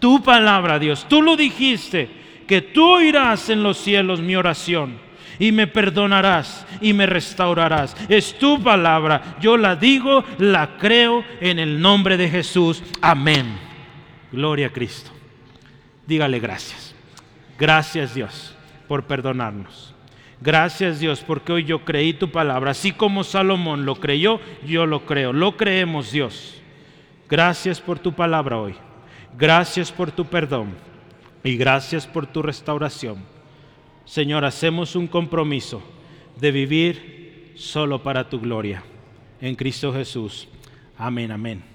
tu 0.00 0.22
palabra, 0.22 0.78
Dios, 0.78 1.06
tú 1.08 1.22
lo 1.22 1.36
dijiste, 1.36 2.08
que 2.48 2.62
tú 2.62 2.94
oirás 2.94 3.50
en 3.50 3.62
los 3.62 3.78
cielos 3.78 4.20
mi 4.20 4.34
oración 4.34 4.98
y 5.38 5.52
me 5.52 5.66
perdonarás 5.66 6.66
y 6.80 6.92
me 6.92 7.06
restaurarás. 7.06 7.96
Es 8.08 8.38
tu 8.38 8.62
palabra, 8.62 9.36
yo 9.40 9.56
la 9.56 9.76
digo, 9.76 10.24
la 10.38 10.76
creo 10.78 11.24
en 11.40 11.58
el 11.58 11.80
nombre 11.80 12.16
de 12.16 12.28
Jesús. 12.28 12.82
Amén. 13.00 13.58
Gloria 14.32 14.68
a 14.68 14.70
Cristo. 14.70 15.10
Dígale 16.06 16.40
gracias. 16.40 16.94
Gracias 17.58 18.14
Dios 18.14 18.54
por 18.88 19.04
perdonarnos. 19.04 19.91
Gracias 20.42 20.98
Dios 20.98 21.22
porque 21.24 21.52
hoy 21.52 21.64
yo 21.64 21.84
creí 21.84 22.12
tu 22.12 22.30
palabra. 22.30 22.72
Así 22.72 22.90
como 22.90 23.22
Salomón 23.22 23.84
lo 23.86 23.94
creyó, 23.96 24.40
yo 24.66 24.86
lo 24.86 25.06
creo. 25.06 25.32
Lo 25.32 25.56
creemos 25.56 26.10
Dios. 26.10 26.60
Gracias 27.28 27.80
por 27.80 28.00
tu 28.00 28.12
palabra 28.12 28.58
hoy. 28.58 28.74
Gracias 29.38 29.92
por 29.92 30.10
tu 30.10 30.24
perdón. 30.24 30.74
Y 31.44 31.56
gracias 31.56 32.06
por 32.06 32.26
tu 32.26 32.42
restauración. 32.42 33.24
Señor, 34.04 34.44
hacemos 34.44 34.96
un 34.96 35.06
compromiso 35.06 35.80
de 36.40 36.50
vivir 36.50 37.52
solo 37.54 38.02
para 38.02 38.28
tu 38.28 38.40
gloria. 38.40 38.82
En 39.40 39.54
Cristo 39.54 39.92
Jesús. 39.92 40.48
Amén, 40.98 41.30
amén. 41.30 41.71